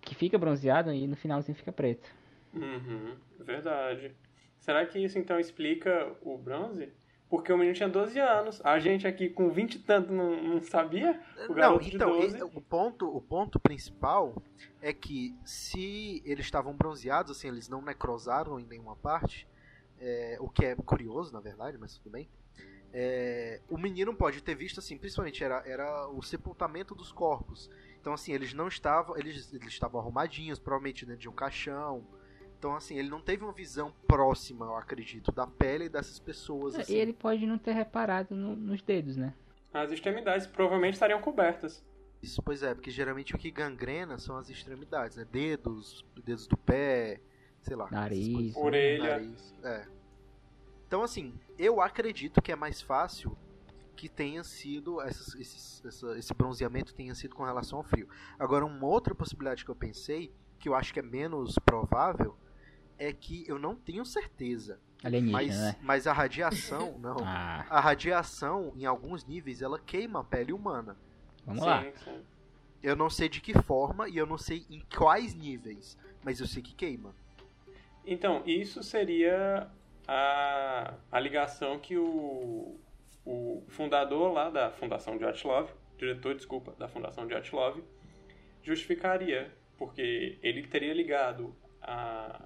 Que 0.00 0.14
fica 0.14 0.38
bronzeado 0.38 0.92
e 0.92 1.04
no 1.08 1.16
finalzinho 1.16 1.58
fica 1.58 1.72
preto. 1.72 2.08
Uhum, 2.54 3.16
verdade. 3.40 4.14
Será 4.60 4.86
que 4.86 5.00
isso 5.00 5.18
então 5.18 5.36
explica 5.36 6.12
o 6.22 6.38
bronze? 6.38 6.92
Porque 7.28 7.52
o 7.52 7.58
menino 7.58 7.74
tinha 7.74 7.88
12 7.88 8.20
anos. 8.20 8.64
A 8.64 8.78
gente 8.78 9.04
aqui 9.04 9.28
com 9.28 9.50
20 9.50 9.74
e 9.74 9.78
tanto 9.80 10.12
não, 10.12 10.40
não 10.40 10.60
sabia. 10.62 11.20
O 11.46 11.48
Não, 11.48 11.54
garoto 11.54 11.90
de 11.90 11.96
então, 11.96 12.20
12. 12.20 12.40
o 12.40 12.60
ponto, 12.60 13.16
o 13.16 13.20
ponto 13.20 13.58
principal 13.58 14.40
é 14.80 14.92
que 14.92 15.36
se 15.44 16.22
eles 16.24 16.44
estavam 16.44 16.72
bronzeados, 16.72 17.36
assim, 17.36 17.48
eles 17.48 17.68
não 17.68 17.82
necrosaram 17.82 18.60
em 18.60 18.64
nenhuma 18.64 18.94
parte, 18.94 19.48
é, 19.98 20.36
o 20.38 20.48
que 20.48 20.64
é 20.64 20.76
curioso, 20.76 21.32
na 21.32 21.40
verdade, 21.40 21.76
mas 21.76 21.98
tudo 21.98 22.12
bem. 22.12 22.28
É, 22.92 23.60
o 23.68 23.78
menino 23.78 24.14
pode 24.14 24.42
ter 24.42 24.54
visto, 24.54 24.80
assim, 24.80 24.98
principalmente 24.98 25.42
era, 25.44 25.62
era 25.66 26.08
o 26.08 26.22
sepultamento 26.22 26.94
dos 26.94 27.12
corpos. 27.12 27.70
Então, 28.00 28.12
assim, 28.12 28.32
eles 28.32 28.52
não 28.54 28.66
estavam, 28.68 29.16
eles, 29.16 29.52
eles 29.52 29.68
estavam 29.68 30.00
arrumadinhos, 30.00 30.58
provavelmente 30.58 31.04
dentro 31.04 31.20
de 31.20 31.28
um 31.28 31.32
caixão. 31.32 32.04
Então, 32.58 32.74
assim, 32.74 32.98
ele 32.98 33.08
não 33.08 33.20
teve 33.20 33.44
uma 33.44 33.52
visão 33.52 33.92
próxima, 34.06 34.66
eu 34.66 34.76
acredito, 34.76 35.30
da 35.32 35.46
pele 35.46 35.88
dessas 35.88 36.18
pessoas. 36.18 36.74
E 36.74 36.80
Assim. 36.80 36.94
ele 36.94 37.12
pode 37.12 37.46
não 37.46 37.58
ter 37.58 37.72
reparado 37.72 38.34
no- 38.34 38.56
nos 38.56 38.82
dedos, 38.82 39.16
né? 39.16 39.34
As 39.72 39.92
extremidades 39.92 40.46
provavelmente 40.46 40.94
estariam 40.94 41.20
cobertas. 41.20 41.82
Isso, 42.22 42.42
pois 42.42 42.62
é, 42.62 42.74
porque 42.74 42.90
geralmente 42.90 43.34
o 43.34 43.38
que 43.38 43.50
gangrena 43.50 44.18
são 44.18 44.36
as 44.36 44.50
extremidades, 44.50 45.16
né? 45.16 45.26
Dedos, 45.30 46.04
dedos 46.22 46.46
do 46.46 46.56
pé, 46.56 47.20
sei 47.62 47.76
lá. 47.76 47.88
Nariz. 47.90 48.34
coisas. 48.34 48.56
Orelha. 48.56 49.08
Nariz, 49.20 49.54
é. 49.62 49.86
Então, 50.86 51.02
assim, 51.02 51.32
eu 51.62 51.80
acredito 51.80 52.40
que 52.40 52.50
é 52.52 52.56
mais 52.56 52.80
fácil 52.80 53.36
que 53.96 54.08
tenha 54.08 54.42
sido 54.42 55.00
essas- 55.02 55.34
esses- 55.34 55.84
essa- 55.84 56.18
esse 56.18 56.32
bronzeamento 56.32 56.94
tenha 56.94 57.14
sido 57.14 57.34
com 57.34 57.44
relação 57.44 57.78
ao 57.78 57.84
frio. 57.84 58.08
Agora, 58.38 58.64
uma 58.64 58.86
outra 58.86 59.14
possibilidade 59.14 59.64
que 59.64 59.70
eu 59.70 59.74
pensei, 59.76 60.32
que 60.58 60.68
eu 60.68 60.74
acho 60.74 60.92
que 60.92 61.00
é 61.00 61.02
menos 61.02 61.58
provável, 61.58 62.34
é 62.98 63.12
que 63.12 63.44
eu 63.46 63.58
não 63.58 63.74
tenho 63.76 64.04
certeza, 64.06 64.78
Alienígena, 65.04 65.32
mas, 65.42 65.58
né? 65.58 65.76
mas 65.82 66.06
a 66.06 66.12
radiação, 66.12 66.98
não. 67.00 67.18
Ah, 67.24 67.66
A 67.68 67.80
radiação, 67.80 68.72
em 68.76 68.86
alguns 68.86 69.24
níveis, 69.26 69.60
ela 69.60 69.78
queima 69.78 70.20
a 70.20 70.24
pele 70.24 70.52
humana. 70.52 70.96
vamos 71.44 71.62
sim, 71.62 71.68
lá. 71.68 71.82
sim. 72.04 72.22
Eu 72.82 72.96
não 72.96 73.10
sei 73.10 73.28
de 73.28 73.42
que 73.42 73.52
forma 73.62 74.08
e 74.08 74.16
eu 74.16 74.24
não 74.26 74.38
sei 74.38 74.64
em 74.70 74.82
quais 74.96 75.34
níveis, 75.34 75.98
mas 76.24 76.40
eu 76.40 76.46
sei 76.46 76.62
que 76.62 76.74
queima. 76.74 77.14
Então, 78.06 78.42
isso 78.46 78.82
seria 78.82 79.70
a, 80.12 80.94
a 81.12 81.20
ligação 81.20 81.78
que 81.78 81.96
o, 81.96 82.76
o 83.24 83.62
fundador 83.68 84.32
lá 84.32 84.50
da 84.50 84.68
Fundação 84.72 85.16
de 85.16 85.24
Atlov, 85.24 85.70
diretor, 85.96 86.34
desculpa, 86.34 86.72
da 86.72 86.88
Fundação 86.88 87.28
de 87.28 87.34
Atlov, 87.34 87.80
justificaria, 88.60 89.54
porque 89.78 90.36
ele 90.42 90.66
teria 90.66 90.92
ligado 90.92 91.54
a, 91.80 92.42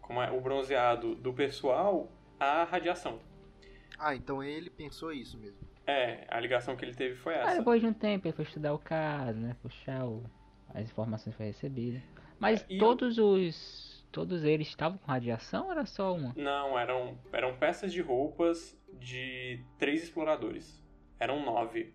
como 0.00 0.22
é, 0.22 0.30
o 0.30 0.40
bronzeado 0.40 1.14
do 1.14 1.30
pessoal 1.34 2.10
à 2.38 2.64
radiação. 2.64 3.20
Ah, 3.98 4.14
então 4.16 4.42
ele 4.42 4.70
pensou 4.70 5.12
isso 5.12 5.36
mesmo. 5.38 5.58
É, 5.86 6.26
a 6.30 6.40
ligação 6.40 6.74
que 6.74 6.86
ele 6.86 6.94
teve 6.94 7.16
foi 7.16 7.34
Aí 7.34 7.40
essa. 7.48 7.58
depois 7.58 7.82
de 7.82 7.86
um 7.86 7.92
tempo 7.92 8.26
ele 8.26 8.34
foi 8.34 8.46
estudar 8.46 8.72
o 8.72 8.78
caso, 8.78 9.38
né? 9.38 9.54
Puxar 9.60 10.06
o... 10.06 10.24
as 10.72 10.84
informações 10.84 11.34
que 11.34 11.36
foi 11.36 11.46
recebidas. 11.46 12.00
Mas 12.38 12.64
É, 12.70 12.78
todos 12.78 13.18
os. 13.18 13.99
Todos 14.12 14.44
eles 14.44 14.68
estavam 14.68 14.98
com 14.98 15.10
radiação 15.10 15.66
ou 15.66 15.72
era 15.72 15.86
só 15.86 16.14
uma? 16.14 16.32
Não, 16.36 16.78
eram, 16.78 17.18
eram 17.32 17.56
peças 17.56 17.92
de 17.92 18.00
roupas 18.00 18.76
de 18.94 19.64
três 19.78 20.02
exploradores. 20.02 20.82
Eram 21.18 21.44
nove. 21.44 21.94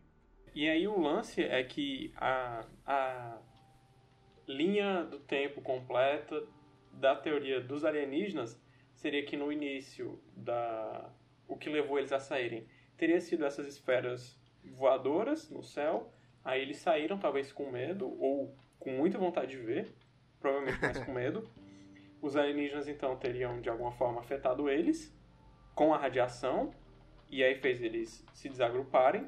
E 0.54 0.70
aí 0.70 0.88
o 0.88 1.00
lance 1.00 1.44
é 1.44 1.62
que 1.64 2.14
a, 2.16 2.66
a 2.86 3.38
linha 4.48 5.04
do 5.04 5.20
tempo 5.20 5.62
completa 5.62 6.42
da 6.94 7.16
teoria 7.16 7.60
dos 7.60 7.84
alienígenas 7.84 8.62
seria 8.94 9.26
que 9.26 9.36
no 9.36 9.52
início 9.52 10.22
da 10.36 11.12
o 11.48 11.58
que 11.58 11.70
levou 11.70 12.00
eles 12.00 12.12
a 12.12 12.20
saírem 12.20 12.66
teria 12.98 13.20
sido 13.20 13.46
essas 13.46 13.68
esferas 13.68 14.40
voadoras 14.64 15.50
no 15.50 15.62
céu. 15.62 16.12
Aí 16.44 16.62
eles 16.62 16.78
saíram 16.78 17.18
talvez 17.18 17.52
com 17.52 17.70
medo 17.70 18.08
ou 18.20 18.56
com 18.80 18.92
muita 18.92 19.18
vontade 19.18 19.52
de 19.52 19.58
ver, 19.58 19.94
provavelmente 20.40 20.82
mais 20.82 21.04
com 21.04 21.12
medo. 21.12 21.50
Os 22.22 22.36
alienígenas 22.36 22.88
então 22.88 23.16
teriam 23.18 23.62
de 23.62 23.70
alguma 23.70 23.92
forma 23.92 24.20
afetado 24.20 24.70
eles 24.70 25.14
com 25.74 25.94
a 25.94 25.98
radiação 25.98 26.74
e 27.30 27.44
aí 27.44 27.56
fez 27.56 27.82
eles 27.82 28.26
se 28.34 28.50
desagruparem, 28.50 29.28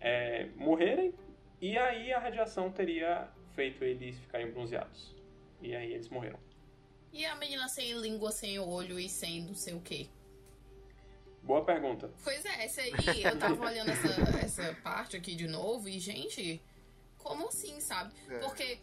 é, 0.00 0.46
morrerem 0.56 1.14
e 1.60 1.78
aí 1.78 2.12
a 2.12 2.18
radiação 2.18 2.70
teria 2.70 3.28
feito 3.54 3.84
eles 3.84 4.18
ficarem 4.18 4.50
bronzeados. 4.50 5.14
E 5.62 5.74
aí 5.74 5.92
eles 5.92 6.08
morreram. 6.08 6.38
E 7.12 7.24
a 7.24 7.36
menina 7.36 7.68
sem 7.68 7.92
língua, 8.00 8.30
sem 8.32 8.58
olho 8.58 8.98
e 8.98 9.08
sem 9.08 9.42
não 9.42 9.54
sei 9.54 9.74
o 9.74 9.80
quê? 9.80 10.08
Boa 11.42 11.64
pergunta. 11.64 12.10
Pois 12.22 12.44
é, 12.44 12.64
essa 12.64 12.80
aí, 12.80 13.22
eu 13.22 13.38
tava 13.38 13.64
olhando 13.64 13.90
essa, 13.90 14.08
essa 14.44 14.74
parte 14.82 15.16
aqui 15.16 15.34
de 15.34 15.46
novo 15.46 15.88
e, 15.88 15.98
gente, 15.98 16.60
como 17.18 17.48
assim, 17.48 17.80
sabe? 17.80 18.12
É. 18.28 18.38
Porque 18.38 18.78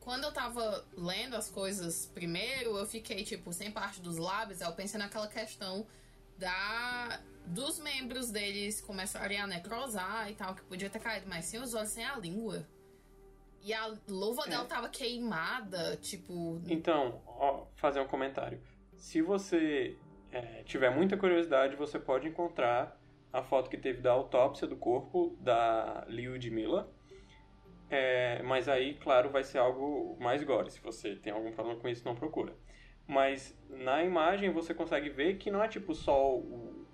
quando 0.00 0.24
eu 0.24 0.32
tava 0.32 0.84
lendo 0.96 1.36
as 1.36 1.50
coisas 1.50 2.06
primeiro, 2.06 2.76
eu 2.76 2.86
fiquei, 2.86 3.22
tipo, 3.22 3.52
sem 3.52 3.70
parte 3.70 4.00
dos 4.00 4.16
lábios, 4.16 4.60
eu 4.60 4.72
pensei 4.72 4.98
naquela 4.98 5.28
questão 5.28 5.86
da 6.38 7.20
dos 7.46 7.78
membros 7.80 8.30
deles 8.30 8.80
começarem 8.80 9.38
a 9.40 9.46
necrosar 9.46 10.30
e 10.30 10.34
tal, 10.34 10.54
que 10.54 10.62
podia 10.62 10.88
ter 10.88 11.00
caído, 11.00 11.26
mas 11.28 11.46
sem 11.46 11.60
os 11.60 11.74
olhos, 11.74 11.88
sem 11.90 12.04
a 12.04 12.16
língua. 12.16 12.66
E 13.62 13.74
a 13.74 13.94
luva 14.08 14.44
É. 14.46 14.50
dela 14.50 14.64
tava 14.64 14.88
queimada, 14.88 15.96
tipo. 15.96 16.62
Então, 16.68 17.20
ó, 17.26 17.66
fazer 17.74 18.00
um 18.00 18.06
comentário. 18.06 18.60
Se 18.96 19.20
você 19.20 19.96
é, 20.30 20.62
tiver 20.64 20.90
muita 20.90 21.16
curiosidade, 21.16 21.76
você 21.76 21.98
pode 21.98 22.28
encontrar 22.28 22.98
a 23.32 23.42
foto 23.42 23.68
que 23.68 23.76
teve 23.76 24.00
da 24.00 24.12
autópsia 24.12 24.66
do 24.66 24.76
corpo 24.76 25.36
da 25.40 26.04
Lyudmila. 26.08 26.90
É, 27.90 28.40
mas 28.44 28.68
aí, 28.68 28.94
claro, 28.94 29.30
vai 29.30 29.42
ser 29.42 29.58
algo 29.58 30.16
mais 30.20 30.42
gore. 30.44 30.70
Se 30.70 30.80
você 30.80 31.16
tem 31.16 31.32
algum 31.32 31.50
problema 31.50 31.80
com 31.80 31.88
isso, 31.88 32.04
não 32.04 32.14
procura. 32.14 32.54
Mas 33.06 33.58
na 33.68 34.04
imagem 34.04 34.52
você 34.52 34.72
consegue 34.72 35.10
ver 35.10 35.36
que 35.36 35.50
não 35.50 35.62
é 35.62 35.66
tipo 35.66 35.92
só 35.92 36.36
o, 36.36 36.86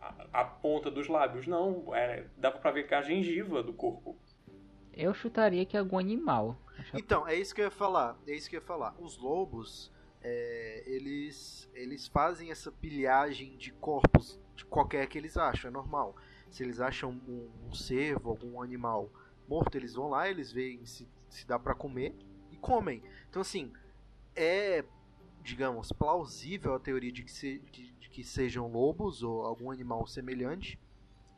a, 0.00 0.40
a, 0.40 0.44
ponta 0.44 0.88
dos 0.92 1.08
lábios, 1.08 1.48
não. 1.48 1.92
É, 1.92 2.26
dá 2.36 2.52
pra 2.52 2.70
ver 2.70 2.86
que 2.86 2.94
é 2.94 2.98
a 2.98 3.02
gengiva 3.02 3.62
do 3.64 3.72
corpo. 3.72 4.16
Eu 4.92 5.12
chutaria 5.12 5.66
que 5.66 5.76
é 5.76 5.80
algum 5.80 5.98
animal. 5.98 6.56
Então, 6.94 7.26
é 7.26 7.34
isso 7.34 7.52
que 7.52 7.60
eu 7.60 7.64
ia 7.64 7.70
falar. 7.70 8.16
É 8.24 8.32
isso 8.32 8.48
que 8.48 8.54
eu 8.54 8.60
ia 8.60 8.66
falar. 8.66 8.94
Os 9.00 9.18
lobos, 9.18 9.92
é, 10.22 10.84
eles, 10.86 11.68
eles 11.74 12.06
fazem 12.06 12.52
essa 12.52 12.70
pilhagem 12.70 13.56
de 13.56 13.72
corpos 13.72 14.40
de 14.54 14.64
qualquer 14.64 15.08
que 15.08 15.18
eles 15.18 15.36
acham, 15.36 15.68
é 15.68 15.72
normal. 15.72 16.14
Se 16.48 16.62
eles 16.62 16.78
acham 16.78 17.10
um, 17.10 17.50
um 17.68 17.74
cervo, 17.74 18.30
algum 18.30 18.62
animal 18.62 19.10
morto, 19.48 19.76
eles 19.76 19.94
vão 19.94 20.08
lá, 20.08 20.28
eles 20.28 20.52
veem 20.52 20.84
se, 20.86 21.08
se 21.28 21.46
dá 21.46 21.58
para 21.58 21.74
comer 21.74 22.14
e 22.50 22.56
comem. 22.56 23.02
Então, 23.28 23.42
assim, 23.42 23.72
é, 24.34 24.84
digamos, 25.42 25.92
plausível 25.92 26.74
a 26.74 26.80
teoria 26.80 27.12
de 27.12 27.22
que, 27.22 27.30
se, 27.32 27.58
de, 27.70 27.92
de 27.92 28.08
que 28.08 28.24
sejam 28.24 28.70
lobos 28.70 29.22
ou 29.22 29.44
algum 29.44 29.70
animal 29.70 30.06
semelhante, 30.06 30.78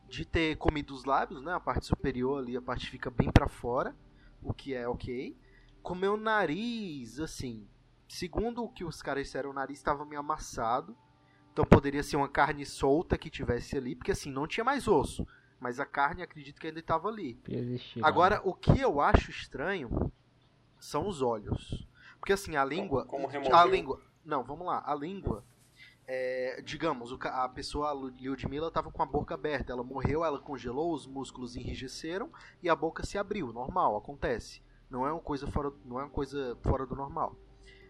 de 0.08 0.24
ter 0.24 0.56
comido 0.56 0.94
os 0.94 1.04
lábios, 1.04 1.42
né? 1.42 1.52
A 1.52 1.60
parte 1.60 1.86
superior 1.86 2.38
ali, 2.38 2.56
a 2.56 2.62
parte 2.62 2.88
fica 2.88 3.10
bem 3.10 3.30
para 3.30 3.48
fora, 3.48 3.94
o 4.42 4.54
que 4.54 4.74
é 4.74 4.86
ok. 4.86 5.36
Comeu 5.82 6.14
o 6.14 6.16
nariz, 6.16 7.18
assim, 7.20 7.66
segundo 8.08 8.62
o 8.62 8.68
que 8.68 8.84
os 8.84 9.02
caras 9.02 9.24
disseram, 9.24 9.50
o 9.50 9.54
nariz 9.54 9.78
estava 9.78 10.04
meio 10.04 10.20
amassado. 10.20 10.96
Então 11.52 11.64
poderia 11.64 12.02
ser 12.02 12.16
uma 12.16 12.28
carne 12.28 12.66
solta 12.66 13.16
que 13.16 13.30
tivesse 13.30 13.76
ali, 13.76 13.96
porque 13.96 14.12
assim, 14.12 14.30
não 14.30 14.46
tinha 14.46 14.62
mais 14.62 14.86
osso. 14.86 15.26
Mas 15.58 15.80
a 15.80 15.86
carne 15.86 16.22
acredito 16.22 16.60
que 16.60 16.66
ainda 16.66 16.80
estava 16.80 17.08
ali. 17.08 17.40
Existir, 17.48 18.04
Agora, 18.04 18.40
o 18.44 18.52
que 18.52 18.78
eu 18.78 19.00
acho 19.00 19.30
estranho 19.30 20.12
são 20.78 21.08
os 21.08 21.22
olhos. 21.22 21.86
Porque 22.18 22.32
assim, 22.32 22.56
a 22.56 22.64
língua. 22.64 23.04
Como, 23.06 23.28
como 23.30 23.54
a 23.54 23.64
língua. 23.64 24.00
Não, 24.24 24.44
vamos 24.44 24.66
lá. 24.66 24.82
A 24.86 24.94
língua. 24.94 25.44
É, 26.08 26.62
digamos, 26.64 27.12
a 27.20 27.48
pessoa, 27.48 27.90
a 27.90 27.94
Lyudmila, 27.94 28.68
estava 28.68 28.92
com 28.92 29.02
a 29.02 29.06
boca 29.06 29.34
aberta. 29.34 29.72
Ela 29.72 29.82
morreu, 29.82 30.24
ela 30.24 30.38
congelou, 30.38 30.92
os 30.92 31.06
músculos 31.06 31.56
enrijeceram 31.56 32.30
e 32.62 32.68
a 32.68 32.76
boca 32.76 33.04
se 33.04 33.18
abriu. 33.18 33.52
Normal, 33.52 33.96
acontece. 33.96 34.62
Não 34.90 35.06
é 35.06 35.12
uma 35.12 35.20
coisa 35.20 35.46
fora, 35.48 35.72
não 35.84 35.98
é 35.98 36.04
uma 36.04 36.10
coisa 36.10 36.56
fora 36.62 36.86
do 36.86 36.94
normal. 36.94 37.34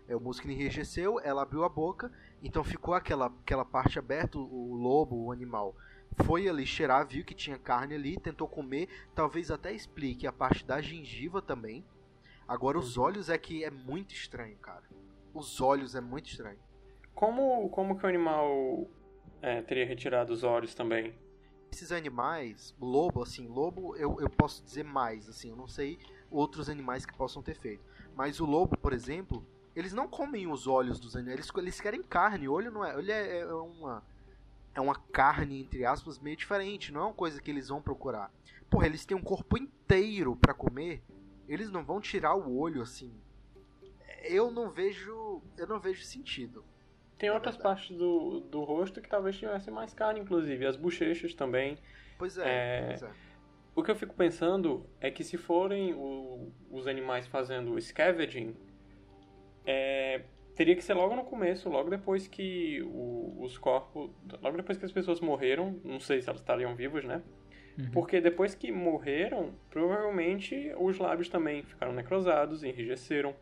É, 0.08 0.14
o 0.14 0.20
músculo 0.20 0.52
enrijeceu, 0.52 1.20
ela 1.20 1.42
abriu 1.42 1.64
a 1.64 1.68
boca, 1.68 2.12
então 2.42 2.62
ficou 2.62 2.94
aquela, 2.94 3.26
aquela 3.26 3.64
parte 3.64 3.98
aberta, 3.98 4.38
o 4.38 4.74
lobo, 4.74 5.16
o 5.16 5.32
animal 5.32 5.74
foi 6.24 6.48
ali 6.48 6.66
cheirar, 6.66 7.06
viu 7.06 7.24
que 7.24 7.34
tinha 7.34 7.58
carne 7.58 7.94
ali, 7.94 8.18
tentou 8.18 8.48
comer, 8.48 8.88
talvez 9.14 9.50
até 9.50 9.72
explique 9.72 10.26
a 10.26 10.32
parte 10.32 10.64
da 10.64 10.80
gengiva 10.80 11.42
também. 11.42 11.84
Agora 12.48 12.78
os 12.78 12.96
uhum. 12.96 13.04
olhos 13.04 13.28
é 13.28 13.36
que 13.36 13.64
é 13.64 13.70
muito 13.70 14.14
estranho, 14.14 14.56
cara. 14.58 14.84
Os 15.34 15.60
olhos 15.60 15.94
é 15.94 16.00
muito 16.00 16.28
estranho. 16.30 16.58
Como, 17.14 17.68
como 17.70 17.98
que 17.98 18.04
o 18.04 18.08
animal 18.08 18.88
é, 19.42 19.60
teria 19.62 19.86
retirado 19.86 20.32
os 20.32 20.42
olhos 20.42 20.74
também? 20.74 21.14
Esses 21.72 21.90
animais, 21.92 22.74
lobo, 22.80 23.22
assim, 23.22 23.48
lobo 23.48 23.96
eu, 23.96 24.20
eu 24.20 24.30
posso 24.30 24.64
dizer 24.64 24.84
mais, 24.84 25.28
assim, 25.28 25.50
eu 25.50 25.56
não 25.56 25.66
sei 25.66 25.98
outros 26.30 26.68
animais 26.68 27.04
que 27.04 27.16
possam 27.16 27.42
ter 27.42 27.54
feito. 27.54 27.84
Mas 28.14 28.40
o 28.40 28.46
lobo, 28.46 28.78
por 28.78 28.92
exemplo, 28.92 29.46
eles 29.74 29.92
não 29.92 30.08
comem 30.08 30.46
os 30.46 30.66
olhos 30.66 30.98
dos 30.98 31.16
animais, 31.16 31.38
eles, 31.38 31.50
eles 31.56 31.80
querem 31.80 32.02
carne, 32.02 32.48
olho 32.48 32.70
não 32.70 32.84
é. 32.84 32.96
Olho 32.96 33.10
é, 33.10 33.40
é 33.40 33.46
uma 33.54 34.02
é 34.76 34.80
uma 34.80 34.94
carne, 34.94 35.62
entre 35.62 35.86
aspas, 35.86 36.18
meio 36.18 36.36
diferente. 36.36 36.92
Não 36.92 37.00
é 37.00 37.04
uma 37.04 37.14
coisa 37.14 37.40
que 37.40 37.50
eles 37.50 37.68
vão 37.68 37.80
procurar. 37.80 38.30
Porra, 38.70 38.86
eles 38.86 39.06
têm 39.06 39.16
um 39.16 39.22
corpo 39.22 39.56
inteiro 39.56 40.36
para 40.36 40.52
comer. 40.52 41.02
Eles 41.48 41.70
não 41.70 41.82
vão 41.82 41.98
tirar 41.98 42.34
o 42.34 42.58
olho 42.58 42.82
assim. 42.82 43.12
Eu 44.22 44.50
não 44.50 44.70
vejo. 44.70 45.40
Eu 45.56 45.66
não 45.66 45.80
vejo 45.80 46.02
sentido. 46.04 46.62
Tem 47.16 47.30
outras 47.30 47.56
verdade. 47.56 47.78
partes 47.78 47.96
do, 47.96 48.40
do 48.40 48.62
rosto 48.64 49.00
que 49.00 49.08
talvez 49.08 49.38
tivessem 49.38 49.72
mais 49.72 49.94
carne, 49.94 50.20
inclusive. 50.20 50.66
As 50.66 50.76
bochechas 50.76 51.34
também. 51.34 51.78
Pois 52.18 52.36
é, 52.36 52.42
é... 52.44 52.86
Pois 52.88 53.02
é. 53.02 53.10
O 53.74 53.82
que 53.82 53.90
eu 53.90 53.96
fico 53.96 54.14
pensando 54.14 54.86
é 55.00 55.10
que 55.10 55.22
se 55.22 55.36
forem 55.36 55.94
o, 55.94 56.50
os 56.70 56.86
animais 56.86 57.26
fazendo 57.26 57.78
scavenging, 57.80 58.56
é, 59.66 60.24
teria 60.56 60.74
que 60.74 60.82
ser 60.82 60.94
logo 60.94 61.14
no 61.14 61.22
começo, 61.22 61.68
logo 61.68 61.90
depois 61.90 62.26
que 62.26 62.82
o, 62.82 63.36
os 63.40 63.58
corpos. 63.58 64.10
Logo 64.42 64.56
depois 64.56 64.78
que 64.78 64.86
as 64.86 64.90
pessoas 64.90 65.20
morreram. 65.20 65.78
Não 65.84 66.00
sei 66.00 66.20
se 66.20 66.28
elas 66.28 66.40
estariam 66.40 66.74
vivas, 66.74 67.04
né? 67.04 67.22
Uhum. 67.78 67.90
Porque 67.90 68.20
depois 68.22 68.54
que 68.54 68.72
morreram, 68.72 69.52
provavelmente 69.70 70.72
os 70.78 70.98
lábios 70.98 71.28
também 71.28 71.62
ficaram 71.62 71.92
necrosados, 71.92 72.64
enrijeceram. 72.64 73.36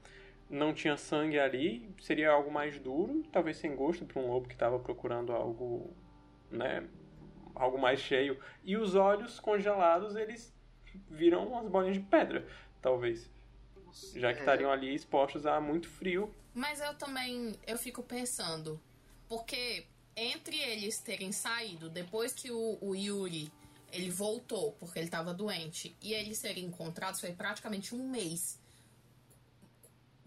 Não 0.51 0.75
tinha 0.75 0.97
sangue 0.97 1.39
ali, 1.39 1.89
seria 2.01 2.31
algo 2.31 2.51
mais 2.51 2.79
duro, 2.79 3.23
talvez 3.33 3.57
sem 3.57 3.75
gosto 3.75 4.05
para 4.05 4.21
um 4.21 4.29
lobo 4.29 4.47
que 4.47 4.55
estava 4.55 4.79
procurando 4.79 5.33
algo, 5.33 5.97
né, 6.51 6.87
algo 7.55 7.79
mais 7.79 8.01
cheio. 8.01 8.39
E 8.63 8.77
os 8.77 8.95
olhos 8.95 9.41
congelados, 9.41 10.17
eles 10.17 10.55
viram 11.09 11.47
umas 11.47 11.67
bolinhas 11.69 11.97
de 11.97 12.03
pedra, 12.03 12.45
talvez. 12.83 13.33
Já 14.17 14.33
que 14.33 14.41
é. 14.41 14.41
estariam 14.41 14.71
ali 14.71 14.93
expostos 14.93 15.47
a 15.47 15.61
muito 15.61 15.89
frio 15.89 16.35
mas 16.55 16.81
eu 16.81 16.95
também 16.95 17.55
eu 17.67 17.77
fico 17.77 18.03
pensando, 18.03 18.81
porque 19.29 19.87
entre 20.17 20.57
eles 20.57 21.01
terem 21.01 21.33
saído 21.33 21.91
depois 21.91 22.33
que 22.33 22.51
o, 22.51 22.79
o 22.81 22.95
Yuri 22.95 23.53
ele 23.93 24.11
voltou 24.11 24.73
porque 24.73 24.99
ele 24.99 25.07
estava 25.07 25.33
doente 25.33 25.97
e 26.01 26.15
eles 26.15 26.39
serem 26.39 26.65
encontrados 26.65 27.21
foi 27.21 27.33
praticamente 27.33 27.95
um 27.95 28.09
mês. 28.09 28.61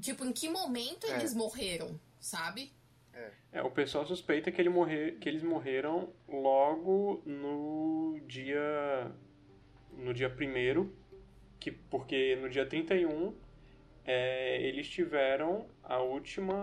Tipo, 0.02 0.26
em 0.26 0.32
que 0.32 0.48
momento 0.48 1.06
é. 1.08 1.16
eles 1.16 1.34
morreram, 1.34 2.00
sabe? 2.20 2.72
É. 3.14 3.32
é. 3.54 3.62
o 3.64 3.72
pessoal 3.72 4.06
suspeita 4.06 4.52
que, 4.52 4.62
ele 4.62 4.70
morrer, 4.70 5.18
que 5.20 5.28
eles 5.28 5.44
morreram 5.44 6.14
logo 6.28 7.22
no 7.26 8.20
dia. 8.28 9.12
No 9.94 10.14
dia 10.14 10.30
primeiro, 10.30 10.96
que, 11.60 11.72
porque 11.72 12.36
no 12.36 12.48
dia 12.50 12.68
31 12.68 13.34
é, 14.08 14.62
eles 14.62 14.88
tiveram 14.88 15.68
a 15.84 16.00
última 16.00 16.56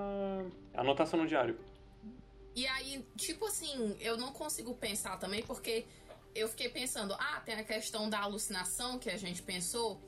anotação 0.73 1.21
no 1.21 1.27
diário. 1.29 1.59
E 2.57 2.67
aí, 2.67 3.07
tipo 3.17 3.47
assim, 3.47 3.97
eu 4.01 4.17
não 4.17 4.33
consigo 4.33 4.75
pensar 4.75 5.19
também, 5.19 5.43
porque 5.43 5.85
eu 6.35 6.49
fiquei 6.49 6.71
pensando, 6.71 7.15
ah, 7.15 7.43
tem 7.45 7.55
a 7.55 7.65
questão 7.65 8.09
da 8.09 8.21
alucinação 8.21 8.99
que 8.99 9.11
a 9.11 9.17
gente 9.17 9.43
pensou, 9.43 10.01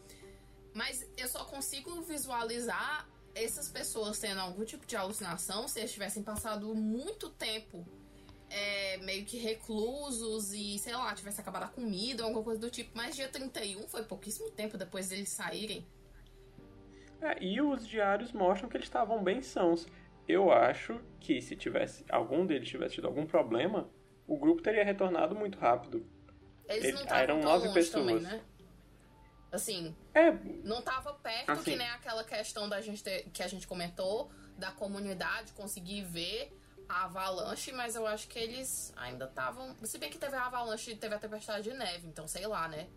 mas 0.72 1.06
eu 1.16 1.28
só 1.28 1.44
consigo 1.44 2.00
visualizar 2.02 3.06
essas 3.34 3.68
pessoas 3.68 4.18
tendo 4.18 4.40
algum 4.40 4.64
tipo 4.64 4.86
de 4.86 4.96
alucinação 4.96 5.68
se 5.68 5.78
eles 5.78 5.92
tivessem 5.92 6.22
passado 6.22 6.74
muito 6.74 7.28
tempo 7.28 7.86
é, 8.48 8.96
meio 8.98 9.26
que 9.26 9.36
reclusos 9.38 10.52
e, 10.52 10.78
sei 10.78 10.94
lá, 10.94 11.14
tivesse 11.14 11.40
acabado 11.40 11.64
a 11.64 11.68
comida 11.68 12.22
ou 12.22 12.28
alguma 12.28 12.44
coisa 12.44 12.60
do 12.60 12.70
tipo. 12.70 12.92
Mas 12.94 13.14
dia 13.14 13.28
31 13.28 13.86
foi 13.88 14.04
pouquíssimo 14.04 14.50
tempo 14.52 14.78
depois 14.78 15.08
deles 15.08 15.28
saírem. 15.28 15.84
É, 17.20 17.42
e 17.42 17.60
os 17.60 17.86
diários 17.86 18.32
mostram 18.32 18.68
que 18.68 18.76
eles 18.76 18.86
estavam 18.86 19.22
bem 19.22 19.40
sãos. 19.42 19.86
Eu 20.28 20.50
acho 20.50 21.00
que 21.20 21.40
se 21.40 21.54
tivesse 21.56 22.04
algum 22.10 22.44
deles 22.44 22.68
tivesse 22.68 22.96
tido 22.96 23.06
algum 23.06 23.26
problema, 23.26 23.88
o 24.26 24.36
grupo 24.36 24.60
teria 24.60 24.84
retornado 24.84 25.34
muito 25.34 25.58
rápido. 25.58 26.04
Eles, 26.68 26.84
eles 26.84 27.04
não 27.04 27.16
eram 27.16 27.40
nove 27.40 27.72
pessoas. 27.72 28.06
Também, 28.06 28.20
né? 28.20 28.42
Assim, 29.52 29.96
é, 30.12 30.32
não 30.64 30.80
estava 30.80 31.14
perto 31.14 31.52
assim, 31.52 31.70
que 31.70 31.76
nem 31.76 31.88
aquela 31.88 32.24
questão 32.24 32.68
da 32.68 32.80
gente 32.80 33.02
ter, 33.02 33.30
que 33.32 33.42
a 33.42 33.48
gente 33.48 33.66
comentou 33.66 34.30
da 34.58 34.70
comunidade 34.72 35.52
conseguir 35.52 36.02
ver 36.02 36.52
a 36.88 37.04
avalanche, 37.04 37.72
mas 37.72 37.94
eu 37.94 38.06
acho 38.06 38.28
que 38.28 38.38
eles 38.38 38.92
ainda 38.96 39.26
estavam. 39.26 39.74
Se 39.84 39.98
bem 39.98 40.10
que 40.10 40.18
teve 40.18 40.34
a 40.36 40.46
avalanche 40.46 40.92
e 40.92 40.96
teve 40.96 41.14
a 41.14 41.18
tempestade 41.18 41.70
de 41.70 41.76
neve, 41.76 42.06
então 42.06 42.26
sei 42.26 42.46
lá, 42.46 42.68
né? 42.68 42.88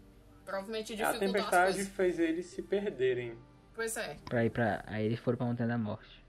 Provavelmente 0.43 0.95
dificultou 0.95 1.27
A 1.29 1.31
tempestade 1.31 1.85
fez 1.85 2.19
eles 2.19 2.47
se 2.47 2.61
perderem. 2.61 3.37
Pois 3.79 3.95
é. 3.95 4.17
Pra 4.25 4.43
ir 4.43 4.49
pra. 4.49 4.83
Aí 4.87 5.05
eles 5.05 5.19
foram 5.19 5.37
pra 5.37 5.47
Montanha 5.47 5.69
da 5.69 5.77
Morte. 5.77 6.21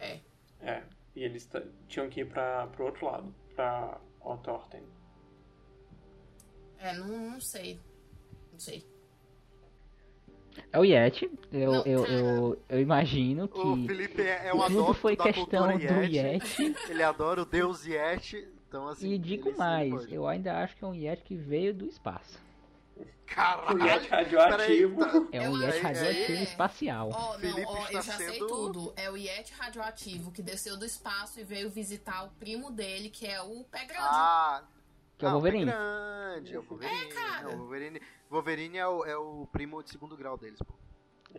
É. 0.00 0.18
É. 0.60 0.82
E 1.14 1.22
eles 1.22 1.48
tinham 1.86 2.10
que 2.10 2.22
ir 2.22 2.28
pra, 2.28 2.66
pro 2.66 2.86
outro 2.86 3.06
lado, 3.06 3.32
pra 3.54 4.00
Otorten. 4.20 4.82
É, 6.80 6.92
não, 6.94 7.06
não 7.06 7.40
sei. 7.40 7.78
Não 8.50 8.58
sei. 8.58 8.84
É 10.72 10.78
o 10.80 10.84
Yeti. 10.84 11.30
Eu, 11.52 11.72
não, 11.72 11.86
eu, 11.86 12.04
eu, 12.04 12.62
eu, 12.68 12.80
imagino 12.80 13.46
que. 13.46 13.60
O 13.60 13.86
Felipe 13.86 14.22
é, 14.22 14.48
é 14.48 14.52
um 14.52 14.66
Tudo 14.66 14.92
foi 14.92 15.14
questão 15.14 15.78
do 15.78 15.84
Yeti. 16.02 16.74
Ele 16.90 17.02
adora 17.04 17.42
o 17.42 17.46
deus 17.46 17.86
Yeti. 17.86 18.48
Então, 18.66 18.88
assim, 18.88 19.12
e 19.12 19.18
digo 19.18 19.56
mais, 19.56 20.10
eu 20.10 20.26
ainda 20.26 20.58
acho 20.58 20.76
que 20.76 20.82
é 20.82 20.88
um 20.88 20.94
Yeti 20.96 21.22
que 21.22 21.36
veio 21.36 21.72
do 21.72 21.86
espaço. 21.86 22.42
Caralho! 23.26 23.84
Yeti 23.84 24.08
radioativo. 24.08 25.00
Tá... 25.00 25.28
É 25.32 25.48
um 25.48 25.58
Yeti 25.58 25.78
radioativo 25.78 26.38
é... 26.38 26.42
espacial. 26.42 27.10
Ó, 27.12 27.34
oh, 27.34 27.38
não, 27.38 27.64
ó, 27.64 27.72
oh, 27.72 27.86
eu 27.86 28.02
já 28.02 28.02
sendo... 28.02 28.30
sei 28.30 28.38
tudo. 28.38 28.92
É 28.96 29.10
o 29.10 29.16
Yeti 29.16 29.54
radioativo 29.54 30.30
que 30.30 30.42
desceu 30.42 30.76
do 30.76 30.84
espaço 30.84 31.40
e 31.40 31.44
veio 31.44 31.70
visitar 31.70 32.24
o 32.24 32.30
primo 32.30 32.70
dele, 32.70 33.08
que 33.08 33.26
é 33.26 33.40
o 33.40 33.64
Pé 33.64 33.84
Grande. 33.84 34.02
Ah, 34.02 34.62
que 35.16 35.24
é 35.24 35.28
o 35.28 35.32
Wolverine. 35.32 35.66
Pé 35.66 35.72
grande, 35.72 36.54
é 36.54 36.58
o 36.58 36.62
Wolverine. 36.62 37.00
É, 37.00 37.14
cara. 37.14 37.42
Não, 37.42 37.54
o 37.54 37.58
Wolverine, 37.58 38.02
Wolverine 38.30 38.78
é, 38.78 38.86
o, 38.86 39.04
é 39.04 39.16
o 39.16 39.46
primo 39.52 39.82
de 39.82 39.90
segundo 39.90 40.16
grau 40.16 40.36
deles, 40.36 40.58
pô. 40.60 40.74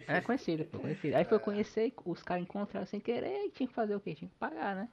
Era 0.08 0.22
conhecida, 0.22 0.64
pô, 0.66 0.80
conhecida. 0.80 1.18
Aí 1.18 1.26
foi 1.26 1.38
conhecer, 1.40 1.94
os 2.06 2.24
caras 2.24 2.44
encontraram 2.44 2.88
sem 2.88 3.00
querer 3.00 3.46
e 3.46 3.52
tinha 3.52 3.68
que 3.68 3.74
fazer 3.74 3.96
o 3.96 4.00
quê? 4.00 4.16
Tinha 4.16 4.30
que 4.30 4.36
pagar, 4.38 4.76
né? 4.76 4.90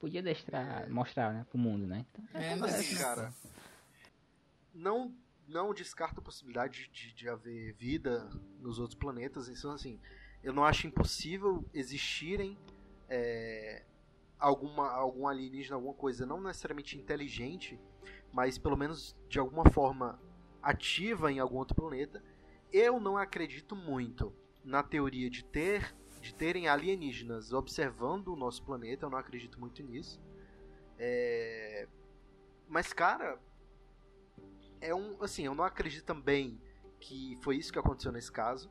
Podia 0.00 0.22
deixar, 0.22 0.88
mostrar, 0.88 1.32
né, 1.32 1.46
pro 1.48 1.58
mundo, 1.58 1.86
né? 1.86 2.04
Então, 2.10 2.40
É, 2.40 2.50
Mas 2.50 2.60
mas 2.60 2.74
assim, 2.74 2.96
cara, 2.96 3.32
não, 4.74 5.12
não 5.46 5.74
descarto 5.74 6.20
a 6.20 6.22
possibilidade 6.22 6.88
de, 6.92 7.14
de 7.14 7.28
haver 7.28 7.72
vida 7.74 8.28
nos 8.60 8.78
outros 8.78 8.98
planetas. 8.98 9.48
Então, 9.48 9.72
assim, 9.72 10.00
eu 10.42 10.52
não 10.52 10.64
acho 10.64 10.86
impossível 10.86 11.64
existirem 11.72 12.58
é, 13.08 13.84
alguma, 14.38 14.90
algum 14.90 15.26
alienígena, 15.26 15.76
alguma 15.76 15.94
coisa 15.94 16.26
não 16.26 16.40
necessariamente 16.40 16.98
inteligente, 16.98 17.78
mas 18.32 18.58
pelo 18.58 18.76
menos 18.76 19.16
de 19.28 19.38
alguma 19.38 19.68
forma 19.70 20.20
ativa 20.62 21.30
em 21.30 21.38
algum 21.38 21.56
outro 21.56 21.74
planeta. 21.74 22.22
Eu 22.72 22.98
não 22.98 23.16
acredito 23.16 23.76
muito 23.76 24.32
na 24.64 24.82
teoria 24.82 25.28
de 25.28 25.44
ter 25.44 25.94
de 26.22 26.32
terem 26.32 26.68
alienígenas 26.68 27.52
observando 27.52 28.28
o 28.28 28.36
nosso 28.36 28.62
planeta, 28.64 29.04
eu 29.04 29.10
não 29.10 29.18
acredito 29.18 29.58
muito 29.58 29.82
nisso. 29.82 30.20
É, 30.96 31.88
Mas, 32.68 32.92
cara, 32.92 33.40
é 34.82 34.94
um. 34.94 35.22
Assim, 35.22 35.46
eu 35.46 35.54
não 35.54 35.64
acredito 35.64 36.04
também 36.04 36.60
que 37.00 37.38
foi 37.40 37.56
isso 37.56 37.72
que 37.72 37.78
aconteceu 37.78 38.12
nesse 38.12 38.30
caso. 38.30 38.70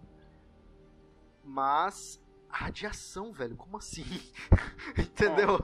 Mas. 1.44 2.22
Radiação, 2.50 3.32
velho, 3.32 3.56
como 3.56 3.78
assim? 3.78 4.04
Entendeu? 5.00 5.64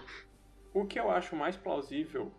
O 0.74 0.86
que 0.86 0.98
eu 0.98 1.12
acho 1.12 1.36
mais 1.36 1.58
plausível 1.58 2.32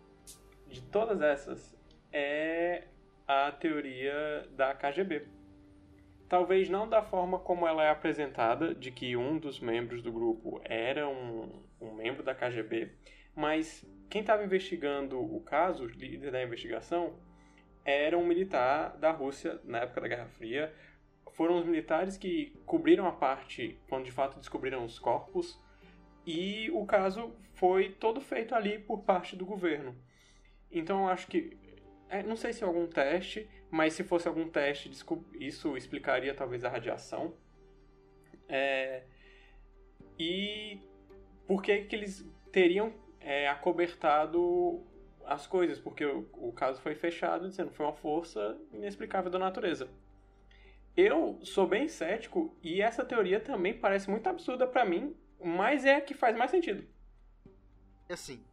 de 0.67 0.81
todas 0.81 1.21
essas 1.21 1.77
é 2.11 2.87
a 3.27 3.51
teoria 3.51 4.49
da 4.55 4.73
KGB. 4.73 5.27
Talvez 6.27 6.67
não 6.67 6.89
da 6.89 7.03
forma 7.03 7.37
como 7.37 7.67
ela 7.67 7.83
é 7.83 7.91
apresentada, 7.91 8.73
de 8.73 8.89
que 8.89 9.15
um 9.15 9.37
dos 9.37 9.59
membros 9.59 10.01
do 10.01 10.11
grupo 10.11 10.59
era 10.63 11.07
um, 11.07 11.61
um 11.79 11.93
membro 11.93 12.23
da 12.23 12.33
KGB, 12.33 12.91
mas 13.35 13.85
quem 14.09 14.21
estava 14.21 14.43
investigando 14.43 15.19
o 15.19 15.41
caso, 15.41 15.83
o 15.83 15.87
líder 15.87 16.31
da 16.31 16.41
investigação, 16.41 17.13
era 17.83 18.17
um 18.17 18.25
militar 18.25 18.97
da 18.97 19.11
Rússia 19.11 19.59
na 19.63 19.79
época 19.79 20.01
da 20.01 20.07
Guerra 20.07 20.27
Fria. 20.27 20.73
Foram 21.31 21.57
os 21.57 21.65
militares 21.65 22.17
que 22.17 22.53
cobriram 22.65 23.07
a 23.07 23.11
parte 23.11 23.79
quando 23.87 24.05
de 24.05 24.11
fato 24.11 24.39
descobriram 24.39 24.83
os 24.83 24.99
corpos 24.99 25.59
e 26.25 26.69
o 26.71 26.85
caso 26.85 27.33
foi 27.53 27.89
todo 27.89 28.21
feito 28.21 28.53
ali 28.53 28.79
por 28.79 29.03
parte 29.03 29.35
do 29.35 29.45
governo. 29.45 29.95
Então 30.71 31.01
eu 31.01 31.07
acho 31.07 31.27
que. 31.27 31.57
é, 32.09 32.23
não 32.23 32.35
sei 32.35 32.53
se 32.53 32.63
é 32.63 32.67
algum 32.67 32.87
teste, 32.87 33.49
mas 33.71 33.93
se 33.93 34.03
fosse 34.03 34.27
algum 34.27 34.49
teste, 34.49 34.91
isso 35.39 35.77
explicaria 35.77 36.33
talvez 36.33 36.63
a 36.63 36.69
radiação. 36.69 37.33
É, 38.47 39.03
e 40.17 40.81
por 41.47 41.61
que, 41.61 41.83
que 41.85 41.95
eles 41.95 42.27
teriam 42.51 42.93
é, 43.19 43.47
acobertado 43.47 44.83
as 45.33 45.45
coisas? 45.47 45.79
Porque 45.79 46.05
o, 46.05 46.27
o 46.33 46.51
caso 46.51 46.81
foi 46.81 46.95
fechado 46.95 47.47
dizendo 47.47 47.71
foi 47.71 47.85
uma 47.85 47.93
força 47.93 48.59
inexplicável 48.73 49.29
da 49.31 49.39
natureza. 49.39 49.89
Eu 50.97 51.39
sou 51.43 51.67
bem 51.67 51.87
cético 51.87 52.57
e 52.61 52.81
essa 52.81 53.05
teoria 53.05 53.39
também 53.39 53.77
parece 53.79 54.09
muito 54.09 54.27
absurda 54.27 54.67
pra 54.67 54.83
mim, 54.83 55.15
mas 55.39 55.85
é 55.85 55.95
a 55.95 56.01
que 56.01 56.13
faz 56.13 56.35
mais 56.35 56.51
sentido. 56.51 56.85
assim, 58.09 58.43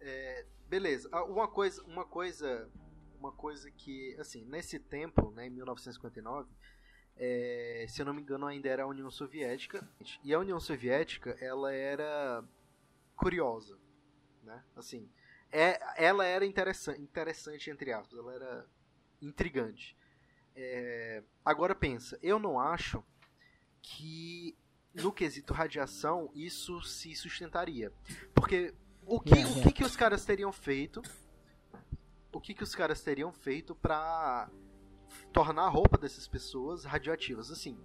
é, 0.00 0.46
beleza. 0.68 1.08
Ah, 1.12 1.24
Uma 1.24 1.48
coisa, 1.48 1.82
uma 1.84 2.04
coisa, 2.04 2.70
uma 3.18 3.32
coisa 3.32 3.70
que, 3.70 4.16
assim, 4.18 4.44
nesse 4.46 4.78
tempo, 4.78 5.30
né, 5.32 5.46
em 5.48 5.50
1959, 5.50 6.48
é, 7.16 7.84
se 7.88 8.00
eu 8.00 8.06
não 8.06 8.14
me 8.14 8.22
engano, 8.22 8.46
ainda 8.46 8.68
era 8.68 8.84
a 8.84 8.86
União 8.86 9.10
Soviética. 9.10 9.86
E 10.24 10.32
a 10.32 10.38
União 10.38 10.58
Soviética, 10.60 11.36
ela 11.40 11.72
era 11.74 12.42
curiosa, 13.16 13.78
né? 14.42 14.64
Assim, 14.74 15.10
é, 15.52 15.78
ela 15.96 16.24
era 16.24 16.46
interessante, 16.46 17.00
interessante 17.00 17.70
entre 17.70 17.92
aspas, 17.92 18.18
ela 18.18 18.32
era 18.32 18.66
intrigante. 19.20 19.96
É, 20.56 21.22
agora 21.44 21.74
pensa, 21.74 22.18
eu 22.22 22.38
não 22.38 22.58
acho 22.58 23.04
que 23.80 24.56
no 24.94 25.12
quesito 25.12 25.54
radiação 25.54 26.30
isso 26.34 26.82
se 26.82 27.14
sustentaria, 27.14 27.92
porque 28.34 28.74
o 29.04 29.20
que, 29.20 29.34
o 29.34 29.62
que, 29.62 29.72
que 29.72 29.84
os 29.84 29.96
caras 29.96 30.24
teriam 30.24 30.52
feito? 30.52 31.02
O 32.32 32.40
que, 32.40 32.54
que 32.54 32.62
os 32.62 32.74
caras 32.74 33.02
teriam 33.02 33.32
feito 33.32 33.74
pra 33.74 34.48
tornar 35.32 35.64
a 35.64 35.68
roupa 35.68 35.98
dessas 35.98 36.26
pessoas 36.26 36.84
radioativas? 36.84 37.50
Assim, 37.50 37.78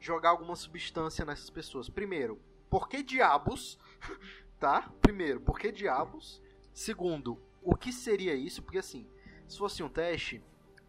jogar 0.00 0.30
alguma 0.30 0.56
substância 0.56 1.24
nessas 1.24 1.50
pessoas. 1.50 1.88
Primeiro, 1.88 2.40
por 2.68 2.88
que 2.88 3.02
diabos? 3.02 3.78
Tá? 4.62 4.88
Primeiro, 5.00 5.40
por 5.40 5.58
que 5.58 5.72
diabos? 5.72 6.40
Segundo, 6.72 7.38
o 7.62 7.74
que 7.76 7.92
seria 7.92 8.34
isso? 8.34 8.62
Porque 8.62 8.78
assim, 8.78 9.06
se 9.46 9.58
fosse 9.58 9.82
um 9.82 9.88
teste, 9.88 10.42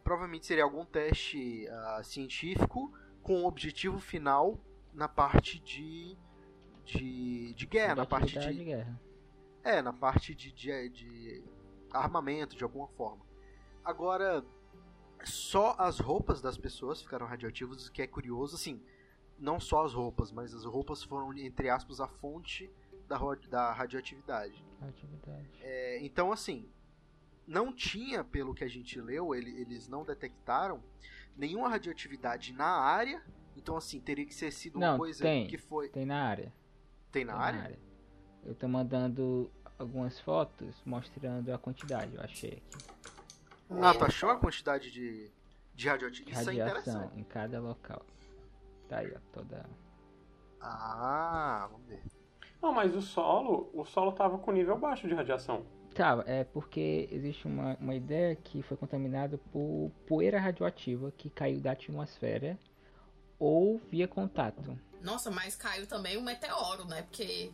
provavelmente 0.03 0.45
seria 0.45 0.63
algum 0.63 0.85
teste 0.85 1.67
ah, 1.69 2.01
científico 2.03 2.91
com 3.21 3.43
o 3.43 3.47
objetivo 3.47 3.99
final 3.99 4.59
na 4.93 5.07
parte 5.07 5.59
de 5.59 6.17
de, 6.85 7.53
de 7.53 7.65
guerra, 7.65 7.95
na 7.95 8.05
parte 8.05 8.37
de 8.37 8.53
de 8.53 8.63
guerra. 8.65 9.01
é, 9.63 9.81
na 9.81 9.93
parte 9.93 10.35
de, 10.35 10.51
de, 10.51 10.89
de 10.89 11.43
armamento, 11.91 12.55
de 12.55 12.63
alguma 12.63 12.87
forma. 12.89 13.25
Agora, 13.83 14.45
só 15.23 15.75
as 15.79 15.99
roupas 15.99 16.41
das 16.41 16.57
pessoas 16.57 17.01
ficaram 17.01 17.25
radioativas, 17.25 17.87
o 17.87 17.91
que 17.91 18.01
é 18.01 18.07
curioso, 18.07 18.55
assim, 18.55 18.81
não 19.39 19.59
só 19.59 19.85
as 19.85 19.93
roupas, 19.93 20.31
mas 20.31 20.53
as 20.53 20.65
roupas 20.65 21.03
foram, 21.03 21.33
entre 21.37 21.69
aspas, 21.69 21.99
a 22.01 22.07
fonte 22.07 22.69
da, 23.07 23.17
da 23.49 23.71
radioatividade. 23.73 24.63
Atividade. 24.81 25.49
É, 25.61 25.99
então, 26.03 26.31
assim, 26.31 26.69
não 27.47 27.71
tinha, 27.73 28.23
pelo 28.23 28.53
que 28.53 28.63
a 28.63 28.67
gente 28.69 28.99
leu, 28.99 29.33
ele- 29.35 29.59
eles 29.61 29.87
não 29.87 30.03
detectaram 30.03 30.83
nenhuma 31.35 31.69
radioatividade 31.69 32.53
na 32.53 32.67
área, 32.67 33.23
então, 33.55 33.77
assim, 33.77 33.99
teria 33.99 34.25
que 34.25 34.33
ser 34.33 34.51
sido 34.51 34.77
uma 34.77 34.91
Não, 34.91 34.97
coisa 34.97 35.23
tem. 35.23 35.47
que 35.47 35.57
foi... 35.57 35.89
Tem 35.89 36.05
na 36.05 36.23
área. 36.23 36.51
Tem 37.11 37.23
na 37.23 37.33
Tem 37.33 37.41
área? 37.61 37.79
Eu 38.43 38.55
tô 38.55 38.67
mandando 38.67 39.49
algumas 39.77 40.19
fotos 40.19 40.81
mostrando 40.85 41.53
a 41.53 41.57
quantidade, 41.57 42.15
eu 42.15 42.21
achei 42.21 42.61
aqui. 42.71 42.85
Ah, 43.81 43.93
tu 43.93 44.03
achou 44.05 44.29
a 44.29 44.37
quantidade 44.37 44.91
de, 44.91 45.31
de 45.73 45.87
radioatividade? 45.87 46.41
Isso 46.41 46.49
é 46.49 46.53
interessante. 46.53 47.19
em 47.19 47.23
cada 47.23 47.59
local. 47.59 48.05
Tá 48.89 48.99
aí, 48.99 49.11
ó, 49.15 49.19
toda. 49.31 49.65
Ah, 50.61 51.67
vamos 51.71 51.87
ver. 51.87 52.01
Não, 52.63 52.71
mas 52.71 52.95
o 52.95 53.01
solo, 53.01 53.69
o 53.73 53.83
solo 53.83 54.13
tava 54.13 54.37
com 54.37 54.49
nível 54.53 54.77
baixo 54.79 55.05
de 55.05 55.13
radiação. 55.13 55.65
Tá, 55.93 56.23
é 56.25 56.45
porque 56.45 57.09
existe 57.11 57.45
uma, 57.45 57.75
uma 57.75 57.93
ideia 57.93 58.33
que 58.37 58.63
foi 58.63 58.77
contaminado 58.77 59.37
por 59.51 59.91
poeira 60.07 60.39
radioativa 60.39 61.11
que 61.11 61.29
caiu 61.29 61.59
da 61.59 61.73
atmosfera 61.73 62.57
ou 63.37 63.79
via 63.91 64.07
contato. 64.07 64.79
Nossa, 65.01 65.29
mas 65.29 65.57
caiu 65.57 65.85
também 65.85 66.17
um 66.17 66.23
meteoro, 66.23 66.85
né? 66.85 67.01
Porque 67.01 67.51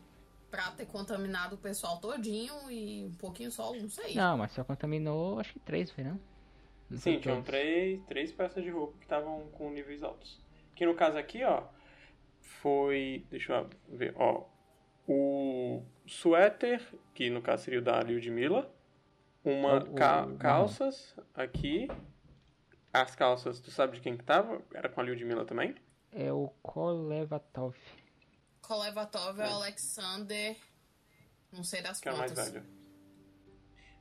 pra 0.52 0.70
ter 0.72 0.86
contaminado 0.86 1.56
o 1.56 1.58
pessoal 1.58 1.98
todinho 2.00 2.70
e 2.70 3.06
um 3.06 3.14
pouquinho 3.16 3.52
só, 3.52 3.74
não 3.74 3.90
sei. 3.90 4.14
Não, 4.14 4.38
mas 4.38 4.52
só 4.52 4.64
contaminou 4.64 5.40
acho 5.40 5.54
que 5.54 5.60
três, 5.60 5.90
foi 5.90 6.04
não? 6.04 6.20
Não 6.88 7.00
Sim, 7.00 7.20
tinham 7.20 7.42
três, 7.42 8.00
três 8.06 8.32
peças 8.32 8.64
de 8.64 8.70
roupa 8.70 8.96
que 9.00 9.06
estavam 9.06 9.48
com 9.54 9.72
níveis 9.72 10.04
altos. 10.04 10.40
Que 10.76 10.86
no 10.86 10.94
caso 10.94 11.18
aqui, 11.18 11.44
ó, 11.44 11.64
foi. 12.40 13.26
Deixa 13.32 13.54
eu 13.54 13.98
ver, 13.98 14.14
ó. 14.16 14.46
O 15.12 15.84
suéter, 16.06 16.82
que 17.16 17.32
no 17.32 17.42
caso 17.42 17.64
seria 17.64 17.80
o 17.80 17.82
da 17.82 18.00
Lyudmila. 18.04 18.72
Uma 19.44 19.84
O- 19.84 19.92
o- 19.92 19.96
ca- 19.96 20.26
o- 20.28 20.38
calças 20.38 21.16
aqui. 21.34 21.88
As 22.94 23.16
calças, 23.16 23.60
tu 23.60 23.72
sabe 23.72 23.96
de 23.98 24.02
quem 24.02 24.16
que 24.16 24.24
tava? 24.24 24.62
Era 24.74 24.88
com 24.88 25.02
a 25.02 25.04
Lyudmila 25.04 25.46
também? 25.46 25.74
É 26.12 26.32
o 26.32 26.50
Kolevatov. 26.62 27.76
Kolevatov 28.62 29.40
é 29.40 29.48
o 29.48 29.54
Alexander. 29.54 30.56
Não 31.52 31.64
sei 31.64 31.82
das 31.82 32.00
Que 32.00 32.08
era 32.10 32.18
mais 32.18 32.32
quantas. 32.32 32.52
velho. 32.52 32.66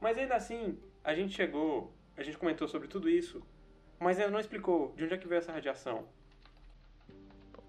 Mas 0.00 0.18
ainda 0.18 0.34
assim, 0.36 0.78
a 1.02 1.14
gente 1.14 1.34
chegou, 1.34 1.94
a 2.18 2.22
gente 2.22 2.36
comentou 2.36 2.68
sobre 2.68 2.86
tudo 2.86 3.08
isso, 3.08 3.42
mas 3.98 4.18
ainda 4.18 4.30
não 4.30 4.40
explicou 4.40 4.94
de 4.94 5.04
onde 5.04 5.14
é 5.14 5.18
que 5.18 5.26
veio 5.26 5.38
essa 5.38 5.52
radiação. 5.52 6.06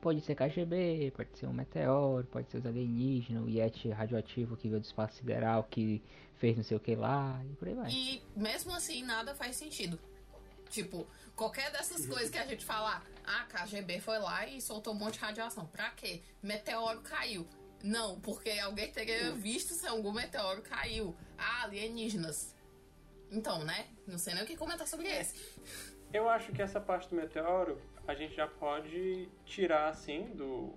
Pode 0.02 0.22
ser 0.22 0.36
KGB, 0.36 1.12
pode 1.16 1.38
ser 1.38 1.48
um 1.48 1.54
meteoro, 1.54 2.26
pode 2.28 2.50
ser 2.50 2.58
os 2.58 2.66
alienígenas, 2.66 3.44
o 3.44 3.50
Yeti 3.50 3.90
radioativo 3.90 4.56
que 4.56 4.70
veio 4.70 4.80
do 4.80 4.86
espaço 4.86 5.18
sideral, 5.18 5.64
que 5.64 6.02
fez 6.36 6.56
não 6.56 6.64
sei 6.64 6.78
o 6.78 6.80
que 6.80 6.96
lá, 6.96 7.42
e 7.44 7.56
por 7.56 7.68
aí 7.68 7.74
vai. 7.74 7.92
E 7.92 8.24
mesmo 8.36 8.74
assim, 8.74 9.04
nada 9.04 9.36
faz 9.36 9.58
sentido. 9.58 10.00
Tipo, 10.70 11.06
qualquer 11.36 11.72
dessas 11.72 12.06
coisas 12.06 12.30
que 12.30 12.38
a 12.38 12.46
gente 12.46 12.64
falar, 12.64 13.04
ah, 13.26 13.46
KGB 13.50 14.00
foi 14.00 14.20
lá 14.20 14.48
e 14.48 14.62
soltou 14.62 14.94
um 14.94 14.98
monte 14.98 15.16
de 15.16 15.20
radiação. 15.20 15.66
Pra 15.66 15.90
quê? 15.92 16.22
Meteoro 16.42 17.02
caiu. 17.02 17.46
Não, 17.84 18.20
porque 18.20 18.52
alguém 18.52 18.92
teria 18.92 19.32
visto 19.32 19.74
se 19.74 19.88
algum 19.88 20.12
meteoro 20.12 20.62
caiu. 20.62 21.16
Ah, 21.38 21.64
alienígenas. 21.64 22.56
Então, 23.32 23.64
né? 23.64 23.88
Não 24.08 24.18
sei 24.18 24.34
nem 24.34 24.44
o 24.44 24.46
que 24.46 24.56
comentar 24.56 24.88
sobre 24.88 25.08
esse. 25.08 25.36
Eu 26.12 26.28
acho 26.28 26.52
que 26.52 26.62
essa 26.62 26.80
parte 26.80 27.08
do 27.10 27.16
meteoro, 27.16 27.80
a 28.10 28.16
gente 28.16 28.36
já 28.36 28.48
pode 28.48 29.30
tirar 29.46 29.90
assim 29.90 30.24
do 30.36 30.74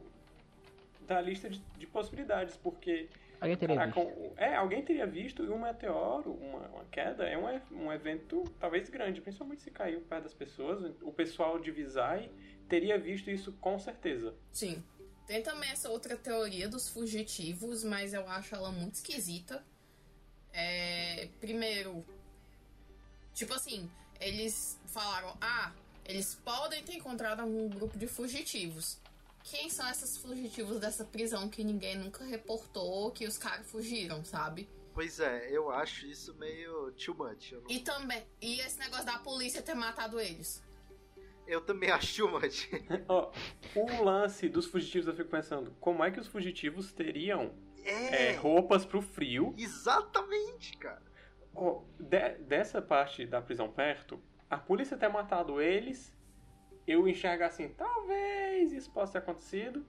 da 1.06 1.20
lista 1.20 1.48
de, 1.50 1.58
de 1.78 1.86
possibilidades, 1.86 2.56
porque 2.56 3.08
Alguém 3.40 3.56
teria 3.56 3.74
caraca, 3.74 4.04
visto. 4.04 4.32
é, 4.36 4.54
alguém 4.54 4.84
teria 4.84 5.06
visto 5.06 5.42
e 5.42 5.48
um 5.48 5.58
meteoro, 5.58 6.30
uma, 6.32 6.60
uma 6.68 6.84
queda, 6.84 7.24
é 7.24 7.36
um, 7.36 7.84
um 7.86 7.92
evento 7.92 8.44
talvez 8.60 8.88
grande, 8.88 9.20
principalmente 9.20 9.62
se 9.62 9.70
caiu 9.70 10.00
perto 10.02 10.24
das 10.24 10.34
pessoas. 10.34 10.94
O 11.02 11.12
pessoal 11.12 11.58
de 11.58 11.70
Visay 11.72 12.30
teria 12.68 12.98
visto 12.98 13.30
isso 13.30 13.52
com 13.54 13.78
certeza. 13.78 14.34
Sim. 14.52 14.82
Tem 15.26 15.42
também 15.42 15.70
essa 15.70 15.88
outra 15.88 16.16
teoria 16.16 16.68
dos 16.68 16.88
fugitivos, 16.88 17.82
mas 17.82 18.14
eu 18.14 18.28
acho 18.28 18.54
ela 18.54 18.70
muito 18.70 18.94
esquisita. 18.94 19.64
É, 20.52 21.28
primeiro, 21.40 22.04
tipo 23.32 23.54
assim, 23.54 23.90
eles 24.20 24.80
falaram: 24.86 25.36
ah, 25.40 25.72
eles 26.04 26.34
podem 26.44 26.82
ter 26.84 26.94
encontrado 26.94 27.42
um 27.44 27.68
grupo 27.68 27.96
de 27.98 28.06
fugitivos. 28.06 29.00
Quem 29.44 29.68
são 29.70 29.88
esses 29.90 30.16
fugitivos 30.18 30.78
dessa 30.78 31.04
prisão 31.04 31.48
que 31.48 31.64
ninguém 31.64 31.96
nunca 31.96 32.24
reportou 32.24 33.10
que 33.10 33.26
os 33.26 33.36
caras 33.36 33.68
fugiram, 33.70 34.24
sabe? 34.24 34.68
Pois 34.94 35.18
é, 35.20 35.48
eu 35.50 35.70
acho 35.70 36.06
isso 36.06 36.34
meio 36.34 36.92
too 36.92 37.14
much. 37.16 37.50
Eu, 37.52 37.62
não- 37.62 37.70
E 37.70 37.80
também, 37.80 38.22
e 38.40 38.60
esse 38.60 38.78
negócio 38.78 39.06
da 39.06 39.18
polícia 39.18 39.62
ter 39.62 39.74
matado 39.74 40.20
eles. 40.20 40.62
eu 41.46 41.60
também 41.60 41.90
acho 41.90 42.14
too 42.16 42.30
much. 42.30 42.68
Ó, 43.08 43.32
o 43.74 44.04
lance 44.04 44.48
dos 44.48 44.66
fugitivos, 44.66 45.08
eu 45.08 45.14
fico 45.14 45.30
pensando, 45.30 45.74
como 45.80 46.04
é 46.04 46.10
que 46.10 46.20
os 46.20 46.26
fugitivos 46.28 46.92
teriam 46.92 47.52
É, 47.84 48.28
é, 48.28 48.36
roupas 48.36 48.84
pro 48.84 49.02
frio? 49.02 49.54
exatamente, 49.58 50.76
cara. 50.76 51.02
Ó, 51.54 51.82
de- 51.98 52.38
dessa 52.44 52.80
parte 52.80 53.26
da 53.26 53.40
prisão 53.42 53.70
perto, 53.72 54.22
a 54.52 54.58
polícia 54.58 54.98
ter 54.98 55.08
matado 55.08 55.62
eles, 55.62 56.14
eu 56.86 57.08
enxergo 57.08 57.42
assim, 57.42 57.70
talvez 57.70 58.70
isso 58.70 58.92
possa 58.92 59.12
ter 59.14 59.18
acontecido, 59.20 59.82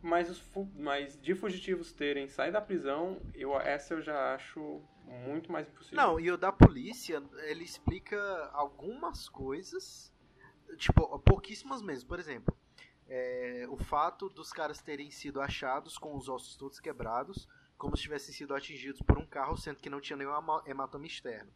mas, 0.00 0.30
os 0.30 0.42
mas 0.74 1.20
de 1.20 1.34
fugitivos 1.34 1.92
terem 1.92 2.26
saído 2.26 2.54
da 2.54 2.60
prisão, 2.62 3.20
eu, 3.34 3.54
essa 3.60 3.92
eu 3.92 4.00
já 4.00 4.34
acho 4.34 4.80
muito 5.04 5.52
mais 5.52 5.68
impossível. 5.68 6.02
Não, 6.02 6.18
e 6.18 6.30
o 6.30 6.38
da 6.38 6.50
polícia, 6.50 7.22
ele 7.42 7.64
explica 7.64 8.18
algumas 8.54 9.28
coisas, 9.28 10.10
tipo, 10.78 11.18
pouquíssimas 11.18 11.82
mesmo. 11.82 12.08
Por 12.08 12.18
exemplo, 12.18 12.56
é, 13.06 13.66
o 13.68 13.76
fato 13.76 14.30
dos 14.30 14.54
caras 14.54 14.80
terem 14.80 15.10
sido 15.10 15.38
achados 15.38 15.98
com 15.98 16.16
os 16.16 16.30
ossos 16.30 16.56
todos 16.56 16.80
quebrados, 16.80 17.46
como 17.76 17.94
se 17.94 18.04
tivessem 18.04 18.32
sido 18.32 18.54
atingidos 18.54 19.02
por 19.02 19.18
um 19.18 19.26
carro, 19.26 19.54
sendo 19.58 19.80
que 19.80 19.90
não 19.90 20.00
tinha 20.00 20.16
nenhum 20.16 20.34
hema- 20.34 20.62
hematoma 20.66 21.06
externo. 21.06 21.52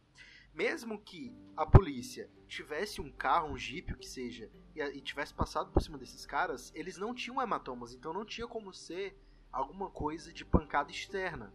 Mesmo 0.53 0.99
que 0.99 1.33
a 1.57 1.65
polícia 1.65 2.29
tivesse 2.47 3.01
um 3.01 3.11
carro, 3.11 3.49
um 3.49 3.57
jeep, 3.57 3.91
o 3.91 3.97
que 3.97 4.07
seja, 4.07 4.51
e, 4.75 4.81
e 4.81 5.01
tivesse 5.01 5.33
passado 5.33 5.71
por 5.71 5.81
cima 5.81 5.97
desses 5.97 6.25
caras, 6.25 6.71
eles 6.75 6.97
não 6.97 7.13
tinham 7.13 7.41
hematomas, 7.41 7.93
então 7.93 8.13
não 8.13 8.23
tinha 8.23 8.47
como 8.47 8.73
ser 8.73 9.17
alguma 9.51 9.89
coisa 9.89 10.31
de 10.31 10.45
pancada 10.45 10.91
externa. 10.91 11.53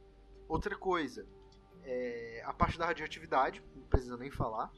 Outra 0.49 0.77
coisa, 0.77 1.29
é, 1.85 2.43
a 2.45 2.53
parte 2.53 2.79
da 2.79 2.87
radioatividade, 2.87 3.63
não 3.75 3.83
precisa 3.85 4.17
nem 4.17 4.31
falar. 4.31 4.73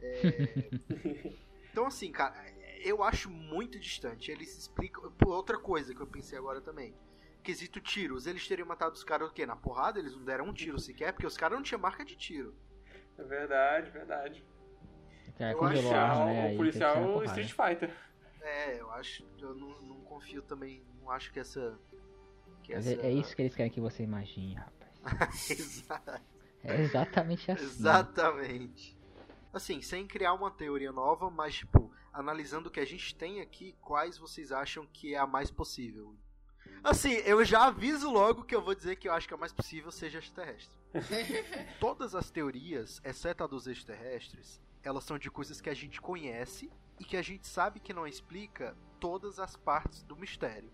É, 0.00 0.70
então, 1.70 1.86
assim, 1.86 2.12
cara, 2.12 2.34
eu 2.86 3.02
acho 3.02 3.30
muito 3.30 3.78
distante. 3.78 4.30
Eles 4.30 4.56
explicam. 4.56 5.12
Outra 5.26 5.58
coisa 5.58 5.94
que 5.94 6.00
eu 6.00 6.06
pensei 6.06 6.38
agora 6.38 6.60
também. 6.60 6.94
Quesito 7.42 7.80
tiros. 7.80 8.26
Eles 8.26 8.46
teriam 8.46 8.66
matado 8.66 8.94
os 8.94 9.04
caras 9.04 9.28
o 9.28 9.32
quê? 9.32 9.46
Na 9.46 9.56
porrada? 9.56 9.98
Eles 9.98 10.14
não 10.14 10.24
deram 10.24 10.46
um 10.46 10.52
tiro 10.52 10.78
sequer, 10.78 11.12
porque 11.12 11.26
os 11.26 11.36
caras 11.36 11.56
não 11.56 11.64
tinham 11.64 11.80
marca 11.80 12.04
de 12.04 12.16
tiro. 12.16 12.54
É 13.18 13.22
verdade, 13.22 13.90
verdade. 13.90 14.44
É, 15.38 15.52
eu 15.52 15.58
congelou 15.58 15.94
a 15.94 15.98
arma, 15.98 16.24
né? 16.26 16.52
o 16.54 16.56
policial. 16.56 17.24
Street 17.24 17.52
Fighter. 17.52 17.94
É, 18.40 18.80
eu 18.80 18.90
acho. 18.92 19.26
Eu 19.38 19.54
não, 19.54 19.80
não 19.82 20.00
confio 20.02 20.42
também. 20.42 20.82
Não 21.00 21.10
acho 21.10 21.32
que 21.32 21.40
essa. 21.40 21.78
Que 22.62 22.74
Mas 22.74 22.86
essa... 22.86 23.02
é, 23.02 23.06
é 23.06 23.12
isso 23.12 23.34
que 23.34 23.42
eles 23.42 23.54
querem 23.54 23.70
que 23.70 23.80
você 23.80 24.02
imagine, 24.02 24.54
rapaz. 24.54 25.50
Exa- 25.50 26.20
É 26.64 26.80
exatamente 26.80 27.50
assim. 27.50 27.64
Exatamente. 27.64 28.96
Assim, 29.52 29.80
sem 29.80 30.06
criar 30.06 30.34
uma 30.34 30.50
teoria 30.50 30.92
nova, 30.92 31.30
mas, 31.30 31.54
tipo, 31.54 31.90
analisando 32.12 32.68
o 32.68 32.70
que 32.72 32.80
a 32.80 32.84
gente 32.84 33.14
tem 33.14 33.40
aqui, 33.40 33.74
quais 33.80 34.18
vocês 34.18 34.52
acham 34.52 34.86
que 34.86 35.14
é 35.14 35.18
a 35.18 35.26
mais 35.26 35.50
possível? 35.50 36.14
Assim, 36.82 37.12
eu 37.24 37.44
já 37.44 37.66
aviso 37.66 38.10
logo 38.10 38.44
que 38.44 38.54
eu 38.54 38.62
vou 38.62 38.74
dizer 38.74 38.96
que 38.96 39.08
eu 39.08 39.12
acho 39.12 39.26
que 39.26 39.34
a 39.34 39.36
mais 39.36 39.52
possível 39.52 39.90
seja 39.90 40.18
extraterrestre. 40.18 40.74
Todas 41.80 42.14
as 42.14 42.30
teorias, 42.30 43.00
exceto 43.04 43.44
a 43.44 43.46
dos 43.46 43.66
extraterrestres, 43.66 44.60
elas 44.82 45.04
são 45.04 45.18
de 45.18 45.30
coisas 45.30 45.60
que 45.60 45.68
a 45.68 45.74
gente 45.74 46.00
conhece 46.00 46.70
e 46.98 47.04
que 47.04 47.16
a 47.16 47.22
gente 47.22 47.46
sabe 47.46 47.80
que 47.80 47.92
não 47.92 48.06
explica 48.06 48.76
todas 49.00 49.38
as 49.38 49.56
partes 49.56 50.02
do 50.02 50.16
mistério. 50.16 50.70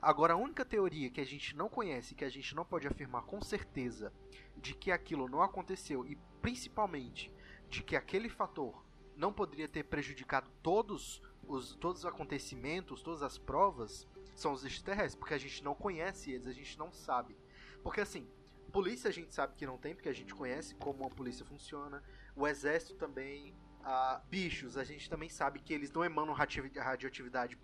Agora, 0.00 0.34
a 0.34 0.36
única 0.36 0.64
teoria 0.64 1.10
que 1.10 1.20
a 1.20 1.24
gente 1.24 1.56
não 1.56 1.68
conhece 1.68 2.14
que 2.14 2.24
a 2.24 2.28
gente 2.28 2.54
não 2.54 2.64
pode 2.64 2.86
afirmar 2.86 3.22
com 3.22 3.40
certeza 3.40 4.12
de 4.56 4.74
que 4.74 4.90
aquilo 4.90 5.28
não 5.28 5.42
aconteceu 5.42 6.06
e 6.06 6.16
principalmente 6.42 7.32
de 7.68 7.82
que 7.82 7.96
aquele 7.96 8.28
fator 8.28 8.84
não 9.16 9.32
poderia 9.32 9.68
ter 9.68 9.84
prejudicado 9.84 10.50
todos 10.62 11.22
os, 11.48 11.74
todos 11.76 12.02
os 12.02 12.06
acontecimentos, 12.06 13.02
todas 13.02 13.22
as 13.22 13.38
provas, 13.38 14.06
são 14.40 14.52
os 14.52 14.64
extraterrestres, 14.64 15.14
porque 15.14 15.34
a 15.34 15.38
gente 15.38 15.62
não 15.64 15.74
conhece 15.74 16.30
eles, 16.30 16.46
a 16.46 16.52
gente 16.52 16.78
não 16.78 16.92
sabe. 16.92 17.36
Porque 17.82 18.00
assim, 18.00 18.28
polícia 18.72 19.08
a 19.08 19.12
gente 19.12 19.34
sabe 19.34 19.54
que 19.54 19.66
não 19.66 19.78
tem, 19.78 19.94
porque 19.94 20.08
a 20.08 20.12
gente 20.12 20.34
conhece 20.34 20.74
como 20.74 21.04
a 21.06 21.10
polícia 21.10 21.44
funciona, 21.44 22.02
o 22.34 22.46
exército 22.46 22.94
também, 22.94 23.54
ah, 23.82 24.20
bichos, 24.28 24.76
a 24.76 24.84
gente 24.84 25.08
também 25.08 25.28
sabe 25.28 25.60
que 25.60 25.72
eles 25.72 25.90
não 25.90 26.04
emanam 26.04 26.34
radioatividade 26.34 27.58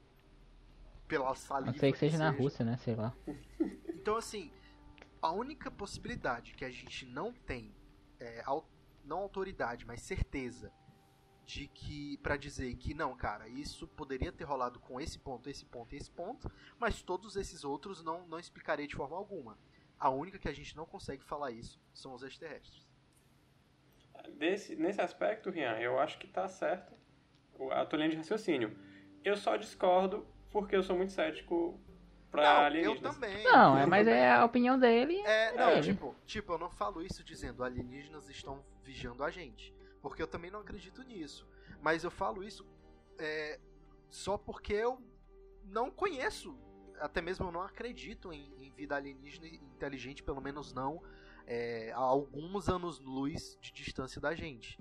pela 1.07 1.35
saliva. 1.35 1.73
Não 1.73 1.79
sei 1.79 1.93
que 1.93 1.99
seja 1.99 2.17
na 2.17 2.31
seja. 2.31 2.43
Rússia, 2.43 2.65
né? 2.65 2.77
Sei 2.79 2.95
lá. 2.95 3.15
Então, 4.03 4.17
assim, 4.17 4.51
a 5.21 5.31
única 5.31 5.71
possibilidade 5.71 6.55
que 6.55 6.65
a 6.65 6.71
gente 6.71 7.07
não 7.07 7.33
tem, 7.33 7.73
é, 8.19 8.43
não 9.05 9.19
autoridade, 9.19 9.87
mas 9.87 10.03
certeza, 10.03 10.73
de 11.45 11.67
que, 11.69 12.17
pra 12.19 12.37
dizer 12.37 12.75
que 12.77 12.95
não, 12.95 13.15
cara, 13.17 13.49
isso 13.49 13.87
poderia 13.89 14.31
ter 14.33 14.45
rolado 14.45 14.79
com 14.81 15.01
esse 15.01 15.19
ponto, 15.19 15.51
esse 15.51 15.65
ponto 15.65 15.93
e 15.95 15.99
esse 15.99 16.11
ponto, 16.11 16.51
mas 16.79 17.03
todos 17.03 17.37
esses 17.37 17.65
outros 17.65 18.03
não, 18.03 18.27
não 18.29 18.39
explicaria 18.39 18.87
de 18.87 18.95
forma 18.95 19.17
alguma. 19.17 19.59
A 19.99 20.09
única 20.09 20.39
que 20.39 20.49
a 20.49 20.53
gente 20.55 20.77
não 20.77 20.87
consegue 20.87 21.23
falar 21.25 21.51
isso 21.51 21.81
são 21.93 22.15
os 22.15 22.23
extraterrestres. 22.23 22.87
Desse, 24.39 24.77
nesse 24.77 25.01
aspecto, 25.01 25.51
Rian, 25.51 25.79
eu 25.79 25.99
acho 25.99 26.19
que 26.19 26.27
tá 26.27 26.47
certo 26.49 26.93
o- 27.59 27.71
a 27.71 27.85
tua 27.85 27.99
linha 27.99 28.11
de 28.11 28.17
raciocínio. 28.17 28.77
Eu 29.25 29.37
só 29.37 29.57
discordo 29.57 30.27
porque 30.51 30.77
eu 30.77 30.83
sou 30.83 30.97
muito 30.97 31.13
cético 31.13 31.79
pra 32.31 32.43
não, 32.43 32.51
eu 32.61 32.65
alienígenas. 32.67 33.15
também. 33.15 33.45
Não, 33.45 33.79
é, 33.79 33.87
mas 33.87 34.07
é 34.07 34.31
a 34.33 34.45
opinião 34.45 34.79
dele. 34.79 35.17
É, 35.23 35.53
não, 35.57 35.71
É. 35.71 35.81
tipo, 35.81 36.15
tipo, 36.25 36.53
eu 36.53 36.59
não 36.59 36.71
falo 36.71 37.03
isso 37.03 37.23
dizendo 37.25 37.63
alienígenas 37.65 38.29
estão 38.29 38.65
vigiando 38.83 39.23
a 39.25 39.31
gente. 39.31 39.75
Porque 40.03 40.21
eu 40.21 40.27
também 40.27 40.51
não 40.51 40.61
acredito 40.61 41.03
nisso. 41.03 41.49
Mas 41.81 42.05
eu 42.05 42.11
falo 42.11 42.45
isso 42.45 42.67
é, 43.19 43.59
só 44.11 44.37
porque 44.37 44.75
eu 44.75 45.01
não 45.65 45.91
conheço. 45.91 46.59
Até 46.99 47.23
mesmo 47.23 47.47
eu 47.47 47.53
não 47.53 47.63
acredito 47.63 48.33
em, 48.33 48.53
em 48.61 48.71
vida 48.71 48.97
alienígena 48.97 49.47
inteligente, 49.47 50.23
pelo 50.23 50.41
menos 50.41 50.73
não 50.73 51.03
é, 51.47 51.93
a 51.93 51.99
alguns 51.99 52.69
anos-luz 52.69 53.59
de 53.61 53.73
distância 53.73 54.21
da 54.21 54.35
gente. 54.35 54.79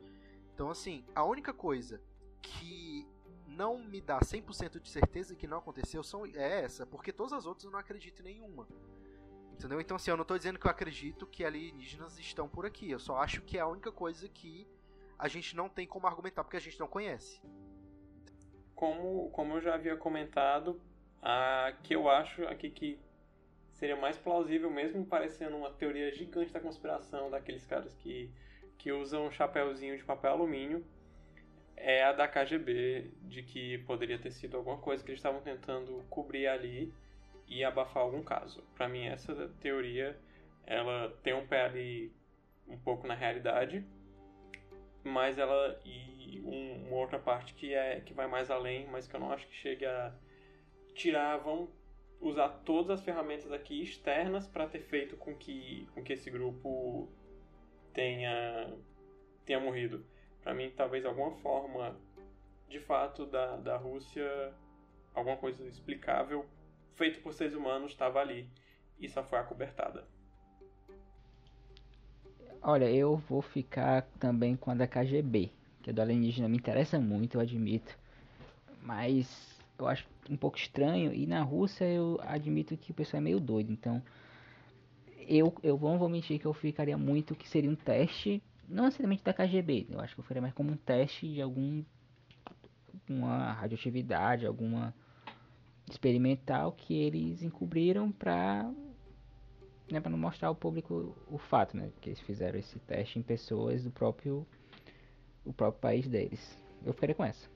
Então, 0.54 0.70
assim, 0.70 1.06
a 1.16 1.24
única 1.24 1.54
coisa 1.54 2.02
que 2.42 3.08
não 3.48 3.84
me 3.84 4.02
dá 4.02 4.20
100% 4.20 4.80
de 4.80 4.90
certeza 4.90 5.36
que 5.36 5.48
não 5.48 5.58
aconteceu 5.58 6.04
são, 6.04 6.26
é 6.26 6.64
essa, 6.64 6.86
porque 6.86 7.12
todas 7.12 7.34
as 7.34 7.46
outras 7.46 7.66
eu 7.66 7.72
não 7.72 7.80
acredito 7.80 8.22
em 8.22 8.26
nenhuma. 8.26 8.68
Entendeu? 9.54 9.80
Então, 9.80 9.96
assim, 9.96 10.10
eu 10.10 10.18
não 10.18 10.26
tô 10.26 10.38
dizendo 10.38 10.58
que 10.58 10.66
eu 10.66 10.72
acredito 10.72 11.28
que 11.28 11.46
alienígenas 11.46 12.18
estão 12.18 12.50
por 12.50 12.66
aqui. 12.66 12.90
Eu 12.90 13.00
só 13.00 13.18
acho 13.18 13.42
que 13.44 13.58
é 13.58 13.62
a 13.62 13.68
única 13.68 13.92
coisa 13.92 14.28
que 14.28 14.68
a 15.22 15.28
gente 15.28 15.56
não 15.56 15.70
tem 15.70 15.86
como 15.86 16.08
argumentar, 16.08 16.44
porque 16.44 16.58
a 16.58 16.60
gente 16.60 16.80
não 16.80 16.88
conhece. 16.88 17.40
Como, 18.74 19.30
como 19.30 19.54
eu 19.54 19.62
já 19.62 19.76
havia 19.76 19.96
comentado, 19.96 20.82
a 21.22 21.74
que 21.84 21.94
eu 21.94 22.10
acho 22.10 22.44
aqui 22.48 22.72
que 22.72 23.00
seria 23.70 23.96
mais 23.96 24.18
plausível, 24.18 24.72
mesmo 24.72 25.06
parecendo 25.06 25.56
uma 25.56 25.72
teoria 25.72 26.12
gigante 26.12 26.52
da 26.52 26.60
conspiração 26.60 27.30
daqueles 27.30 27.64
caras 27.68 27.94
que, 27.94 28.32
que 28.80 28.92
usam 28.92 29.28
um 29.28 29.32
chapéuzinho 29.32 29.96
de 29.96 30.04
papel 30.04 30.32
alumínio, 30.32 30.84
é 31.78 32.04
a 32.04 32.14
da 32.14 32.28
KGB, 32.28 33.12
de 33.22 33.44
que 33.44 33.78
poderia 33.86 34.18
ter 34.18 34.32
sido 34.32 34.58
alguma 34.58 34.80
coisa 34.80 35.04
que 35.04 35.12
eles 35.12 35.20
estavam 35.20 35.42
tentando 35.42 36.04
cobrir 36.10 36.48
ali 36.48 36.92
e 37.48 37.64
abafar 37.64 38.02
algum 38.02 38.24
caso. 38.24 38.64
Para 38.74 38.90
mim, 38.90 39.06
essa 39.06 39.50
teoria 39.60 40.20
ela 40.66 41.16
tem 41.22 41.36
um 41.36 41.46
pé 41.46 41.66
ali 41.66 42.12
um 42.68 42.78
pouco 42.78 43.06
na 43.06 43.14
realidade, 43.14 43.86
mas 45.04 45.38
ela 45.38 45.80
e 45.86 46.42
um- 46.44 46.88
uma 46.88 46.98
outra 46.98 47.20
parte 47.20 47.54
que 47.54 47.74
é 47.74 48.02
que 48.02 48.14
vai 48.14 48.28
mais 48.28 48.50
além, 48.52 48.88
mas 48.88 49.08
que 49.08 49.16
eu 49.16 49.20
não 49.20 49.32
acho 49.32 49.48
que 49.48 49.56
chegue 49.56 49.86
a 49.86 50.14
tirar, 50.94 51.38
vão 51.38 51.70
usar 52.20 52.50
todas 52.66 53.00
as 53.00 53.04
ferramentas 53.04 53.52
aqui 53.52 53.82
externas 53.82 54.48
para 54.48 54.68
ter 54.68 54.82
feito 54.82 55.18
com 55.18 55.36
que 55.36 55.88
com 55.94 56.04
que 56.04 56.14
esse 56.14 56.30
grupo 56.30 57.10
tenha 57.94 58.72
tenha 59.46 59.60
morrido. 59.60 60.06
Para 60.44 60.54
mim, 60.54 60.72
talvez 60.76 61.06
alguma 61.06 61.32
forma 61.38 62.00
de 62.68 62.80
fato, 62.80 63.26
da, 63.26 63.58
da 63.58 63.78
Rússia, 63.78 64.54
alguma 65.14 65.36
coisa 65.38 65.68
explicável, 65.68 66.46
feito 66.96 67.22
por 67.22 67.34
seres 67.34 67.54
humanos, 67.54 67.92
estava 67.92 68.20
ali 68.22 68.50
e 69.00 69.10
só 69.10 69.24
foi 69.24 69.40
acobertada. 69.40 70.08
Olha, 72.64 72.90
eu 72.92 73.18
vou 73.28 73.42
ficar 73.42 74.04
também 74.20 74.56
com 74.56 74.70
a 74.70 74.76
da 74.76 74.86
KGB, 74.86 75.52
que 75.82 75.90
a 75.90 75.94
do 75.94 76.02
alienígena 76.02 76.48
me 76.48 76.58
interessa 76.58 77.00
muito, 77.00 77.36
eu 77.36 77.42
admito. 77.42 77.98
Mas 78.84 79.60
eu 79.80 79.88
acho 79.88 80.08
um 80.30 80.38
pouco 80.38 80.58
estranho. 80.58 81.12
E 81.14 81.26
na 81.26 81.42
Rússia 81.42 81.86
eu 81.86 82.20
admito 82.22 82.78
que 82.78 82.92
o 82.92 82.94
pessoal 82.94 83.20
é 83.20 83.24
meio 83.24 83.40
doido. 83.40 83.72
Então 83.72 84.02
eu, 85.28 85.54
eu 85.64 85.80
não 85.80 85.98
vou 85.98 86.08
mentir 86.08 86.40
que 86.40 86.46
eu 86.46 86.54
ficaria 86.54 86.98
muito 86.98 87.36
que 87.36 87.50
seria 87.50 87.70
um 87.70 87.76
teste. 87.76 88.44
Não 88.70 88.86
necessariamente 88.86 89.24
da 89.24 89.34
KGB. 89.34 89.88
Eu 89.90 90.00
acho 90.00 90.14
que 90.14 90.20
eu 90.20 90.26
faria 90.26 90.42
mais 90.42 90.54
como 90.54 90.72
um 90.72 90.78
teste 90.78 91.28
de 91.28 91.42
algum 91.42 91.84
uma 93.10 93.52
radioatividade, 93.54 94.46
alguma 94.46 94.94
experimental 95.90 96.72
que 96.72 96.94
eles 96.94 97.42
encobriram 97.42 98.12
para 98.12 98.72
né, 99.94 100.00
para 100.00 100.12
não 100.12 100.18
mostrar 100.18 100.48
ao 100.48 100.56
público 100.56 101.16
o 101.30 101.38
fato, 101.38 101.76
né, 101.76 101.92
que 102.00 102.10
eles 102.10 102.20
fizeram 102.22 102.60
esse 102.60 102.80
teste 102.80 103.20
em 103.20 103.22
pessoas 103.22 103.84
do 103.84 103.92
próprio 103.92 104.46
o 105.44 105.52
próprio 105.52 105.82
país 105.82 106.08
deles. 106.08 106.40
Eu 106.86 106.94
ficaria 106.94 107.16
com 107.16 107.26
essa. 107.26 107.50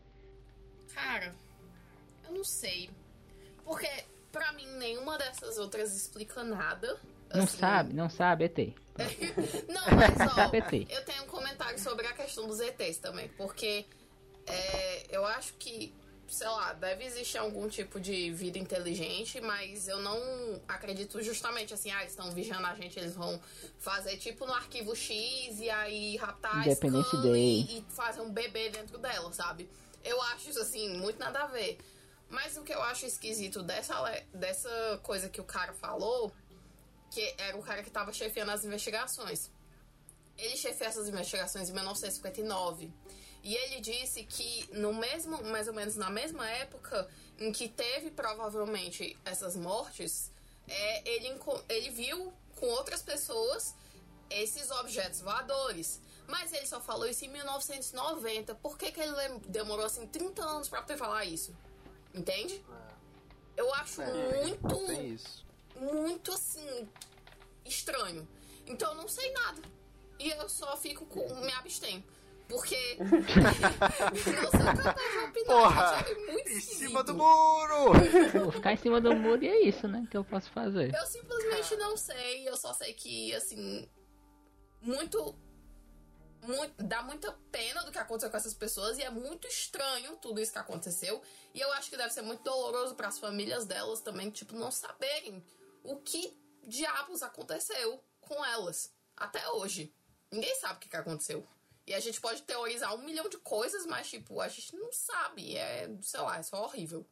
Cara, 0.94 1.36
eu 2.24 2.34
não 2.34 2.44
sei. 2.44 2.90
Porque 3.64 3.90
pra 4.32 4.52
mim 4.54 4.68
nenhuma 4.78 5.18
dessas 5.18 5.58
outras 5.58 5.96
explica 5.96 6.44
nada. 6.44 7.00
Não 7.34 7.44
assim... 7.44 7.58
sabe, 7.58 7.94
não 7.94 8.10
sabe, 8.10 8.46
ET. 8.46 8.58
não, 9.68 9.84
mas 9.96 10.20
ó, 10.38 10.96
eu 10.96 11.06
tenho 11.06 11.24
um 11.24 11.28
comentário 11.28 11.78
sobre 11.80 12.08
a 12.08 12.14
questão 12.14 12.48
dos 12.48 12.60
ETs 12.60 12.98
também, 12.98 13.28
porque 13.30 13.86
é, 14.48 15.16
eu 15.16 15.26
acho 15.26 15.54
que 15.56 15.94
sei 16.28 16.48
lá, 16.48 16.74
deve 16.74 17.04
existir 17.06 17.38
algum 17.38 17.68
tipo 17.68 18.00
de 18.00 18.32
vida 18.32 18.58
inteligente, 18.58 19.40
mas 19.42 19.88
eu 19.88 20.00
não 20.00 20.18
acredito 20.68 21.22
justamente 21.22 21.74
assim, 21.74 21.92
ah, 21.92 22.02
eles 22.02 22.12
estão 22.12 22.32
vigiando 22.32 22.66
a 22.66 22.76
gente, 22.76 22.98
eles 23.00 23.14
vão 23.14 23.40
fazer 23.80 24.18
tipo 24.18 24.46
no 24.46 24.54
arquivo 24.54 24.96
X 24.96 25.60
e 25.60 25.70
aí 25.70 26.18
raptar 26.18 26.62
a 26.62 26.64
e, 27.38 27.78
e 27.80 27.86
fazer 27.90 28.22
um 28.22 28.32
bebê 28.32 28.70
dentro 28.70 28.98
dela, 28.98 29.32
sabe? 29.34 29.70
Eu 30.04 30.22
acho 30.22 30.50
isso 30.50 30.60
assim, 30.60 30.98
muito 30.98 31.20
nada 31.20 31.44
a 31.44 31.48
ver. 31.48 31.78
Mas 32.30 32.58
o 32.58 32.64
que 32.64 32.74
eu 32.74 32.82
acho 32.82 33.06
esquisito 33.06 33.62
dessa, 33.62 33.96
dessa 34.34 35.00
coisa 35.04 35.30
que 35.30 35.40
o 35.40 35.44
cara 35.44 35.74
falou, 35.74 36.32
que 37.12 37.34
era 37.38 37.56
o 37.58 37.64
cara 37.64 37.84
que 37.84 37.90
tava 37.90 38.12
chefiando 38.12 38.52
as 38.52 38.66
investigações. 38.66 39.52
Ele 40.38 40.58
chefia 40.58 40.88
essas 40.88 41.08
investigações 41.08 41.70
em 41.70 41.74
1959. 41.74 42.92
E 43.46 43.54
ele 43.54 43.80
disse 43.80 44.24
que 44.24 44.68
no 44.74 44.92
mesmo, 44.92 45.44
mais 45.44 45.68
ou 45.68 45.74
menos 45.76 45.96
na 45.96 46.10
mesma 46.10 46.50
época 46.50 47.08
em 47.40 47.52
que 47.52 47.70
teve 47.70 48.10
provavelmente 48.10 49.16
essas 49.24 49.56
mortes, 49.56 50.32
é, 50.68 51.08
ele, 51.08 51.40
ele 51.70 51.92
viu 51.92 52.34
com 52.56 52.66
outras 52.66 53.04
pessoas 53.04 53.76
esses 54.32 54.72
objetos 54.72 55.22
voadores. 55.22 56.02
Mas 56.28 56.52
ele 56.54 56.66
só 56.66 56.82
falou 56.82 57.08
isso 57.08 57.24
em 57.24 57.28
1990. 57.28 58.56
Por 58.56 58.80
que, 58.80 58.92
que 58.92 59.00
ele 59.00 59.14
demorou 59.48 59.86
assim 59.86 60.08
30 60.08 60.44
anos 60.44 60.68
para 60.68 60.82
poder 60.82 60.98
falar 60.98 61.24
isso? 61.26 61.56
Entende? 62.16 62.66
É. 63.58 63.62
Eu 63.62 63.72
acho 63.76 64.02
é, 64.02 64.44
muito. 64.44 64.76
Muito 65.80 66.32
assim. 66.32 66.90
estranho. 67.64 68.28
Então 68.66 68.90
eu 68.90 68.96
não 68.96 69.08
sei 69.08 69.32
nada. 69.34 69.62
E 70.18 70.30
eu 70.30 70.50
só 70.50 70.76
fico 70.78 71.06
com. 71.06 71.22
me 71.42 71.52
abstenho. 71.52 72.04
Porque 72.48 72.98
não 75.36 75.46
Porra, 75.46 76.06
é 76.08 76.32
muito 76.32 76.50
Em 76.50 76.60
cima 76.60 77.04
do 77.04 77.16
muro! 77.16 77.94
Vou 78.44 78.52
ficar 78.52 78.74
em 78.74 78.78
cima 78.78 79.02
do 79.02 79.16
muro 79.16 79.44
e 79.44 79.48
é 79.48 79.62
isso, 79.62 79.88
né? 79.88 80.08
Que 80.10 80.18
eu 80.18 80.24
posso 80.24 80.50
fazer. 80.52 80.94
Eu 80.94 81.06
simplesmente 81.08 81.76
não 81.76 81.98
sei, 81.98 82.48
eu 82.48 82.56
só 82.56 82.74
sei 82.74 82.94
que, 82.94 83.34
assim, 83.34 83.90
muito, 84.82 85.36
muito. 86.44 86.84
dá 86.84 87.02
muita 87.02 87.32
pena 87.52 87.84
do 87.84 87.92
que 87.92 87.98
aconteceu 87.98 88.30
com 88.30 88.38
essas 88.38 88.54
pessoas 88.54 88.98
e 89.00 89.04
é 89.04 89.10
muito 89.10 89.48
estranho 89.48 90.16
tudo 90.18 90.40
isso 90.40 90.52
que 90.52 90.60
aconteceu. 90.60 91.22
E 91.54 91.60
eu 91.60 91.72
acho 91.74 91.90
que 91.90 91.98
deve 91.98 92.14
ser 92.14 92.22
muito 92.22 92.44
doloroso 92.44 92.94
para 92.96 93.08
as 93.08 93.18
famílias 93.18 93.66
delas 93.66 94.02
também, 94.02 94.30
tipo, 94.30 94.56
não 94.56 94.70
saberem 94.70 95.44
o 95.84 95.98
que 95.98 96.38
diabos 96.64 97.24
aconteceu 97.24 98.04
com 98.22 98.46
elas 98.46 98.94
até 99.18 99.48
hoje. 99.50 99.94
Ninguém 100.32 100.56
sabe 100.56 100.76
o 100.76 100.80
que, 100.80 100.90
que 100.90 100.96
aconteceu. 100.96 101.48
E 101.88 101.94
a 101.94 102.00
gente 102.00 102.20
pode 102.20 102.42
teorizar 102.42 102.96
um 102.96 103.06
milhão 103.06 103.30
de 103.30 103.38
coisas, 103.38 103.86
mas, 103.86 104.10
tipo, 104.10 104.42
a 104.42 104.48
gente 104.48 104.76
não 104.76 104.92
sabe. 104.92 105.56
É, 105.56 105.88
sei 106.02 106.20
lá, 106.20 106.38
é 106.38 106.44
só 106.44 106.64
horrível. 106.64 107.06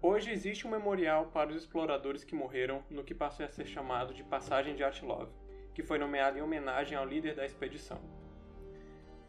Hoje 0.00 0.30
existe 0.30 0.66
um 0.66 0.70
memorial 0.70 1.30
para 1.30 1.50
os 1.50 1.56
exploradores 1.56 2.24
que 2.24 2.34
morreram 2.34 2.84
no 2.90 3.04
que 3.04 3.14
passou 3.14 3.46
a 3.46 3.48
ser 3.48 3.66
chamado 3.66 4.12
de 4.12 4.22
Passagem 4.22 4.76
de 4.76 4.84
Atlov, 4.84 5.30
que 5.74 5.82
foi 5.82 5.98
nomeado 5.98 6.38
em 6.38 6.42
homenagem 6.42 6.96
ao 6.96 7.06
líder 7.06 7.34
da 7.34 7.46
expedição. 7.46 8.00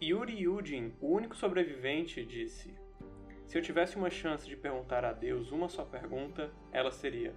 Yuri 0.03 0.37
Yudin, 0.41 0.93
o 0.99 1.07
único 1.07 1.35
sobrevivente, 1.35 2.25
disse: 2.25 2.75
Se 3.45 3.57
eu 3.57 3.61
tivesse 3.61 3.95
uma 3.95 4.09
chance 4.09 4.45
de 4.45 4.57
perguntar 4.57 5.05
a 5.05 5.13
Deus 5.13 5.51
uma 5.51 5.69
só 5.69 5.85
pergunta, 5.85 6.53
ela 6.73 6.91
seria: 6.91 7.33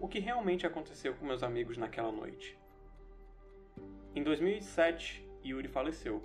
o 0.00 0.08
que 0.08 0.18
realmente 0.18 0.66
aconteceu 0.66 1.14
com 1.14 1.26
meus 1.26 1.42
amigos 1.42 1.76
naquela 1.76 2.12
noite. 2.12 2.58
Em 4.14 4.22
2007, 4.22 5.24
Yuri 5.44 5.68
faleceu. 5.68 6.22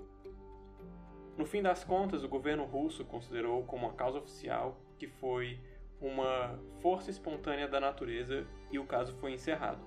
No 1.37 1.45
fim 1.45 1.61
das 1.61 1.83
contas, 1.83 2.23
o 2.23 2.29
governo 2.29 2.63
russo 2.63 3.03
considerou 3.05 3.63
como 3.63 3.87
uma 3.87 3.93
causa 3.93 4.19
oficial 4.19 4.79
que 4.97 5.07
foi 5.07 5.59
uma 5.99 6.59
força 6.81 7.09
espontânea 7.09 7.67
da 7.67 7.79
natureza 7.79 8.45
e 8.71 8.77
o 8.77 8.85
caso 8.85 9.13
foi 9.13 9.33
encerrado 9.33 9.83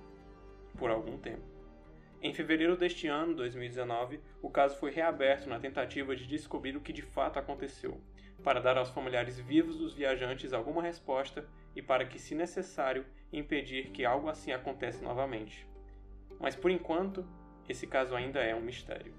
por 0.77 0.89
algum 0.89 1.17
tempo. 1.17 1.43
Em 2.21 2.33
fevereiro 2.33 2.75
deste 2.75 3.07
ano, 3.07 3.35
2019, 3.35 4.19
o 4.41 4.49
caso 4.49 4.75
foi 4.77 4.91
reaberto 4.91 5.47
na 5.47 5.59
tentativa 5.59 6.15
de 6.15 6.25
descobrir 6.25 6.75
o 6.75 6.81
que 6.81 6.91
de 6.91 7.03
fato 7.03 7.37
aconteceu, 7.37 8.01
para 8.43 8.59
dar 8.59 8.77
aos 8.77 8.89
familiares 8.89 9.39
vivos 9.39 9.77
dos 9.77 9.93
viajantes 9.93 10.51
alguma 10.51 10.81
resposta 10.81 11.47
e 11.77 11.81
para 11.81 12.05
que, 12.07 12.17
se 12.17 12.33
necessário, 12.33 13.05
impedir 13.31 13.91
que 13.91 14.03
algo 14.03 14.27
assim 14.29 14.51
aconteça 14.51 15.03
novamente. 15.03 15.67
Mas 16.39 16.55
por 16.55 16.71
enquanto, 16.71 17.23
esse 17.69 17.85
caso 17.85 18.15
ainda 18.15 18.39
é 18.39 18.55
um 18.55 18.61
mistério. 18.61 19.13